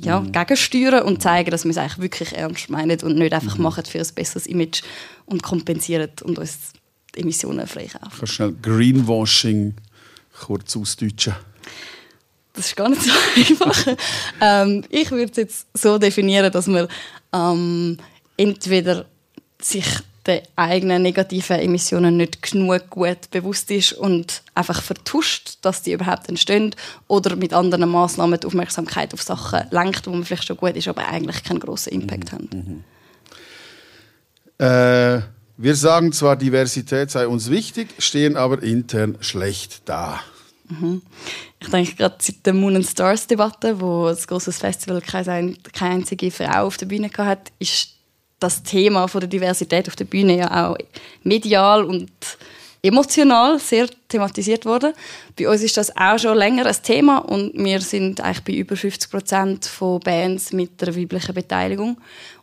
ja, 0.06 0.20
gegensteuern 0.20 1.04
und 1.04 1.22
zeigen, 1.22 1.52
dass 1.52 1.64
wir 1.64 1.72
es 1.72 1.78
eigentlich 1.78 2.00
wirklich 2.00 2.34
ernst 2.34 2.70
meinen 2.70 3.00
und 3.02 3.16
nicht 3.16 3.34
einfach 3.34 3.58
machen 3.58 3.86
für 3.86 4.00
ein 4.00 4.08
besseres 4.16 4.48
Image 4.48 4.82
und 5.26 5.44
kompensieren 5.44 6.10
und 6.24 6.40
uns 6.40 6.74
die 7.16 7.22
Emissionen 7.22 7.68
freikaufen. 7.68 8.12
Kannst 8.18 8.34
schnell 8.34 8.56
Greenwashing 8.62 9.74
kurz 10.40 10.76
ausdeutschen? 10.76 11.36
Das 12.54 12.68
ist 12.68 12.76
gar 12.76 12.90
nicht 12.90 13.02
so 13.02 13.12
einfach. 13.36 13.96
ähm, 14.42 14.84
ich 14.90 15.10
würde 15.12 15.32
es 15.32 15.38
jetzt 15.38 15.68
so 15.74 15.98
definieren, 15.98 16.52
dass 16.52 16.68
man 16.68 16.88
ähm, 17.34 17.98
entweder 18.38 19.06
sich 19.62 19.86
der 20.26 20.44
eigenen 20.56 21.02
negativen 21.02 21.60
Emissionen 21.60 22.18
nicht 22.18 22.42
genug 22.42 22.90
gut 22.90 23.32
bewusst 23.32 23.72
ist 23.72 23.94
und 23.94 24.44
einfach 24.54 24.82
vertuscht, 24.82 25.58
dass 25.64 25.82
die 25.82 25.94
überhaupt 25.94 26.30
entstehen 26.30 26.76
oder 27.08 27.36
mit 27.36 27.54
anderen 27.54 27.90
Maßnahmen 27.90 28.40
die 28.40 28.48
Aufmerksamkeit 28.48 29.14
auf 29.14 29.24
Sachen 29.24 29.62
lenkt, 29.72 30.06
wo 30.06 30.12
man 30.12 30.24
vielleicht 30.24 30.46
schon 30.46 30.58
gut 30.58 30.76
ist, 30.76 30.88
aber 30.88 31.08
eigentlich 31.08 31.44
keinen 31.44 31.60
großen 31.60 31.92
Impact 31.92 32.32
haben. 32.34 32.84
Äh, 34.60 35.22
wir 35.58 35.76
sagen 35.76 36.12
zwar, 36.12 36.36
Diversität 36.36 37.10
sei 37.10 37.28
uns 37.28 37.50
wichtig, 37.50 37.90
stehen 37.98 38.38
aber 38.38 38.62
intern 38.62 39.18
schlecht 39.22 39.82
da. 39.86 40.22
Ich 41.60 41.68
denke 41.70 41.96
gerade 41.96 42.16
seit 42.20 42.46
der 42.46 42.54
Moon 42.54 42.76
and 42.78 42.86
Stars 42.86 43.28
Debatte, 43.28 43.82
wo 43.82 44.08
das 44.08 44.28
große 44.28 44.52
Festival 44.52 45.02
keine, 45.02 45.56
keine 45.74 45.96
einzige 45.96 46.32
Frau 46.32 46.66
auf 46.68 46.78
der 46.78 46.86
Bühne 46.86 47.10
hatte, 47.18 47.52
ist 47.60 47.90
das 48.42 48.64
Thema 48.64 49.08
von 49.08 49.22
der 49.22 49.30
Diversität 49.30 49.88
auf 49.88 49.96
der 49.96 50.06
Bühne 50.06 50.38
ja 50.38 50.70
auch 50.70 50.78
medial 51.24 51.86
und 51.86 52.12
emotional 52.84 53.60
sehr 53.60 53.88
thematisiert 54.08 54.66
worden. 54.66 54.94
Bei 55.38 55.48
uns 55.48 55.62
ist 55.62 55.78
das 55.78 55.96
auch 55.96 56.18
schon 56.18 56.38
länger 56.38 56.66
ein 56.66 56.76
Thema 56.84 57.20
und 57.20 57.54
wir 57.54 57.80
sind 57.80 58.20
eigentlich 58.20 58.44
bei 58.44 58.54
über 58.54 58.76
50 58.76 59.12
Prozent 59.12 59.66
von 59.66 60.00
Bands 60.00 60.52
mit 60.52 60.82
der 60.82 60.96
weiblichen 60.96 61.36
Beteiligung 61.36 61.98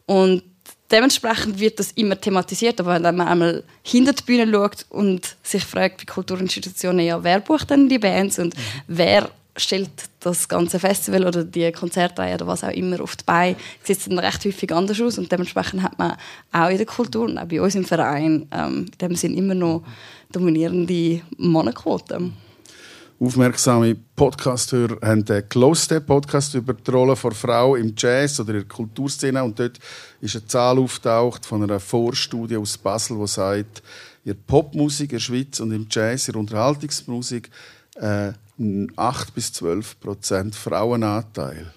und 0.06 0.42
dementsprechend 0.90 1.58
wird 1.58 1.80
das 1.80 1.92
immer 1.92 2.18
thematisiert, 2.18 2.80
aber 2.80 2.94
wenn 2.94 3.16
man 3.16 3.28
einmal 3.28 3.64
hinter 3.82 4.12
die 4.12 4.22
Bühne 4.22 4.50
schaut 4.50 4.86
und 4.90 5.36
sich 5.42 5.64
fragt 5.64 5.98
bei 5.98 6.12
Kulturinstitutionen, 6.12 7.04
ja, 7.04 7.22
wer 7.22 7.40
bucht 7.40 7.70
denn 7.70 7.88
die 7.88 7.98
Bands 7.98 8.38
und 8.38 8.54
wer 8.86 9.28
stellt 9.58 9.90
das 10.20 10.48
ganze 10.48 10.78
Festival 10.78 11.26
oder 11.26 11.44
die 11.44 11.70
Konzertreihe 11.72 12.34
oder 12.34 12.46
was 12.46 12.64
auch 12.64 12.70
immer 12.70 13.00
auf 13.00 13.16
die 13.16 13.24
Beine, 13.24 13.56
sieht 13.82 13.98
es 13.98 14.04
dann 14.04 14.18
recht 14.18 14.44
häufig 14.44 14.72
anders 14.72 15.00
aus 15.00 15.18
und 15.18 15.30
dementsprechend 15.30 15.82
hat 15.82 15.98
man 15.98 16.16
auch 16.52 16.68
in 16.70 16.76
der 16.76 16.86
Kultur 16.86 17.24
und 17.24 17.38
auch 17.38 17.46
bei 17.46 17.60
uns 17.60 17.74
im 17.74 17.84
Verein 17.84 18.46
ähm, 18.52 18.86
in 18.92 18.98
dem 18.98 19.16
Sinn 19.16 19.36
immer 19.36 19.54
noch 19.54 19.82
dominierende 20.32 21.20
Mannenquoten. 21.36 22.32
Aufmerksame 23.20 23.96
Podcast-Hörer 24.14 24.98
haben 25.02 25.24
den 25.24 25.48
Close 25.48 26.00
Podcast 26.00 26.54
über 26.54 26.72
die 26.72 26.88
Rolle 26.88 27.16
der 27.20 27.32
Frau 27.32 27.74
im 27.74 27.92
Jazz 27.96 28.38
oder 28.38 28.50
in 28.50 28.60
der 28.60 28.68
Kulturszene 28.68 29.42
und 29.42 29.58
dort 29.58 29.80
ist 30.20 30.36
eine 30.36 30.46
Zahl 30.46 30.78
auftaucht 30.78 31.44
von 31.44 31.64
einer 31.64 31.80
Vorstudie 31.80 32.56
aus 32.56 32.78
Basel, 32.78 33.18
die 33.18 33.26
sagt, 33.26 33.82
in 34.24 34.34
der 34.34 34.40
Popmusik 34.46 35.10
in 35.10 35.16
der 35.16 35.20
Schweiz 35.20 35.58
und 35.58 35.72
im 35.72 35.88
Jazz, 35.90 36.28
in 36.28 36.34
der 36.34 36.40
Unterhaltungsmusik 36.40 37.50
äh, 37.96 38.32
8 38.96 39.34
bis 39.34 39.52
12 39.52 40.00
Prozent 40.00 40.54
Frauenanteil. 40.54 41.72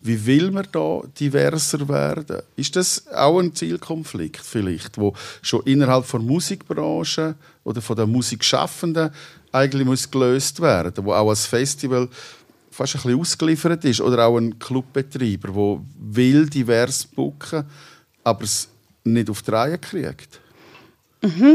Wie 0.00 0.26
will 0.26 0.50
man 0.50 0.66
da 0.70 1.02
diverser 1.18 1.88
werden? 1.88 2.42
Ist 2.56 2.76
das 2.76 3.06
auch 3.08 3.38
ein 3.38 3.54
Zielkonflikt 3.54 4.44
vielleicht, 4.44 4.98
wo 4.98 5.14
schon 5.40 5.62
innerhalb 5.62 6.10
der 6.10 6.20
Musikbranche 6.20 7.36
oder 7.62 7.80
von 7.80 7.96
der 7.96 8.06
Musikschaffenden 8.06 9.10
eigentlich 9.50 9.86
muss 9.86 10.10
gelöst 10.10 10.60
werden, 10.60 11.04
wo 11.04 11.14
auch 11.14 11.30
als 11.30 11.46
Festival 11.46 12.08
fast 12.70 12.96
ein 12.96 13.02
bisschen 13.02 13.20
ausgeliefert 13.20 13.84
ist 13.84 14.00
oder 14.00 14.26
auch 14.26 14.36
ein 14.36 14.58
Clubbetreiber, 14.58 15.54
wo 15.54 15.80
will 15.96 16.50
divers 16.50 17.04
booken, 17.06 17.64
aber 18.24 18.44
es 18.44 18.68
nicht 19.04 19.30
auf 19.30 19.42
die 19.42 19.50
Reihe 19.52 19.78
kriegt. 19.78 20.40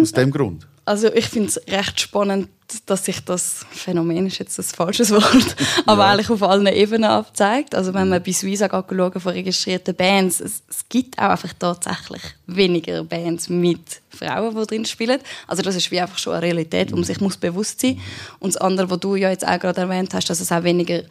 Aus 0.02 0.12
dem 0.12 0.32
Grund. 0.32 0.68
Also 0.86 1.14
ich 1.14 1.28
finde 1.28 1.50
es 1.50 1.62
recht 1.68 2.00
spannend, 2.00 2.50
dass 2.86 3.06
sich 3.06 3.20
das 3.26 3.66
Phänomen, 3.72 4.28
ist 4.28 4.40
jetzt 4.40 4.60
ein 4.60 4.64
falsches 4.64 5.12
Wort, 5.12 5.56
aber 5.86 6.04
Ja. 6.04 6.12
eigentlich 6.12 6.30
auf 6.30 6.44
allen 6.44 6.68
Ebenen 6.68 7.10
abzeigt. 7.10 7.76
Also 7.76 7.94
wenn 7.94 8.10
man 8.10 8.22
bei 8.24 8.32
Suiza 8.32 8.68
schaut 8.70 9.22
von 9.22 9.32
registrierten 9.34 9.96
Bands, 9.96 10.40
es, 10.40 10.62
es 10.70 10.86
gibt 10.90 11.18
auch 11.20 11.30
einfach 11.30 11.54
tatsächlich 11.58 12.22
weniger 12.48 13.04
Bands 13.04 13.50
mit 13.50 14.02
Frauen, 14.10 14.56
die 14.56 14.68
drin 14.68 14.86
spielen. 14.86 15.20
Also 15.48 15.62
das 15.62 15.76
ist 15.76 15.92
wie 15.92 16.00
einfach 16.00 16.18
schon 16.18 16.34
eine 16.34 16.44
Realität, 16.44 16.92
wo 16.92 16.96
man 16.96 17.06
sich 17.06 17.20
muss 17.22 17.38
bewusst 17.38 17.82
sein 17.82 17.96
muss. 17.96 18.04
Und 18.40 18.56
das 18.56 18.62
andere, 18.62 18.90
was 18.90 19.00
du 19.00 19.16
ja 19.16 19.30
jetzt 19.30 19.48
auch 19.48 19.60
gerade 19.60 19.82
erwähnt 19.82 20.14
hast, 20.14 20.30
dass 20.30 20.40
es 20.40 20.52
auch 20.52 20.64
weniger 20.64 21.04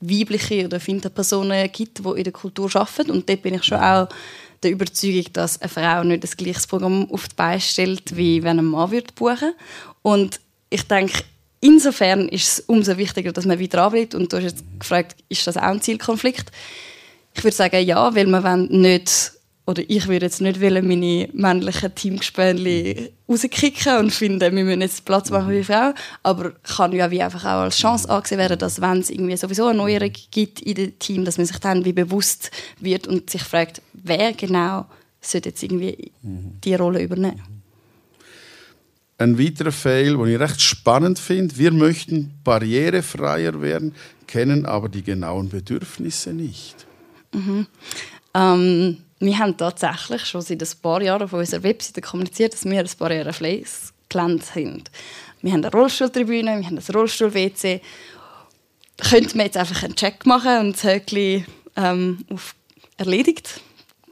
weibliche 0.00 0.64
oder 0.64 0.80
Finterpersonen 0.80 1.70
gibt, 1.72 2.04
die 2.04 2.08
in 2.18 2.24
der 2.24 2.32
Kultur 2.32 2.70
arbeiten. 2.74 3.10
Und 3.10 3.28
dort 3.28 3.42
bin 3.42 3.54
ich 3.54 3.64
schon 3.64 3.78
auch 3.78 4.08
der 4.62 4.70
Überzeugung, 4.70 5.32
dass 5.32 5.60
eine 5.60 5.68
Frau 5.68 6.04
nicht 6.04 6.22
das 6.24 6.36
gleiche 6.36 6.66
Programm 6.68 7.10
auf 7.10 7.28
die 7.28 7.34
Beine 7.34 7.60
stellt, 7.60 8.16
wie 8.16 8.42
wenn 8.42 8.58
ein 8.58 8.64
Mann 8.64 8.90
würde 8.90 9.12
buchen 9.14 9.54
Und 10.02 10.40
ich 10.72 10.82
denke, 10.88 11.22
insofern 11.60 12.28
ist 12.28 12.48
es 12.48 12.60
umso 12.66 12.96
wichtiger, 12.96 13.32
dass 13.32 13.46
man 13.46 13.60
weiter 13.60 13.78
dranbleibt. 13.78 14.14
Und 14.14 14.32
du 14.32 14.36
hast 14.36 14.44
jetzt 14.44 14.64
gefragt, 14.78 15.16
ist 15.28 15.46
das 15.46 15.56
auch 15.56 15.62
ein 15.62 15.80
Zielkonflikt? 15.80 16.50
Ich 17.34 17.44
würde 17.44 17.56
sagen, 17.56 17.84
ja, 17.84 18.14
weil 18.14 18.26
man 18.26 18.66
nicht, 18.66 19.32
oder 19.66 19.82
ich 19.86 20.06
würde 20.08 20.26
jetzt 20.26 20.40
nicht 20.40 20.60
wollen, 20.60 20.86
meine 20.86 21.28
männlichen 21.32 21.94
Teamgespönli 21.94 23.12
rauskicken 23.28 23.98
und 23.98 24.10
finden, 24.10 24.54
wir 24.54 24.64
müssen 24.64 24.82
jetzt 24.82 25.04
Platz 25.04 25.30
machen 25.30 25.48
für 25.48 25.54
die 25.54 25.64
Frau. 25.64 25.94
Aber 26.22 26.50
kann 26.62 26.92
ja 26.92 27.10
wie 27.10 27.22
einfach 27.22 27.44
auch 27.44 27.62
als 27.62 27.78
Chance 27.78 28.10
angesehen 28.10 28.38
werden, 28.38 28.58
dass 28.58 28.80
wenn 28.80 29.00
es 29.00 29.10
irgendwie 29.10 29.36
sowieso 29.36 29.66
eine 29.66 29.78
Neuerung 29.78 30.12
gibt 30.30 30.60
in 30.60 30.74
dem 30.74 30.98
Team, 30.98 31.24
dass 31.24 31.38
man 31.38 31.46
sich 31.46 31.58
dann 31.58 31.84
wie 31.84 31.92
bewusst 31.92 32.50
wird 32.80 33.06
und 33.06 33.30
sich 33.30 33.42
fragt, 33.42 33.80
wer 33.92 34.32
genau 34.32 34.86
sollte 35.20 35.50
jetzt 35.50 35.62
irgendwie 35.62 36.10
die 36.22 36.74
Rolle 36.74 37.00
übernehmen. 37.02 37.61
Ein 39.22 39.38
weiterer 39.38 39.70
Fail, 39.70 40.16
den 40.16 40.26
ich 40.26 40.40
recht 40.40 40.60
spannend 40.60 41.16
finde. 41.16 41.56
Wir 41.56 41.70
möchten 41.70 42.34
barrierefreier 42.42 43.62
werden, 43.62 43.94
kennen 44.26 44.66
aber 44.66 44.88
die 44.88 45.04
genauen 45.04 45.48
Bedürfnisse 45.48 46.32
nicht. 46.32 46.86
Ähm, 48.34 48.96
wir 49.20 49.38
haben 49.38 49.56
tatsächlich 49.56 50.24
schon 50.26 50.42
seit 50.42 50.60
ein 50.60 50.68
paar 50.82 51.00
Jahren 51.02 51.22
auf 51.22 51.32
unserer 51.32 51.62
Webseite 51.62 52.00
kommuniziert, 52.00 52.54
dass 52.54 52.64
wir 52.64 52.80
ein 52.80 52.90
barrierefreies 52.98 53.92
Gelände 54.08 54.42
sind. 54.42 54.90
Wir 55.40 55.52
haben 55.52 55.64
eine 55.64 55.70
Rollstuhltribüne, 55.70 56.58
wir 56.58 56.66
haben 56.66 56.78
ein 56.78 56.94
Rollstuhl-WC. 56.94 57.80
Könnte 59.08 59.36
man 59.36 59.46
jetzt 59.46 59.56
einfach 59.56 59.84
einen 59.84 59.94
Check 59.94 60.26
machen 60.26 60.66
und 60.66 60.72
das 60.72 60.82
Häkchen 60.82 61.46
ähm, 61.76 62.24
auf 62.28 62.56
«Erledigt» 62.96 63.60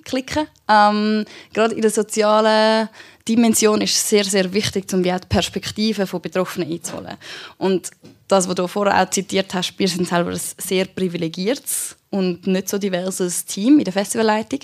klicken. 0.04 0.46
Ähm, 0.68 1.24
gerade 1.52 1.74
in 1.74 1.82
der 1.82 1.90
sozialen 1.90 2.88
Dimension 3.30 3.80
ist 3.80 4.08
sehr, 4.08 4.24
sehr 4.24 4.52
wichtig, 4.52 4.92
um 4.92 5.02
die 5.04 5.14
Perspektive 5.28 6.06
von 6.06 6.20
Betroffenen 6.20 6.72
einzuholen. 6.72 7.16
Und 7.58 7.90
das, 8.26 8.48
was 8.48 8.54
du 8.56 8.66
vorher 8.66 9.00
auch 9.00 9.10
zitiert 9.10 9.54
hast, 9.54 9.78
wir 9.78 9.86
sind 9.86 10.08
selber 10.08 10.32
ein 10.32 10.40
sehr 10.58 10.86
privilegiertes 10.86 11.96
und 12.10 12.46
nicht 12.48 12.68
so 12.68 12.78
diverses 12.78 13.44
Team 13.44 13.78
in 13.78 13.84
der 13.84 13.92
Festivalleitung. 13.92 14.60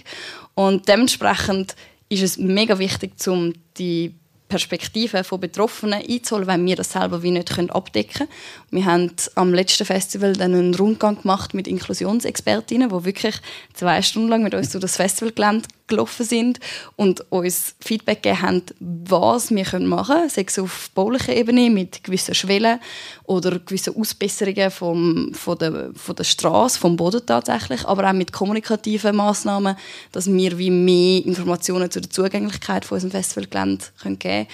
Und 0.55 0.89
dementsprechend 0.89 1.77
ist 2.09 2.23
es 2.23 2.39
mega 2.39 2.77
wichtig, 2.79 3.12
um 3.29 3.53
die 3.79 4.14
Perspektiven 4.49 5.24
von 5.24 5.40
Betroffenen 5.40 6.03
einzuholen, 6.09 6.47
wenn 6.47 6.64
wir 6.66 6.76
das 6.76 6.92
selber 6.92 7.22
wie 7.22 7.32
nicht 7.32 7.59
abdecken 7.70 8.28
können. 8.28 8.30
Wir 8.70 8.84
haben 8.84 9.12
am 9.34 9.53
letzten 9.53 9.84
Festival 9.84 10.34
dann 10.34 10.55
einen 10.55 10.74
Rundgang 10.74 11.20
gemacht 11.20 11.55
mit 11.55 11.66
Inklusionsexpertinnen, 11.66 12.90
die 12.90 13.05
wirklich 13.05 13.36
zwei 13.74 14.01
Stunden 14.03 14.28
lang 14.28 14.42
mit 14.42 14.55
uns 14.55 14.70
durch 14.70 14.82
das 14.82 14.97
Festivalgelände 14.97 15.68
gelaufen 15.88 16.26
sind 16.26 16.61
und 16.97 17.30
uns 17.30 17.74
Feedback 17.80 18.22
gegeben 18.22 18.42
haben, 18.42 18.62
was 18.80 19.51
wir 19.51 19.57
machen 19.57 19.90
können, 19.90 20.28
sei 20.28 20.44
es 20.47 20.59
auf 20.59 20.90
baulicher 20.94 21.34
Ebene 21.34 21.70
mit 21.70 22.03
gewissen 22.05 22.34
Schwellen 22.34 22.80
oder 23.27 23.59
gewissen 23.59 23.97
Ausbesserungen 23.97 24.70
vom, 24.70 25.35
von 25.35 25.59
der, 25.59 25.91
von 25.95 26.16
der 26.16 26.24
Straße, 26.24 26.79
vom 26.79 26.97
Boden 26.97 27.22
tatsächlich, 27.27 27.85
aber 27.87 28.09
auch 28.09 28.12
mit 28.12 28.33
kommunikativen 28.33 29.16
Massnahmen, 29.16 29.77
dass 30.12 30.33
wir 30.33 30.59
wie 30.59 30.70
mehr 30.70 31.24
Informationen 31.24 31.91
zu 31.91 32.01
der 32.01 32.11
Zugänglichkeit 32.11 32.85
von 32.85 32.97
unserem 32.97 33.12
Festivalgelände 33.12 33.85
geben 34.03 34.18
können 34.18 34.47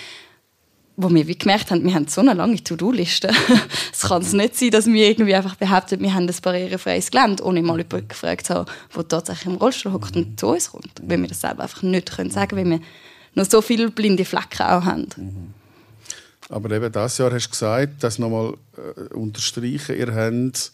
wo 0.97 1.13
wir 1.13 1.27
wie 1.27 1.37
gemerkt 1.39 1.71
haben, 1.71 1.85
wir 1.85 1.95
haben 1.95 2.07
so 2.07 2.21
eine 2.21 2.35
lange 2.35 2.63
To-Do-Liste. 2.63 3.31
es 3.93 4.03
kann 4.03 4.23
nicht 4.23 4.57
sein, 4.57 4.71
dass 4.71 4.87
wir 4.87 5.09
irgendwie 5.09 5.35
einfach 5.35 5.57
behaupten, 5.57 6.01
wir 6.01 6.13
haben 6.13 6.29
ein 6.29 6.35
barrierefreies 6.43 7.11
Gelände, 7.11 7.43
ohne 7.45 7.63
mal 7.63 7.79
jemanden 7.79 8.09
gefragt 8.09 8.47
zu 8.47 8.55
haben, 8.55 8.71
der 8.95 9.09
tatsächlich 9.09 9.47
im 9.47 9.55
Rollstuhl 9.55 9.93
hockt 9.93 10.17
und 10.17 10.39
zu 10.39 10.49
uns 10.49 10.71
kommt. 10.71 10.93
Weil 11.03 11.21
wir 11.21 11.29
das 11.29 11.41
selber 11.41 11.63
einfach 11.63 11.83
nicht 11.83 12.15
können 12.15 12.31
sagen 12.31 12.49
können, 12.57 12.71
weil 12.71 12.81
wir 12.81 12.87
noch 13.35 13.51
so 13.51 13.63
viele 13.63 13.91
blinde 13.91 14.25
Flecken 14.25 14.63
auch 14.63 14.85
haben. 14.85 15.55
Aber 16.53 16.71
eben 16.71 16.93
dieses 16.93 17.19
Jahr 17.19 17.33
hast 17.33 17.47
du 17.47 17.51
gesagt, 17.51 18.05
dass 18.05 18.19
nochmal 18.19 18.55
äh, 18.77 19.15
unterstreichen, 19.15 19.97
ihr 19.97 20.15
habt 20.15 20.73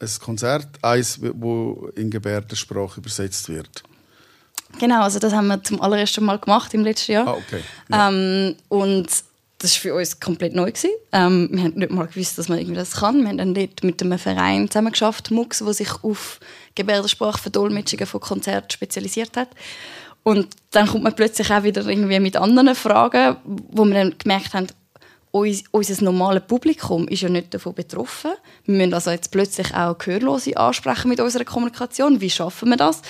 ein 0.00 0.10
Konzert, 0.20 0.68
eins, 0.80 1.20
wo 1.20 1.90
in 1.94 2.10
Gebärdensprache 2.10 2.98
übersetzt 2.98 3.48
wird. 3.48 3.82
Genau, 4.80 5.02
also 5.02 5.18
das 5.18 5.34
haben 5.34 5.48
wir 5.48 5.62
zum 5.62 5.82
allerersten 5.82 6.24
Mal 6.24 6.38
gemacht 6.38 6.72
im 6.72 6.82
letzten 6.82 7.12
Jahr. 7.12 7.28
Ah, 7.28 7.32
okay. 7.32 7.62
Ja. 7.90 8.08
Ähm, 8.08 8.56
und 8.68 9.08
das 9.58 9.74
war 9.74 9.80
für 9.82 9.94
uns 9.94 10.18
komplett 10.18 10.54
neu. 10.54 10.72
Gewesen. 10.72 10.90
Ähm, 11.12 11.50
wir 11.52 11.62
haben 11.62 11.74
nicht 11.74 11.90
mal 11.92 12.06
gewusst, 12.06 12.38
dass 12.38 12.48
man 12.48 12.58
irgendwie 12.58 12.76
das 12.76 12.92
kann. 12.92 13.20
Wir 13.20 13.28
haben 13.28 13.38
dann 13.38 13.54
dort 13.54 13.84
mit 13.84 14.02
einem 14.02 14.18
Verein 14.18 14.68
zusammengeschafft, 14.68 15.30
MUX, 15.30 15.58
der 15.58 15.74
sich 15.74 15.92
auf 16.02 16.40
Gebärdensprachverdolmetschungen 16.74 18.06
von 18.06 18.20
Konzerten 18.20 18.70
spezialisiert 18.70 19.36
hat. 19.36 19.50
Und 20.22 20.48
dann 20.70 20.86
kommt 20.86 21.04
man 21.04 21.14
plötzlich 21.14 21.50
auch 21.50 21.64
wieder 21.64 21.86
irgendwie 21.86 22.18
mit 22.18 22.36
anderen 22.36 22.74
Fragen, 22.74 23.36
wo 23.44 23.84
wir 23.84 23.94
dann 23.94 24.14
gemerkt 24.18 24.54
haben, 24.54 24.68
uns, 25.32 25.64
unser 25.70 26.04
normales 26.04 26.44
Publikum 26.46 27.08
ist 27.08 27.22
ja 27.22 27.28
nicht 27.28 27.52
davon 27.52 27.74
betroffen. 27.74 28.32
Wir 28.66 28.76
müssen 28.76 28.94
also 28.94 29.10
jetzt 29.10 29.30
plötzlich 29.30 29.74
auch 29.74 29.96
Gehörlose 29.98 30.56
ansprechen 30.56 31.08
mit 31.08 31.20
unserer 31.20 31.44
Kommunikation. 31.44 32.20
Wie 32.20 32.30
schaffen 32.30 32.68
wir 32.68 32.76
das? 32.76 33.02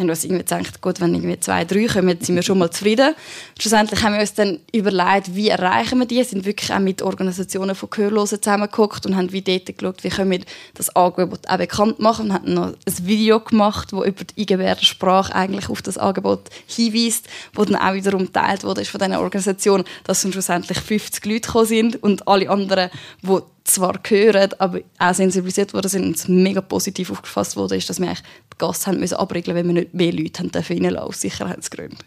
Haben 0.00 0.08
uns 0.08 0.24
irgendwie 0.24 0.44
gedacht, 0.44 0.80
gut, 0.80 0.98
wenn 1.00 1.14
irgendwie 1.14 1.38
zwei, 1.38 1.66
drei 1.66 1.86
kommen, 1.86 2.18
sind 2.20 2.34
wir 2.34 2.42
schon 2.42 2.58
mal 2.58 2.70
zufrieden. 2.70 3.14
Schlussendlich 3.58 4.02
haben 4.02 4.14
wir 4.14 4.20
uns 4.20 4.32
dann 4.32 4.60
überlegt, 4.72 5.34
wie 5.34 5.50
erreichen 5.50 5.98
wir 5.98 6.06
die? 6.06 6.24
Sind 6.24 6.46
wirklich 6.46 6.72
auch 6.72 6.78
mit 6.78 7.02
Organisationen 7.02 7.74
von 7.74 7.90
Gehörlosen 7.90 8.40
zusammengeguckt 8.40 9.04
und 9.04 9.14
haben 9.14 9.30
wie 9.30 9.42
dort 9.42 9.66
geschaut, 9.76 10.02
wie 10.02 10.08
können 10.08 10.30
wir 10.30 10.40
das 10.72 10.94
Angebot 10.96 11.46
auch 11.46 11.58
bekannt 11.58 11.98
machen. 12.00 12.28
Wir 12.28 12.34
haben 12.34 12.54
noch 12.54 12.68
ein 12.68 13.06
Video 13.06 13.40
gemacht, 13.40 13.92
das 13.92 14.06
über 14.06 14.24
die 14.24 14.40
Eingebärdensprache 14.40 15.34
eigentlich 15.34 15.68
auf 15.68 15.82
das 15.82 15.98
Angebot 15.98 16.48
hinweist, 16.66 17.28
wo 17.52 17.64
dann 17.66 17.76
auch 17.76 17.92
wiederum 17.92 18.24
geteilt 18.24 18.64
wurde 18.64 18.84
von 18.86 19.00
diesen 19.00 19.16
Organisationen, 19.16 19.84
dass 20.04 20.22
dann 20.22 20.32
schlussendlich 20.32 20.78
50 20.78 21.26
Leute 21.26 21.40
gekommen 21.42 21.66
sind 21.66 22.02
und 22.02 22.26
alle 22.26 22.48
anderen, 22.48 22.88
die 23.22 23.38
zwar 23.72 23.98
hören, 24.06 24.50
aber 24.58 24.80
auch 24.98 25.14
sensibilisiert 25.14 25.72
worden 25.72 25.88
sind 25.88 26.04
und 26.04 26.16
es 26.16 26.28
mega 26.28 26.60
positiv 26.60 27.10
aufgefasst 27.10 27.56
wurde, 27.56 27.76
ist, 27.76 27.88
dass 27.88 28.00
wir 28.00 28.08
eigentlich 28.08 28.22
die 28.52 28.58
Gast 28.58 28.86
haben 28.86 29.00
müssen 29.00 29.16
abregeln, 29.16 29.56
weil 29.56 29.64
wir 29.64 29.72
nicht 29.72 29.94
mehr 29.94 30.12
Leute 30.12 30.40
haben 30.40 30.50
dürfen 30.50 30.96
aus 30.96 31.20
Sicherheitsgründen. 31.20 31.98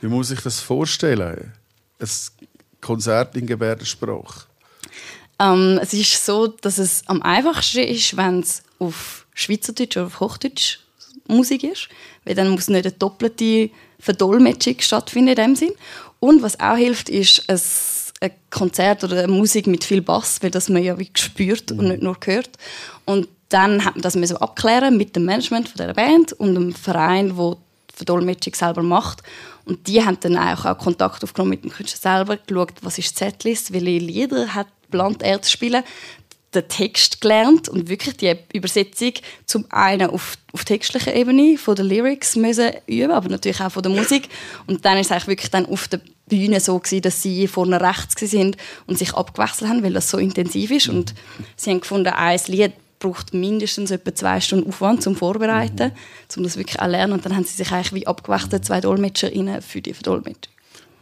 Wie 0.00 0.08
muss 0.08 0.30
ich 0.30 0.40
das 0.40 0.60
vorstellen? 0.60 1.52
Ein 1.98 2.08
Konzert 2.80 3.36
in 3.36 3.46
Gebärdensprache? 3.46 4.46
Ähm, 5.38 5.78
es 5.82 5.92
ist 5.92 6.24
so, 6.24 6.48
dass 6.48 6.78
es 6.78 7.02
am 7.06 7.22
einfachsten 7.22 7.84
ist, 7.84 8.16
wenn 8.16 8.40
es 8.40 8.62
auf 8.78 9.26
Schweizerdeutsch 9.34 9.96
oder 9.96 10.06
auf 10.06 10.20
Hochdeutsch 10.20 10.78
Musik 11.28 11.64
ist, 11.64 11.88
weil 12.24 12.34
dann 12.34 12.50
muss 12.50 12.68
nicht 12.68 12.84
eine 12.84 12.92
doppelte 12.92 13.70
Verdolmetschung 13.98 14.76
stattfinden 14.80 15.28
in 15.28 15.36
dem 15.36 15.56
Sinn. 15.56 15.72
Und 16.20 16.42
was 16.42 16.58
auch 16.60 16.76
hilft, 16.76 17.08
ist 17.08 17.48
ein 17.48 17.60
ein 18.22 18.30
Konzert 18.50 19.04
oder 19.04 19.24
eine 19.24 19.32
Musik 19.32 19.66
mit 19.66 19.84
viel 19.84 20.00
Bass, 20.00 20.42
weil 20.42 20.50
das 20.50 20.68
man 20.68 20.82
ja 20.82 20.98
wie 20.98 21.10
spürt 21.14 21.72
und 21.72 21.88
nicht 21.88 22.02
nur 22.02 22.16
hört. 22.24 22.50
Und 23.04 23.28
dann 23.48 23.84
hat 23.84 23.96
man 23.96 24.02
das 24.02 24.14
so 24.14 24.36
abklären 24.36 24.96
mit 24.96 25.14
dem 25.16 25.24
Management 25.24 25.68
von 25.68 25.78
der 25.78 25.92
Band 25.92 26.32
und 26.32 26.54
dem 26.54 26.74
Verein, 26.74 27.36
wo 27.36 27.58
die 27.90 27.96
Verdolmetschung 27.96 28.54
selber 28.54 28.82
macht. 28.82 29.22
Und 29.64 29.86
die 29.86 30.04
haben 30.04 30.18
dann 30.20 30.36
auch, 30.36 30.64
auch 30.64 30.78
Kontakt 30.78 31.22
aufgenommen 31.22 31.50
mit 31.50 31.64
dem 31.64 31.70
Künstler 31.70 32.16
selber, 32.16 32.36
geschaut, 32.36 32.74
was 32.82 32.98
ist 32.98 33.20
die 33.20 33.24
Setlist, 33.24 33.72
welche 33.72 33.98
Lieder 33.98 34.54
hat 34.54 34.68
geplant, 34.82 35.22
er 35.22 35.42
zu 35.42 35.50
spielen 35.50 35.84
den 36.54 36.68
Text 36.68 37.20
gelernt 37.20 37.68
und 37.68 37.88
wirklich 37.88 38.16
die 38.16 38.36
Übersetzung 38.52 39.12
zum 39.46 39.64
einen 39.70 40.10
auf, 40.10 40.36
auf 40.52 40.64
textlicher 40.64 41.14
Ebene 41.14 41.56
von 41.56 41.74
den 41.74 41.86
Lyrics 41.86 42.36
müssen 42.36 42.72
üben, 42.86 43.10
aber 43.10 43.28
natürlich 43.28 43.60
auch 43.60 43.72
von 43.72 43.82
der 43.82 43.92
Musik. 43.92 44.28
Und 44.66 44.84
dann 44.84 44.98
ist 44.98 45.06
es 45.06 45.12
eigentlich 45.12 45.28
wirklich 45.28 45.50
dann 45.50 45.66
auf 45.66 45.88
der 45.88 46.00
Bühne 46.26 46.60
so 46.60 46.78
gewesen, 46.78 47.02
dass 47.02 47.22
sie 47.22 47.46
vorne 47.46 47.80
rechts 47.80 48.20
sind 48.20 48.56
und 48.86 48.98
sich 48.98 49.14
abgewechselt 49.14 49.70
haben, 49.70 49.82
weil 49.82 49.92
das 49.92 50.10
so 50.10 50.18
intensiv 50.18 50.70
ist. 50.70 50.88
Und 50.88 51.14
sie 51.56 51.70
haben 51.70 51.80
gefunden, 51.80 52.08
ein 52.08 52.40
Lied 52.46 52.72
braucht 52.98 53.34
mindestens 53.34 53.90
etwa 53.90 54.14
zwei 54.14 54.40
Stunden 54.40 54.68
Aufwand 54.68 55.02
zum 55.02 55.16
Vorbereiten, 55.16 55.88
mhm. 55.88 56.36
um 56.36 56.42
das 56.44 56.56
wirklich 56.56 56.78
zu 56.78 56.86
lernen. 56.86 57.12
Und 57.12 57.26
dann 57.26 57.34
haben 57.34 57.44
sie 57.44 57.56
sich 57.56 57.72
eigentlich 57.72 57.92
wie 57.92 58.06
abgewechselt, 58.06 58.64
zwei 58.64 58.80
DolmetscherInnen 58.80 59.60
für 59.60 59.82
die 59.82 59.92
Verdolmetschung. 59.92 60.52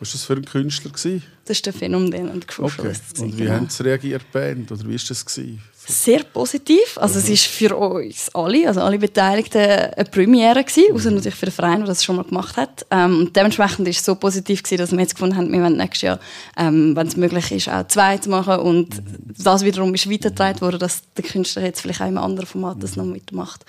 Was 0.00 0.08
war 0.08 0.12
das 0.12 0.24
für 0.24 0.32
ein 0.32 0.44
Künstler? 0.46 0.90
Gewesen? 0.90 1.22
Das 1.44 1.58
ist 1.58 1.66
der 1.66 1.74
Phänomen 1.74 2.30
und 2.30 2.46
okay. 2.58 2.94
Und 3.18 3.36
wie 3.36 3.42
genau. 3.42 3.52
haben 3.52 3.68
sie 3.68 3.84
reagiert, 3.84 4.32
Band? 4.32 4.72
Oder 4.72 4.84
wie 4.84 4.94
war 4.94 5.06
das? 5.06 5.26
Gewesen? 5.26 5.60
Sehr 5.90 6.22
positiv. 6.24 6.96
Also 6.96 7.18
mhm. 7.18 7.32
es 7.32 7.62
war 7.62 7.68
für 7.68 7.76
uns 7.76 8.34
alle, 8.34 8.68
also 8.68 8.80
alle 8.80 8.98
Beteiligten, 8.98 9.58
eine 9.58 10.04
Premiere 10.10 10.62
gewesen, 10.62 10.94
außer 10.94 11.10
natürlich 11.10 11.34
für 11.34 11.46
den 11.46 11.52
Verein, 11.52 11.78
der 11.78 11.88
das 11.88 12.04
schon 12.04 12.16
mal 12.16 12.24
gemacht 12.24 12.56
hat. 12.56 12.86
Ähm, 12.90 13.20
und 13.20 13.36
dementsprechend 13.36 13.80
war 13.80 13.90
es 13.90 14.04
so 14.04 14.14
positiv 14.14 14.62
gewesen, 14.62 14.78
dass 14.78 14.92
wir 14.92 15.00
jetzt 15.00 15.14
gefunden 15.14 15.36
haben, 15.36 15.52
wir 15.52 15.60
wollen 15.62 15.76
nächstes 15.76 16.02
Jahr, 16.02 16.20
ähm, 16.56 16.94
wenn 16.94 17.06
es 17.06 17.16
möglich 17.16 17.50
ist, 17.50 17.68
auch 17.68 17.86
zwei 17.88 18.18
zu 18.18 18.30
machen. 18.30 18.60
Und 18.60 18.96
mhm. 18.96 19.34
das 19.36 19.64
wiederum 19.64 19.92
ist 19.94 20.10
weitergetragen 20.10 20.60
worden, 20.60 20.78
dass 20.78 21.02
der 21.16 21.24
Künstler 21.24 21.62
jetzt 21.62 21.80
vielleicht 21.80 22.00
auch 22.00 22.06
in 22.06 22.16
einem 22.16 22.24
anderen 22.24 22.46
Format 22.46 22.82
das 22.82 22.96
noch 22.96 23.04
mitmacht. 23.04 23.64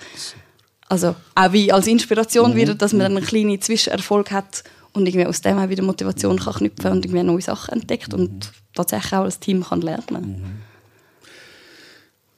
Also 0.88 1.16
auch 1.34 1.52
wie 1.52 1.72
als 1.72 1.86
Inspiration 1.86 2.52
mhm. 2.52 2.56
wieder, 2.56 2.74
dass 2.74 2.92
man 2.92 3.00
dann 3.00 3.16
einen 3.16 3.26
kleinen 3.26 3.60
Zwischenerfolg 3.60 4.30
hat 4.30 4.62
und 4.92 5.06
irgendwie 5.06 5.26
aus 5.26 5.40
dem 5.40 5.58
auch 5.58 5.68
wieder 5.68 5.82
Motivation 5.82 6.38
kann 6.38 6.54
knüpfen 6.54 6.92
und 6.92 7.04
irgendwie 7.04 7.22
neue 7.22 7.40
Sachen 7.40 7.80
entdeckt 7.80 8.12
und 8.14 8.52
tatsächlich 8.74 9.12
auch 9.14 9.24
als 9.24 9.40
Team 9.40 9.64
kann 9.64 9.80
lernen. 9.80 10.61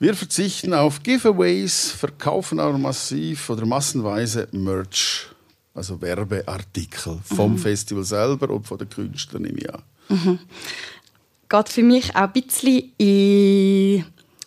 Wir 0.04 0.14
verzichten 0.14 0.74
auf 0.74 1.02
Giveaways, 1.02 1.92
verkaufen 1.92 2.60
aber 2.60 2.76
massiv 2.76 3.48
oder 3.48 3.64
massenweise 3.64 4.48
Merch, 4.52 5.28
also 5.72 5.98
Werbeartikel 5.98 7.20
vom 7.24 7.52
mhm. 7.52 7.58
Festival 7.58 8.04
selber 8.04 8.50
und 8.50 8.66
von 8.66 8.76
den 8.76 8.90
Künstlern 8.90 9.46
im 9.46 9.56
Jahr. 9.56 9.82
Mhm. 10.10 10.40
Geht 11.48 11.68
für 11.70 11.82
mich 11.82 12.14
auch 12.14 12.20
ein 12.20 12.32
bisschen 12.32 12.92
in 12.98 14.04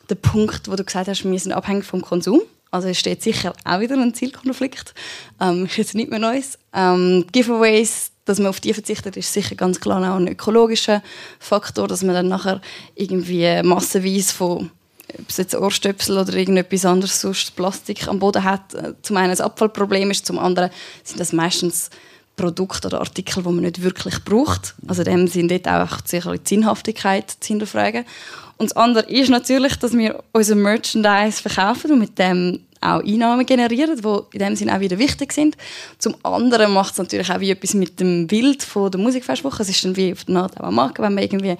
den 0.07 0.21
Punkt, 0.21 0.69
wo 0.69 0.75
du 0.75 0.83
gesagt 0.83 1.07
hast, 1.07 1.25
wir 1.25 1.39
sind 1.39 1.53
abhängig 1.53 1.85
vom 1.85 2.03
Konsum. 2.03 2.41
Also 2.69 2.89
es 2.89 2.99
steht 2.99 3.23
sicher 3.23 3.55
auch 3.65 3.79
wieder 3.79 3.95
ein 3.95 4.13
Zielkonflikt. 4.13 4.93
Ähm, 5.41 5.65
ist 5.65 5.77
jetzt 5.77 5.95
nicht 5.95 6.11
mehr 6.11 6.19
Neues. 6.19 6.59
Ähm, 6.71 7.25
Giveaways, 7.31 8.11
dass 8.25 8.37
man 8.37 8.49
auf 8.49 8.59
die 8.59 8.75
verzichtet, 8.75 9.17
ist 9.17 9.33
sicher 9.33 9.55
ganz 9.55 9.79
klar 9.79 10.03
auch 10.03 10.17
ein 10.17 10.27
ökologischer 10.27 11.01
Faktor, 11.39 11.87
dass 11.87 12.03
man 12.03 12.13
dann 12.13 12.27
nachher 12.27 12.61
irgendwie 12.93 13.63
massenweise 13.63 14.35
von 14.35 14.69
ob 15.13 15.29
es 15.29 15.37
jetzt 15.37 15.55
Ohrstöpsel 15.55 16.17
oder 16.17 16.33
irgendetwas 16.33 16.85
anderes 16.85 17.21
sonst 17.21 17.55
Plastik 17.55 18.07
am 18.07 18.19
Boden 18.19 18.43
hat. 18.43 18.75
Zum 19.01 19.17
einen 19.17 19.31
ein 19.31 19.39
Abfallproblem 19.39 20.11
ist, 20.11 20.25
zum 20.25 20.39
anderen 20.39 20.69
sind 21.03 21.19
das 21.19 21.33
meistens 21.33 21.89
Produkte 22.35 22.87
oder 22.87 22.99
Artikel, 22.99 23.43
die 23.43 23.49
man 23.49 23.61
nicht 23.61 23.81
wirklich 23.81 24.23
braucht. 24.23 24.75
Also 24.87 25.03
dem 25.03 25.27
sind 25.27 25.49
dort 25.49 25.67
auch 25.67 25.99
sicher 26.05 26.37
die 26.37 26.47
Sinnhaftigkeit 26.47 27.29
zu 27.29 27.47
hinterfragen. 27.47 28.05
Und 28.57 28.71
das 28.71 28.77
andere 28.77 29.09
ist 29.09 29.29
natürlich, 29.29 29.75
dass 29.77 29.93
wir 29.93 30.23
unser 30.33 30.55
Merchandise 30.55 31.41
verkaufen 31.41 31.91
und 31.91 31.99
mit 31.99 32.17
dem 32.17 32.61
auch 32.79 33.03
Einnahmen 33.03 33.45
generieren, 33.45 33.99
die 33.99 34.37
in 34.37 34.39
dem 34.39 34.55
Sinne 34.55 34.75
auch 34.75 34.79
wieder 34.79 34.99
wichtig 34.99 35.33
sind. 35.33 35.57
Zum 35.97 36.15
anderen 36.23 36.71
macht 36.73 36.91
es 36.91 36.99
natürlich 36.99 37.31
auch 37.31 37.39
wie 37.39 37.51
etwas 37.51 37.73
mit 37.73 37.99
dem 37.99 38.27
Bild 38.27 38.61
von 38.61 38.91
der 38.91 38.99
Musikfestwoche. 38.99 39.63
Es 39.63 39.69
ist 39.69 39.83
dann 39.83 39.95
wie 39.95 40.13
auf 40.13 40.23
der 40.25 40.35
Art 40.37 40.57
auch 40.59 40.63
eine 40.63 40.71
Marke, 40.71 41.01
wenn 41.01 41.15
man 41.15 41.23
irgendwie 41.23 41.57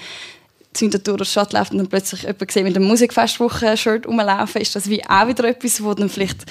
durch 0.79 1.17
die 1.17 1.25
Stadt 1.25 1.53
läuft 1.53 1.71
und 1.71 1.79
dann 1.79 1.87
plötzlich 1.87 2.23
jemand 2.23 2.51
sieht 2.51 2.63
mit 2.63 2.75
einem 2.75 2.87
Musikfestwoche-Shirt 2.87 4.07
rumlaufen, 4.07 4.61
ist 4.61 4.75
das 4.75 4.89
wie 4.89 5.03
auch 5.07 5.27
wieder 5.27 5.45
etwas, 5.45 5.83
wo 5.83 5.93
dann 5.93 6.09
vielleicht 6.09 6.45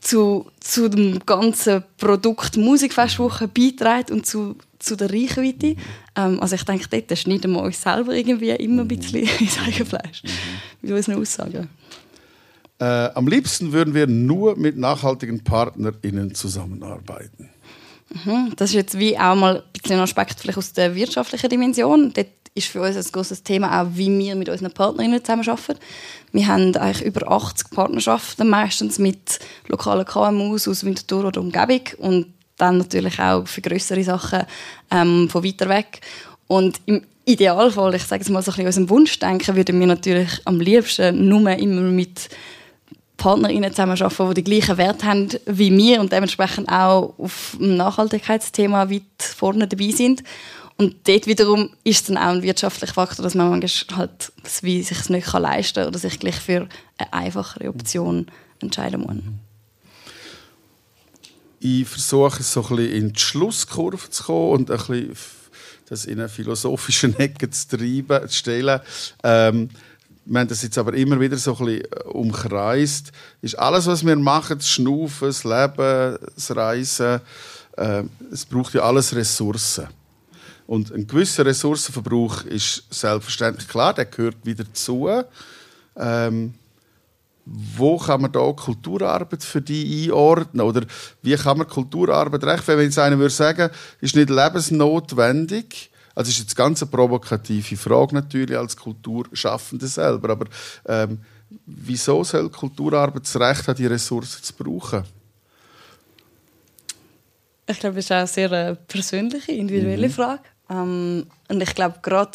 zu, 0.00 0.46
zu 0.60 0.88
dem 0.88 1.18
ganzen 1.26 1.84
Produkt 1.98 2.56
Musikfestwoche 2.56 3.48
beiträgt 3.48 4.10
und 4.10 4.26
zu, 4.26 4.56
zu 4.78 4.96
der 4.96 5.12
Reichweite. 5.12 5.76
Ähm, 6.16 6.40
also 6.40 6.54
ich 6.54 6.64
denke, 6.64 6.86
dort 6.88 7.18
schneiden 7.18 7.52
wir 7.52 7.62
uns 7.62 7.82
selber 7.82 8.14
irgendwie 8.14 8.50
immer 8.50 8.82
ein 8.82 8.88
bisschen 8.88 9.28
ins 9.38 9.58
Eigenfleisch 9.58 10.22
mit 10.80 10.92
unseren 10.92 11.20
Aussagen. 11.20 11.68
Äh, 12.78 13.10
am 13.14 13.28
liebsten 13.28 13.72
würden 13.72 13.92
wir 13.92 14.06
nur 14.06 14.56
mit 14.56 14.78
nachhaltigen 14.78 15.44
PartnerInnen 15.44 16.34
zusammenarbeiten. 16.34 17.50
Mhm, 18.24 18.54
Das 18.56 18.70
ist 18.70 18.74
jetzt 18.74 18.98
wie 18.98 19.18
auch 19.18 19.34
mal 19.34 19.58
ein 19.58 19.62
bisschen 19.72 19.96
ein 19.96 20.02
Aspekt 20.02 20.40
vielleicht 20.40 20.58
aus 20.58 20.72
der 20.72 20.94
wirtschaftlichen 20.94 21.50
Dimension. 21.50 22.12
Dort 22.14 22.28
ist 22.54 22.68
für 22.68 22.80
uns 22.80 22.96
ein 22.96 23.12
großes 23.12 23.42
Thema 23.42 23.80
auch, 23.80 23.88
wie 23.94 24.16
wir 24.18 24.34
mit 24.34 24.48
unseren 24.48 24.72
Partnerinnen 24.72 25.24
zusammenarbeiten. 25.24 25.78
Wir 26.32 26.46
haben 26.46 26.74
eigentlich 26.76 27.06
über 27.06 27.30
80 27.30 27.70
Partnerschaften, 27.70 28.48
meistens 28.48 28.98
mit 28.98 29.38
lokalen 29.68 30.04
KMUs 30.04 30.68
aus 30.68 30.84
Winterthur 30.84 31.26
oder 31.26 31.40
Umgebung 31.40 31.82
und 31.98 32.34
dann 32.56 32.78
natürlich 32.78 33.18
auch 33.18 33.46
für 33.46 33.62
größere 33.62 34.04
Sachen 34.04 34.42
ähm, 34.90 35.28
von 35.30 35.44
weiter 35.44 35.68
weg. 35.68 36.00
Und 36.46 36.80
im 36.86 37.02
Idealfall, 37.24 37.94
ich 37.94 38.02
sage 38.02 38.22
es 38.22 38.28
mal 38.28 38.42
so 38.42 38.50
ein 38.52 38.64
bisschen 38.64 38.86
dem 38.86 38.90
Wunschdenken, 38.90 39.56
würden 39.56 39.78
wir 39.78 39.86
natürlich 39.86 40.40
am 40.44 40.60
liebsten 40.60 41.28
nur 41.28 41.48
immer 41.50 41.82
mit 41.82 42.28
PartnerInnen 43.16 43.70
zusammenarbeiten, 43.70 44.34
die 44.34 44.42
die 44.42 44.50
gleichen 44.50 44.78
Werte 44.78 45.06
haben 45.06 45.28
wie 45.46 45.76
wir 45.76 46.00
und 46.00 46.10
dementsprechend 46.10 46.68
auch 46.68 47.14
auf 47.18 47.56
dem 47.58 47.76
Nachhaltigkeitsthema 47.76 48.90
weit 48.90 49.02
vorne 49.18 49.68
dabei 49.68 49.90
sind. 49.90 50.24
Und 50.80 50.96
dort 51.06 51.26
wiederum 51.26 51.68
ist 51.84 52.00
es 52.00 52.04
dann 52.04 52.16
auch 52.16 52.30
ein 52.30 52.42
wirtschaftlicher 52.42 52.94
Faktor, 52.94 53.22
dass 53.22 53.34
man 53.34 53.50
manchmal 53.50 53.98
halt 53.98 54.32
es 54.42 54.62
wie 54.62 54.82
sich 54.82 55.10
nicht 55.10 55.26
kann 55.26 55.42
leisten 55.42 55.74
kann 55.74 55.88
oder 55.88 55.98
sich 55.98 56.18
gleich 56.18 56.36
für 56.36 56.68
eine 56.96 57.12
einfachere 57.12 57.68
Option 57.68 58.28
entscheiden 58.60 59.02
muss. 59.02 59.16
Ich 61.58 61.86
versuche 61.86 62.42
so 62.42 62.62
ein 62.62 62.76
bisschen 62.76 62.92
in 62.92 63.12
die 63.12 63.20
Schlusskurve 63.20 64.08
zu 64.08 64.22
kommen 64.22 64.52
und 64.52 64.70
ein 64.70 64.78
bisschen 64.78 65.16
das 65.90 66.06
in 66.06 66.18
eine 66.18 66.30
philosophische 66.30 67.08
Ecke 67.18 67.50
zu 67.50 67.76
treiben, 67.76 68.26
zu 68.26 68.34
stellen. 68.34 68.80
Ähm, 69.22 69.68
wir 70.24 70.40
haben 70.40 70.48
das 70.48 70.62
jetzt 70.62 70.78
aber 70.78 70.94
immer 70.94 71.20
wieder 71.20 71.36
so 71.36 71.58
ein 71.58 71.66
bisschen 71.66 71.92
äh, 71.92 72.04
umkreist. 72.04 73.12
Ist 73.42 73.58
alles, 73.58 73.84
was 73.86 74.06
wir 74.06 74.16
machen, 74.16 74.56
das 74.56 74.70
Schnaufen, 74.70 75.28
das 75.28 75.44
Leben, 75.44 76.18
das 76.34 76.56
Reisen, 76.56 77.20
äh, 77.76 78.04
es 78.32 78.46
braucht 78.46 78.72
ja 78.72 78.80
alles 78.80 79.14
Ressourcen. 79.14 79.99
Und 80.70 80.92
ein 80.92 81.04
gewisser 81.04 81.44
Ressourcenverbrauch 81.44 82.44
ist 82.44 82.84
selbstverständlich 82.90 83.66
klar, 83.66 83.92
der 83.92 84.04
gehört 84.04 84.36
wieder 84.44 84.62
dazu. 84.62 85.10
Ähm, 85.96 86.54
wo 87.44 87.98
kann 87.98 88.22
man 88.22 88.30
da 88.30 88.52
Kulturarbeit 88.52 89.42
für 89.42 89.60
die 89.60 90.04
einordnen? 90.04 90.64
Oder 90.64 90.82
wie 91.22 91.34
kann 91.34 91.58
man 91.58 91.66
Kulturarbeit 91.66 92.44
recht? 92.44 92.68
Wenn 92.68 92.78
jetzt 92.82 93.00
einer 93.00 93.18
würde 93.18 93.34
sagen, 93.34 93.70
ist 94.00 94.14
nicht 94.14 94.30
lebensnotwendig, 94.30 95.90
also 96.14 96.30
ist 96.30 96.38
jetzt 96.38 96.54
ganz 96.54 96.80
eine 96.80 96.90
provokative 96.92 97.76
Frage 97.76 98.14
natürlich 98.14 98.56
als 98.56 98.76
Kulturschaffende 98.76 99.88
selber, 99.88 100.30
aber 100.30 100.46
ähm, 100.86 101.18
wieso 101.66 102.22
soll 102.22 102.48
Kulturarbeit 102.48 103.24
das 103.24 103.40
Recht 103.40 103.66
haben, 103.66 103.76
die 103.76 103.86
Ressourcen 103.86 104.40
zu 104.40 104.54
brauchen? 104.54 105.02
Ich 107.66 107.80
glaube, 107.80 107.96
das 107.96 108.04
ist 108.04 108.12
auch 108.12 108.18
eine 108.18 108.26
sehr 108.28 108.52
äh, 108.52 108.76
persönliche, 108.76 109.50
individuelle 109.50 110.10
Frage. 110.10 110.42
Ähm, 110.70 111.26
und 111.48 111.62
ich 111.62 111.74
glaube, 111.74 111.96
gerade 112.02 112.30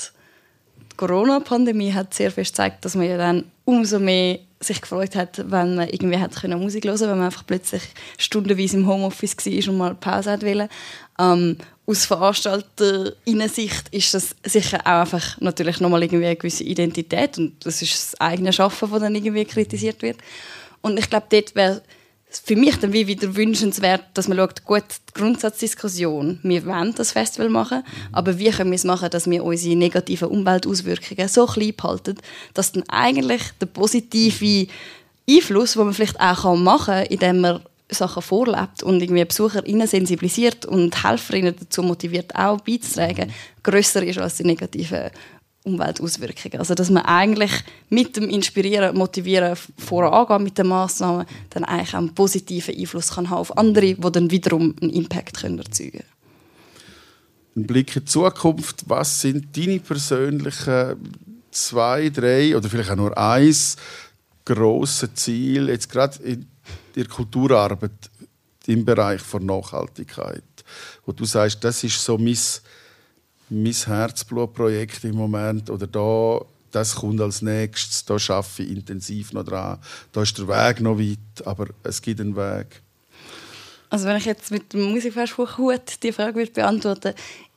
die 0.91 0.97
Corona-Pandemie 0.97 1.93
hat 1.93 2.13
sehr 2.13 2.31
fest 2.31 2.53
gezeigt, 2.53 2.85
dass 2.85 2.95
man 2.95 3.07
ja 3.07 3.17
dann 3.17 3.45
umso 3.63 3.99
mehr 3.99 4.39
sich 4.59 4.81
gefreut 4.81 5.15
hat, 5.15 5.37
wenn 5.37 5.75
man 5.75 5.89
irgendwie 5.89 6.17
hat 6.17 6.35
können 6.35 6.59
Musik 6.59 6.85
hören 6.85 6.99
wenn 6.99 7.09
man 7.09 7.25
einfach 7.25 7.45
plötzlich 7.45 7.83
stundenweise 8.17 8.77
im 8.77 8.87
Homeoffice 8.87 9.37
war 9.37 9.71
und 9.71 9.77
mal 9.77 9.95
Pause 9.95 10.31
hat 10.31 10.43
wollen. 10.43 10.69
Ähm, 11.19 11.57
aus 11.85 12.05
Veranstalterinnen-Sicht 12.05 13.89
ist 13.91 14.13
das 14.13 14.35
sicher 14.43 14.79
auch 14.81 15.01
einfach 15.01 15.39
natürlich 15.39 15.79
nochmal 15.79 16.03
irgendwie 16.03 16.25
eine 16.25 16.35
gewisse 16.35 16.63
Identität 16.63 17.37
und 17.37 17.63
das 17.65 17.81
ist 17.81 17.93
das 17.93 18.21
eigene 18.21 18.51
Schaffen, 18.51 18.89
das 18.91 19.01
dann 19.01 19.15
irgendwie 19.15 19.45
kritisiert 19.45 20.01
wird. 20.01 20.17
Und 20.81 20.97
ich 20.97 21.09
glaube, 21.09 21.27
dort 21.29 21.53
wäre 21.55 21.81
für 22.43 22.55
mich 22.55 22.77
dann 22.77 22.93
wie 22.93 23.07
wieder 23.07 23.35
wünschenswert, 23.35 24.03
dass 24.13 24.27
man 24.27 24.37
schaut, 24.37 24.63
gut, 24.65 24.83
die 25.09 25.19
Grundsatzdiskussion, 25.19 26.39
wir 26.43 26.65
wollen 26.65 26.93
das 26.95 27.11
Festival 27.11 27.49
machen, 27.49 27.83
aber 28.11 28.37
wie 28.39 28.49
können 28.49 28.71
wir 28.71 28.75
es 28.75 28.83
machen, 28.83 29.09
dass 29.09 29.29
wir 29.29 29.43
unsere 29.43 29.75
negativen 29.75 30.29
Umweltauswirkungen 30.29 31.27
so 31.27 31.45
klein 31.45 31.73
behalten, 31.75 32.17
dass 32.53 32.71
dann 32.71 32.83
eigentlich 32.89 33.41
der 33.61 33.67
positive 33.67 34.67
Einfluss, 35.29 35.73
den 35.73 35.85
man 35.85 35.93
vielleicht 35.93 36.19
auch 36.19 36.55
machen 36.55 36.95
kann, 36.95 37.05
indem 37.05 37.41
man 37.41 37.61
Sachen 37.89 38.21
vorlebt 38.21 38.81
und 38.83 39.01
irgendwie 39.01 39.25
BesucherInnen 39.25 39.87
sensibilisiert 39.87 40.65
und 40.65 41.03
HelferInnen 41.03 41.55
dazu 41.59 41.83
motiviert, 41.83 42.35
auch 42.35 42.59
beizutragen, 42.61 43.31
grösser 43.61 44.03
ist 44.03 44.17
als 44.17 44.37
die 44.37 44.43
negativen 44.43 45.11
Umweltauswirkungen. 45.65 46.59
Also, 46.59 46.75
dass 46.75 46.89
man 46.89 47.03
eigentlich 47.03 47.51
mit 47.89 48.15
dem 48.15 48.29
Inspirieren, 48.29 48.95
Motivieren 48.95 49.57
vorangehen 49.77 50.43
mit 50.43 50.57
den 50.57 50.67
Massnahmen, 50.67 51.25
dann 51.49 51.65
eigentlich 51.65 51.93
auch 51.93 51.99
einen 51.99 52.15
positiven 52.15 52.75
Einfluss 52.75 53.11
kann 53.11 53.29
haben 53.29 53.39
auf 53.39 53.57
andere, 53.57 53.95
die 53.95 54.11
dann 54.11 54.31
wiederum 54.31 54.75
einen 54.81 54.91
Impact 54.91 55.41
können 55.41 55.59
erzeugen 55.59 56.03
Ein 57.55 57.67
Blick 57.67 57.95
in 57.95 58.03
die 58.03 58.05
Zukunft. 58.05 58.83
Was 58.87 59.21
sind 59.21 59.57
deine 59.57 59.79
persönlichen 59.79 60.97
zwei, 61.51 62.09
drei 62.09 62.55
oder 62.55 62.69
vielleicht 62.69 62.91
auch 62.91 62.95
nur 62.95 63.17
eins 63.17 63.77
grosse 64.45 65.13
Ziele 65.13 65.71
jetzt 65.71 65.89
gerade 65.89 66.21
in 66.23 66.47
der 66.95 67.05
Kulturarbeit 67.05 68.11
im 68.67 68.85
Bereich 68.85 69.21
von 69.21 69.45
Nachhaltigkeit, 69.45 70.43
wo 71.05 71.11
du 71.11 71.25
sagst, 71.25 71.63
das 71.63 71.83
ist 71.83 72.03
so 72.03 72.17
mein, 72.17 72.37
mein 73.49 73.73
Herzblutprojekt 73.73 75.03
im 75.03 75.15
Moment 75.15 75.69
oder 75.69 75.87
da 75.87 76.45
das 76.71 76.95
kommt 76.95 77.21
als 77.21 77.41
nächstes, 77.41 78.03
da 78.03 78.19
schaffe 78.19 78.63
ich 78.63 78.69
intensiv 78.69 79.31
noch 79.31 79.45
dran, 79.45 79.79
da 80.11 80.23
ist 80.23 80.37
der 80.37 80.47
Weg 80.47 80.81
noch 80.81 80.99
weit, 80.99 81.47
aber 81.47 81.67
es 81.83 82.01
gibt 82.01 82.19
einen 82.19 82.35
Weg. 82.35 82.81
Also 83.89 84.07
wenn 84.07 84.17
ich 84.17 84.25
jetzt 84.25 84.51
mit 84.51 84.73
dem 84.73 84.91
Musikfestspruch 84.91 85.57
Hut 85.57 86.03
die 86.03 86.11
Frage 86.11 86.35
würde 86.35 86.51
beantworten 86.51 87.13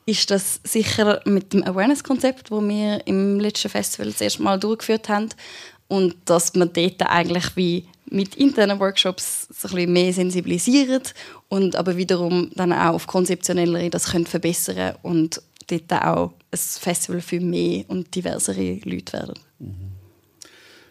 ist 0.09 0.31
das 0.31 0.61
sicher 0.65 1.21
mit 1.27 1.53
dem 1.53 1.63
Awareness-Konzept, 1.65 2.51
das 2.51 2.63
wir 2.63 3.07
im 3.07 3.39
letzten 3.39 3.69
Festival 3.69 4.11
das 4.11 4.23
erste 4.23 4.43
Mal 4.43 4.59
durchgeführt 4.59 5.11
haben. 5.11 5.29
Und 5.87 6.17
dass 6.25 6.55
man 6.55 6.73
dort 6.73 7.03
eigentlich 7.03 7.57
wie 7.57 7.85
mit 8.11 8.35
internen 8.37 8.81
Workshops 8.81 9.49
so 9.51 9.69
ein 9.69 9.75
bisschen 9.75 9.93
mehr 9.93 10.13
sensibilisiert 10.15 11.13
und 11.51 11.77
aber 11.77 11.99
wiederum 11.99 12.51
dann 12.55 12.73
auch 12.73 12.95
auf 12.95 13.07
konzeptionellere 13.07 13.91
das 13.91 14.13
können 14.13 14.25
verbessern 14.25 14.95
und 15.03 15.43
dort 15.71 15.93
auch 15.93 16.35
ein 16.51 16.59
Festival 16.59 17.21
für 17.21 17.41
mehr 17.41 17.85
und 17.89 18.15
diversere 18.15 18.81
Leute 18.85 19.13
werden. 19.13 19.35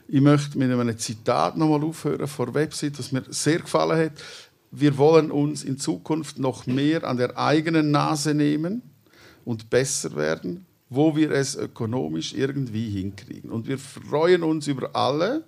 Ich 0.07 0.21
möchte 0.21 0.57
mit 0.57 0.71
einem 0.71 0.97
Zitat 0.97 1.57
nochmal 1.57 1.83
aufhören 1.83 2.27
von 2.27 2.45
der 2.45 2.55
Website, 2.55 2.97
das 2.97 3.11
mir 3.11 3.23
sehr 3.29 3.59
gefallen 3.59 4.05
hat. 4.05 4.13
Wir 4.71 4.97
wollen 4.97 5.31
uns 5.31 5.63
in 5.63 5.77
Zukunft 5.77 6.39
noch 6.39 6.65
mehr 6.65 7.03
an 7.03 7.17
der 7.17 7.37
eigenen 7.37 7.91
Nase 7.91 8.33
nehmen 8.33 8.81
und 9.43 9.69
besser 9.69 10.15
werden, 10.15 10.65
wo 10.89 11.15
wir 11.15 11.31
es 11.31 11.55
ökonomisch 11.55 12.33
irgendwie 12.33 12.89
hinkriegen. 12.89 13.49
Und 13.49 13.67
wir 13.67 13.77
freuen 13.77 14.43
uns 14.43 14.67
über 14.67 14.95
alle, 14.95 15.45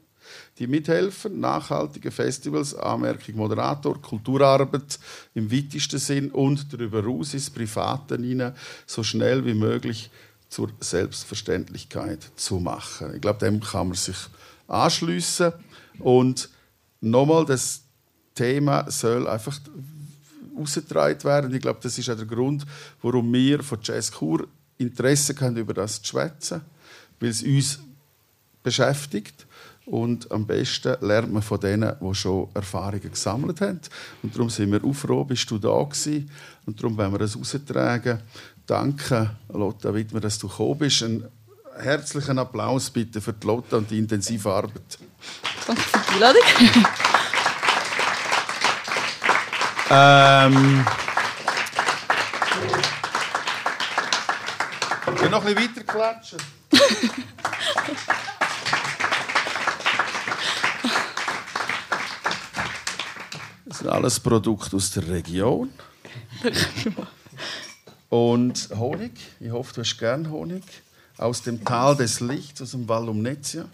die 0.57 0.67
mithelfen. 0.67 1.39
Nachhaltige 1.39 2.11
Festivals, 2.11 2.75
Anmerkung 2.75 3.35
Moderator, 3.35 4.01
Kulturarbeit 4.01 4.99
im 5.33 5.51
weitesten 5.51 5.99
Sinn 5.99 6.31
und 6.31 6.71
darüber 6.73 7.03
raus 7.03 7.33
ins 7.33 7.49
Private 7.49 8.17
hinein, 8.17 8.53
so 8.85 9.03
schnell 9.03 9.45
wie 9.45 9.53
möglich 9.53 10.09
zur 10.49 10.71
Selbstverständlichkeit 10.79 12.31
zu 12.35 12.59
machen. 12.59 13.15
Ich 13.15 13.21
glaube, 13.21 13.39
dem 13.39 13.59
kann 13.59 13.89
man 13.89 13.97
sich 13.97 14.17
anschliessen 14.67 15.53
und 15.99 16.49
nochmal 17.01 17.45
das 17.45 17.81
Thema 18.35 18.89
soll 18.89 19.27
einfach 19.27 19.59
ausgetragen 20.57 21.23
werden. 21.23 21.53
Ich 21.53 21.61
glaube, 21.61 21.79
das 21.81 21.97
ist 21.97 22.09
auch 22.09 22.15
der 22.15 22.25
Grund, 22.25 22.65
warum 23.01 23.31
wir 23.33 23.63
von 23.63 23.79
Jazz 23.81 24.11
Kur 24.11 24.47
Interesse 24.77 25.35
haben, 25.39 25.57
über 25.57 25.73
das 25.73 26.01
zu 26.01 26.07
schwätzen, 26.07 26.61
weil 27.19 27.29
es 27.29 27.43
uns 27.43 27.79
beschäftigt. 28.63 29.45
Und 29.89 30.31
am 30.31 30.45
besten 30.45 30.95
lernt 31.01 31.33
man 31.33 31.41
von 31.41 31.59
denen, 31.59 31.93
die 31.99 32.15
schon 32.15 32.47
Erfahrungen 32.53 33.11
gesammelt 33.11 33.59
haben. 33.61 33.81
Und 34.21 34.35
darum 34.35 34.49
sind 34.49 34.71
wir 34.71 34.83
auch 34.83 34.93
froh, 34.93 35.23
bist 35.23 35.49
du 35.49 35.57
da 35.57 35.81
gewesen. 35.83 36.29
Und 36.67 36.79
darum 36.79 36.95
wollen 36.95 37.11
wir 37.11 37.17
das 37.17 37.35
austragen. 37.35 38.19
Danke, 38.67 39.31
Lotta 39.51 39.91
Wittmer, 39.91 40.19
dass 40.19 40.37
du 40.37 40.47
gekommen 40.47 40.77
bist. 40.77 41.01
Einen 41.01 41.25
herzlichen 41.79 42.37
Applaus 42.37 42.91
bitte 42.91 43.19
für 43.19 43.33
die 43.33 43.47
Lotta 43.47 43.77
und 43.77 43.89
die 43.89 43.97
intensive 43.97 44.51
Arbeit. 44.51 44.99
Danke 45.65 45.81
für 45.81 45.99
die 45.99 46.13
Einladung. 46.13 46.41
Ähm. 49.91 50.85
Ich 55.15 55.29
noch 55.31 55.43
ein 55.43 55.55
bisschen 55.55 55.75
weiter 55.75 55.83
klatschen. 55.83 56.39
Das 63.69 63.77
sind 63.79 63.89
alles 63.89 64.19
Produkte 64.19 64.75
aus 64.75 64.89
der 64.91 65.07
Region. 65.07 65.69
Und 68.09 68.69
Honig. 68.75 69.11
Ich 69.39 69.51
hoffe, 69.51 69.75
du 69.75 69.81
hast 69.81 69.97
gern 69.97 70.31
Honig. 70.31 70.63
Aus 71.17 71.43
dem 71.43 71.63
Tal 71.63 71.95
des 71.95 72.19
Lichts, 72.19 72.61
aus 72.63 72.71
dem 72.71 72.89
Val 72.89 73.05
Lumnezia. 73.05 73.65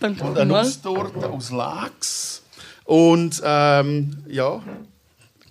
Danke 0.00 0.24
Und 0.24 0.38
eine. 0.38 0.52
Nusstorte 0.52 1.28
aus 1.28 1.50
Lachs. 1.50 2.42
Und 2.84 3.42
ähm, 3.44 4.24
ja, 4.28 4.62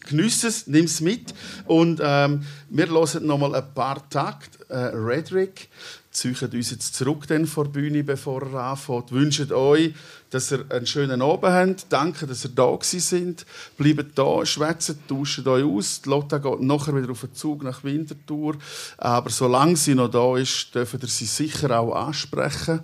geniess 0.08 0.44
es, 0.44 0.66
nimm 0.66 0.86
es 0.86 1.00
mit. 1.00 1.34
Und 1.66 2.02
ähm, 2.04 2.44
wir 2.70 2.88
hören 2.88 3.28
noch 3.28 3.38
mal 3.38 3.54
ein 3.54 3.74
paar 3.76 4.10
Takte. 4.10 4.68
Äh, 4.70 4.96
Redrick 4.96 5.70
ziehen 6.12 6.36
uns 6.36 6.72
jetzt 6.72 6.96
zurück 6.96 7.28
dann 7.28 7.46
vor 7.46 7.66
die 7.66 7.72
Bühne, 7.72 8.04
bevor 8.04 8.42
er 8.42 8.72
anfängt. 8.72 9.12
Wünschen 9.12 9.52
euch, 9.54 9.94
dass 10.32 10.52
ihr 10.52 10.66
einen 10.70 10.88
schönen 10.88 11.22
Abend 11.22 11.54
habt. 11.54 11.86
Danke, 11.90 12.26
dass 12.26 12.46
ihr 12.46 12.52
da 12.52 12.78
sind. 12.82 13.46
Bleibt 13.78 14.18
da, 14.18 14.46
schwätzt, 14.46 14.96
tauscht 15.08 15.46
euch 15.46 15.64
aus. 15.64 16.02
Die 16.02 16.10
Lotta 16.10 16.40
geht 16.40 16.62
nachher 16.62 16.96
wieder 16.96 17.12
auf 17.12 17.22
den 17.22 17.36
Zug 17.36 17.64
nach 17.64 17.84
Winterthur. 17.84 18.56
Aber 18.98 19.30
solange 19.30 19.76
sie 19.76 19.94
noch 19.94 20.10
da 20.10 20.38
ist, 20.38 20.74
dürfen 20.74 21.00
ihr 21.02 21.08
sie 21.08 21.26
sicher 21.26 21.78
auch 21.78 21.94
ansprechen 21.94 22.80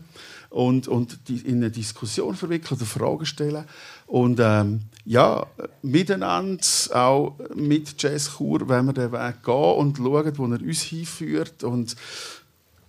und, 0.50 0.88
und 0.88 1.18
in 1.30 1.58
eine 1.58 1.72
Diskussion 1.72 2.36
verwickeln 2.36 2.78
oder 2.78 2.86
Fragen 2.86 3.26
stellen. 3.26 3.66
Und 4.08 4.40
ähm, 4.42 4.82
ja, 5.06 5.46
miteinander, 5.82 6.64
auch 6.94 7.38
mit 7.56 8.02
Jazz 8.02 8.38
Chur, 8.38 8.68
wenn 8.68 8.86
wir 8.86 8.94
den 8.94 9.12
Weg 9.14 9.44
gehen 9.44 9.54
und 9.54 9.98
schauen, 9.98 10.38
wo 10.38 10.46
er 10.48 10.62
uns 10.62 10.82
hinführt. 10.82 11.64
Und 11.64 11.96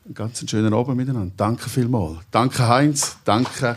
einen 0.04 0.14
ganz 0.14 0.42
schönen 0.50 0.74
Abend 0.74 0.96
miteinander. 0.96 1.32
Danke 1.36 1.68
vielmals. 1.68 2.18
Danke 2.32 2.66
Heinz, 2.66 3.18
danke 3.24 3.76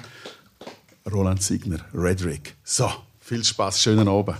Roland 1.09 1.41
Signer, 1.41 1.79
Redrick. 1.93 2.55
So, 2.63 2.89
viel 3.19 3.43
Spaß, 3.43 3.81
schönen 3.81 4.07
Abend. 4.07 4.37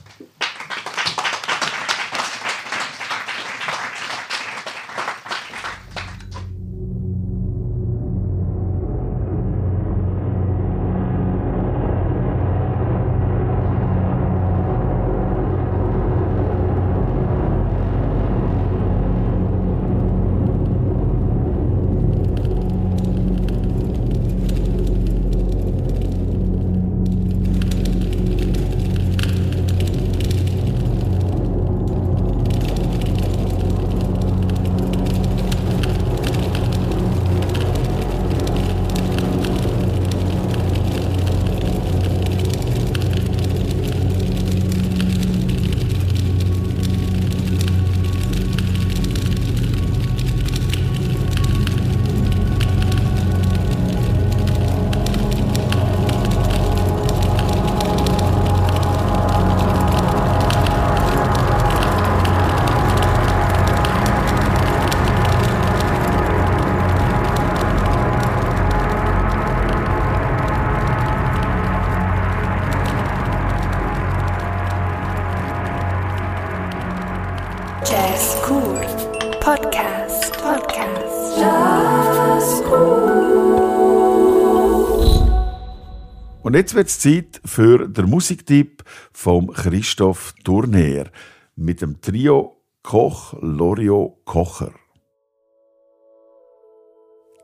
Jetzt 86.71 86.75
wird 86.75 86.87
es 86.87 86.99
Zeit 86.99 87.41
für 87.43 87.87
den 87.89 88.09
Musiktipp 88.09 88.83
vom 89.11 89.51
Christoph 89.51 90.33
Tourneer 90.43 91.07
mit 91.55 91.81
dem 91.81 91.99
Trio 91.99 92.61
Koch 92.81 93.33
Lorio 93.41 94.17
Kocher. 94.23 94.71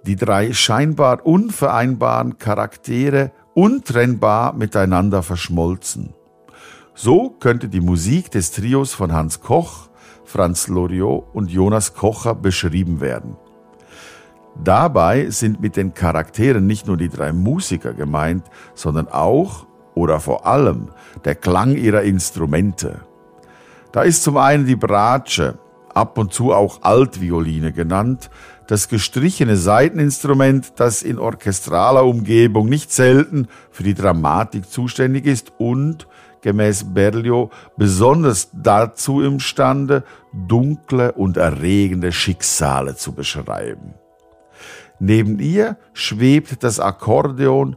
Die 0.06 0.16
drei 0.16 0.54
scheinbar 0.54 1.26
unvereinbaren 1.26 2.38
Charaktere 2.38 3.32
untrennbar 3.54 4.54
miteinander 4.54 5.24
verschmolzen. 5.24 6.14
So 6.96 7.32
könnte 7.32 7.68
die 7.68 7.82
Musik 7.82 8.32
des 8.32 8.52
Trios 8.52 8.94
von 8.94 9.12
Hans 9.12 9.42
Koch, 9.42 9.90
Franz 10.24 10.70
Loriot 10.70 11.26
und 11.34 11.52
Jonas 11.52 11.94
Kocher 11.94 12.34
beschrieben 12.34 13.02
werden. 13.02 13.36
Dabei 14.64 15.30
sind 15.30 15.62
mit 15.62 15.76
den 15.76 15.94
Charakteren 15.94 16.68
nicht 16.68 16.88
nur 16.88 16.98
die 16.98 17.10
drei 17.10 17.32
Musiker 17.32 17.94
gemeint, 17.94 18.46
sondern 18.74 19.08
auch 19.08 19.68
oder 19.94 20.20
vor 20.20 20.46
allem 20.46 20.90
der 21.26 21.36
Klang 21.36 21.76
ihrer 21.76 22.04
Instrumente. 22.04 23.02
Da 23.92 24.02
ist 24.04 24.24
zum 24.24 24.38
einen 24.38 24.66
die 24.66 24.76
Bratsche, 24.76 25.58
ab 25.94 26.18
und 26.18 26.34
zu 26.34 26.54
auch 26.54 26.84
Altvioline 26.84 27.74
genannt, 27.74 28.30
das 28.68 28.90
gestrichene 28.90 29.56
Saiteninstrument, 29.56 30.74
das 30.76 31.02
in 31.02 31.18
orchestraler 31.18 32.06
Umgebung 32.06 32.68
nicht 32.68 32.92
selten 32.92 33.48
für 33.72 33.84
die 33.84 33.94
Dramatik 33.94 34.70
zuständig 34.70 35.26
ist 35.26 35.54
und 35.58 36.08
gemäß 36.42 36.94
Berlioz 36.94 37.52
besonders 37.78 38.50
dazu 38.54 39.22
imstande, 39.22 40.04
dunkle 40.34 41.14
und 41.14 41.38
erregende 41.38 42.12
Schicksale 42.12 42.96
zu 42.96 43.14
beschreiben. 43.14 43.96
Neben 45.00 45.40
ihr 45.40 45.78
schwebt 45.94 46.64
das 46.64 46.80
Akkordeon 46.80 47.76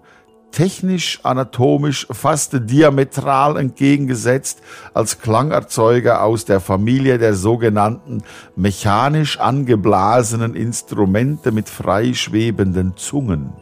technisch, 0.50 1.20
anatomisch 1.22 2.06
fast 2.10 2.56
diametral 2.68 3.56
entgegengesetzt 3.56 4.60
als 4.94 5.20
Klangerzeuger 5.20 6.22
aus 6.22 6.44
der 6.44 6.60
Familie 6.60 7.18
der 7.18 7.34
sogenannten 7.34 8.22
mechanisch 8.56 9.38
angeblasenen 9.38 10.54
Instrumente 10.54 11.52
mit 11.52 11.68
freischwebenden 11.68 12.96
Zungen. 12.96 13.52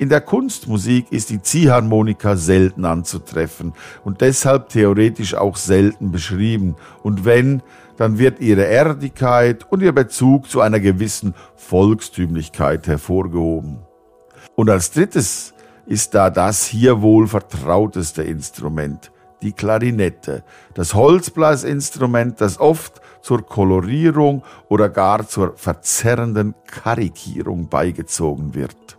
In 0.00 0.08
der 0.08 0.20
Kunstmusik 0.20 1.06
ist 1.10 1.30
die 1.30 1.42
Ziehharmonika 1.42 2.36
selten 2.36 2.84
anzutreffen 2.84 3.72
und 4.04 4.20
deshalb 4.20 4.68
theoretisch 4.68 5.34
auch 5.34 5.56
selten 5.56 6.12
beschrieben. 6.12 6.76
Und 7.02 7.24
wenn, 7.24 7.62
dann 7.98 8.16
wird 8.16 8.40
ihre 8.40 8.64
Erdigkeit 8.64 9.70
und 9.70 9.82
ihr 9.82 9.92
Bezug 9.92 10.48
zu 10.48 10.60
einer 10.60 10.80
gewissen 10.80 11.34
Volkstümlichkeit 11.56 12.86
hervorgehoben. 12.86 13.80
Und 14.54 14.70
als 14.70 14.92
drittes 14.92 15.52
ist 15.84 16.14
da 16.14 16.30
das 16.30 16.64
hier 16.64 17.02
wohl 17.02 17.26
vertrauteste 17.26 18.22
Instrument, 18.22 19.10
die 19.42 19.52
Klarinette, 19.52 20.44
das 20.74 20.94
Holzblasinstrument, 20.94 22.40
das 22.40 22.60
oft 22.60 23.00
zur 23.20 23.44
Kolorierung 23.44 24.44
oder 24.68 24.88
gar 24.88 25.26
zur 25.26 25.56
verzerrenden 25.56 26.54
Karikierung 26.66 27.68
beigezogen 27.68 28.54
wird. 28.54 28.97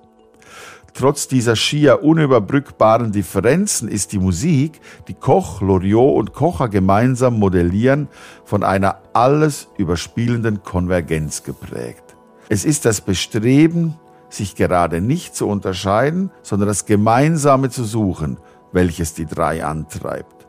Trotz 0.94 1.28
dieser 1.28 1.56
schier 1.56 2.04
unüberbrückbaren 2.04 3.12
Differenzen 3.12 3.88
ist 3.88 4.12
die 4.12 4.20
Musik, 4.20 4.80
die 5.08 5.14
Koch, 5.14 5.62
Loriot 5.62 6.18
und 6.18 6.34
Kocher 6.34 6.70
gemeinsam 6.70 7.40
modellieren, 7.40 8.08
von 8.46 8.64
einer 8.64 8.98
alles 9.14 9.68
überspielenden 9.78 10.64
Konvergenz 10.64 11.44
geprägt. 11.44 12.16
Es 12.50 12.66
ist 12.66 12.86
das 12.86 13.02
Bestreben, 13.02 13.96
sich 14.30 14.56
gerade 14.56 15.02
nicht 15.02 15.36
zu 15.36 15.48
unterscheiden, 15.48 16.32
sondern 16.42 16.68
das 16.68 16.86
Gemeinsame 16.86 17.70
zu 17.70 17.84
suchen, 17.84 18.38
welches 18.72 19.14
die 19.14 19.26
drei 19.26 19.64
antreibt. 19.64 20.40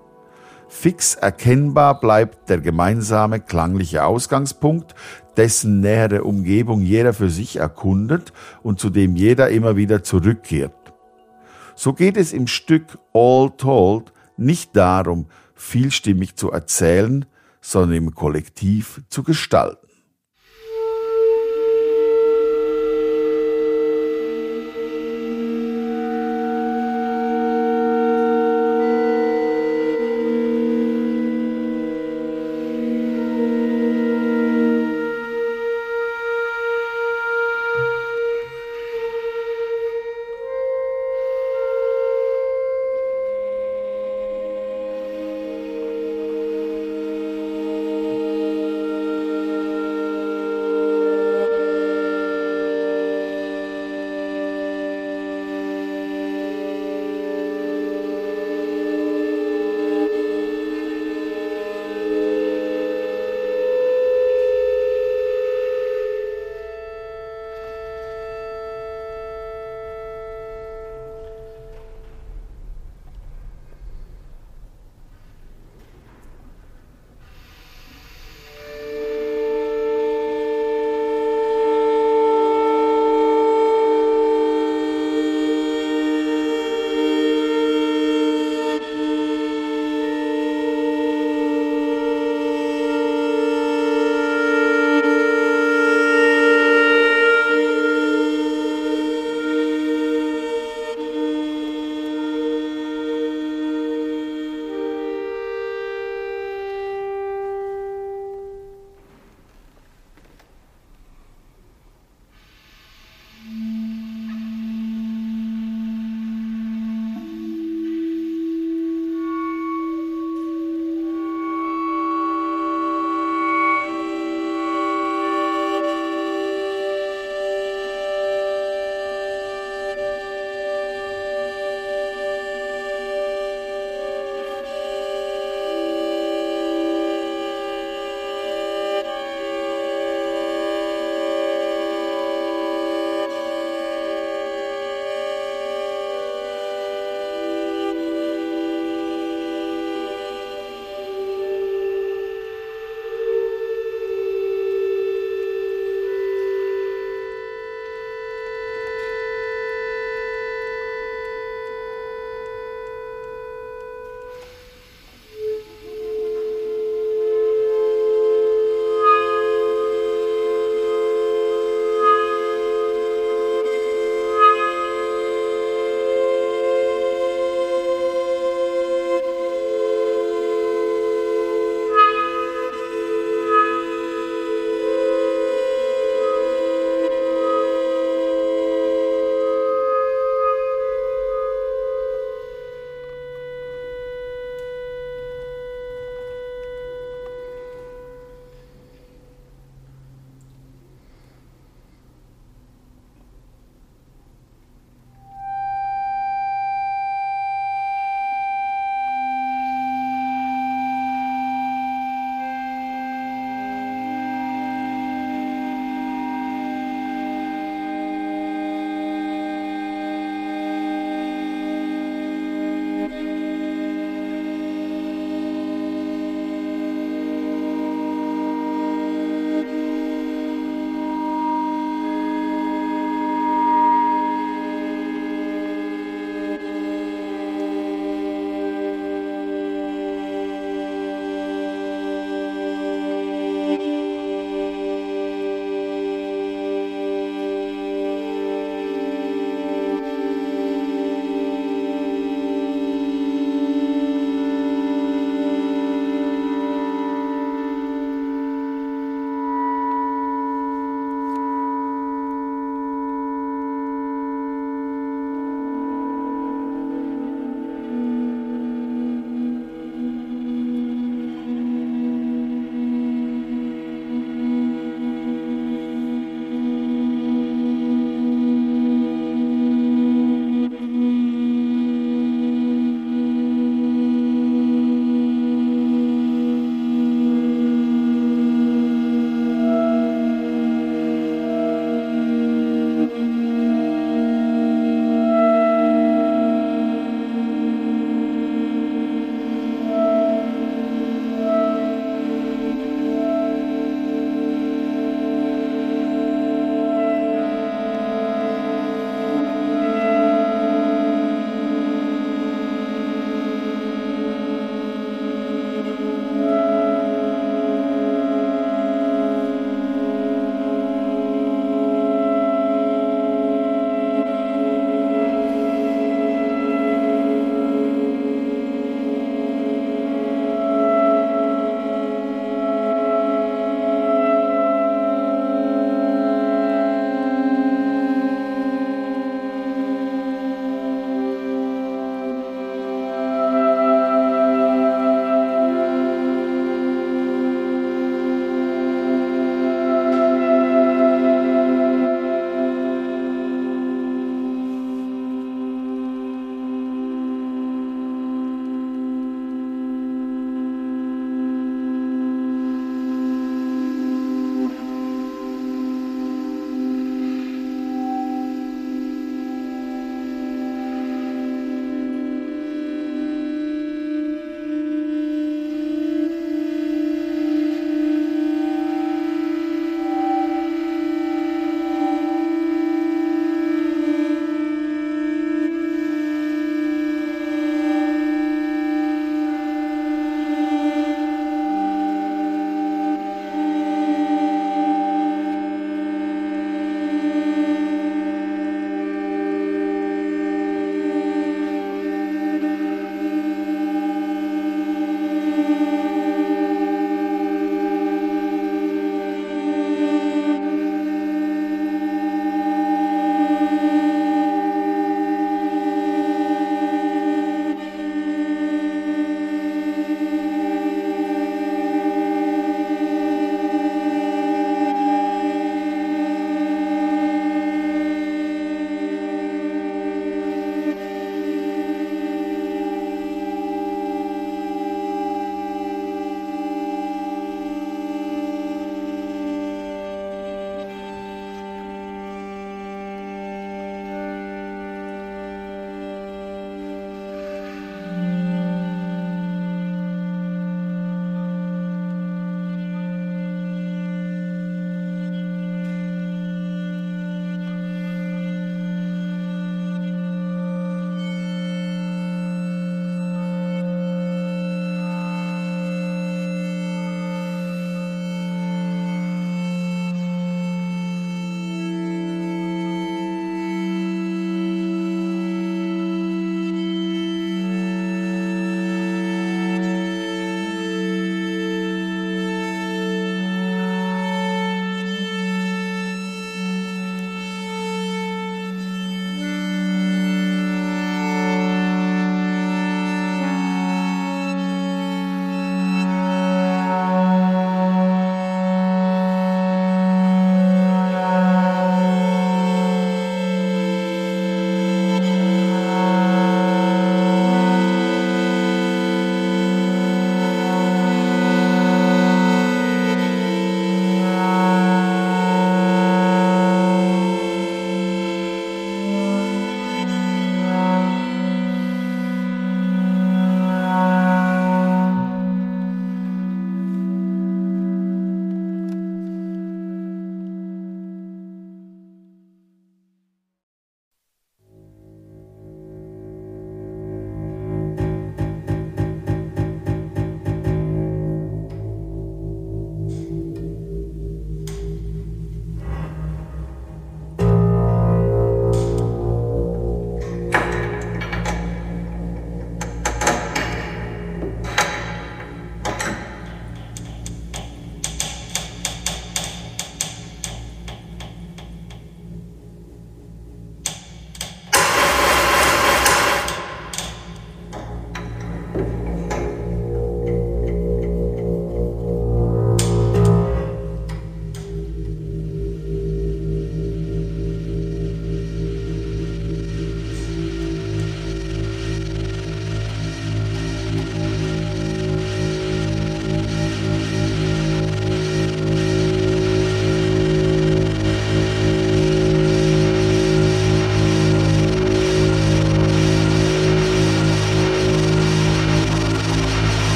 Fix 0.68 1.16
erkennbar 1.16 1.98
bleibt 1.98 2.48
der 2.48 2.58
gemeinsame 2.60 3.40
klangliche 3.40 4.04
Ausgangspunkt, 4.04 4.94
dessen 5.36 5.80
nähere 5.80 6.24
Umgebung 6.24 6.82
jeder 6.82 7.12
für 7.12 7.30
sich 7.30 7.56
erkundet 7.56 8.32
und 8.62 8.80
zu 8.80 8.90
dem 8.90 9.16
jeder 9.16 9.50
immer 9.50 9.76
wieder 9.76 10.02
zurückkehrt. 10.02 10.74
So 11.74 11.92
geht 11.92 12.16
es 12.16 12.32
im 12.32 12.46
Stück 12.46 12.98
All 13.14 13.50
Told 13.56 14.12
nicht 14.36 14.76
darum, 14.76 15.26
vielstimmig 15.54 16.36
zu 16.36 16.50
erzählen, 16.50 17.26
sondern 17.60 17.96
im 17.96 18.14
Kollektiv 18.14 19.02
zu 19.08 19.22
gestalten. 19.22 19.79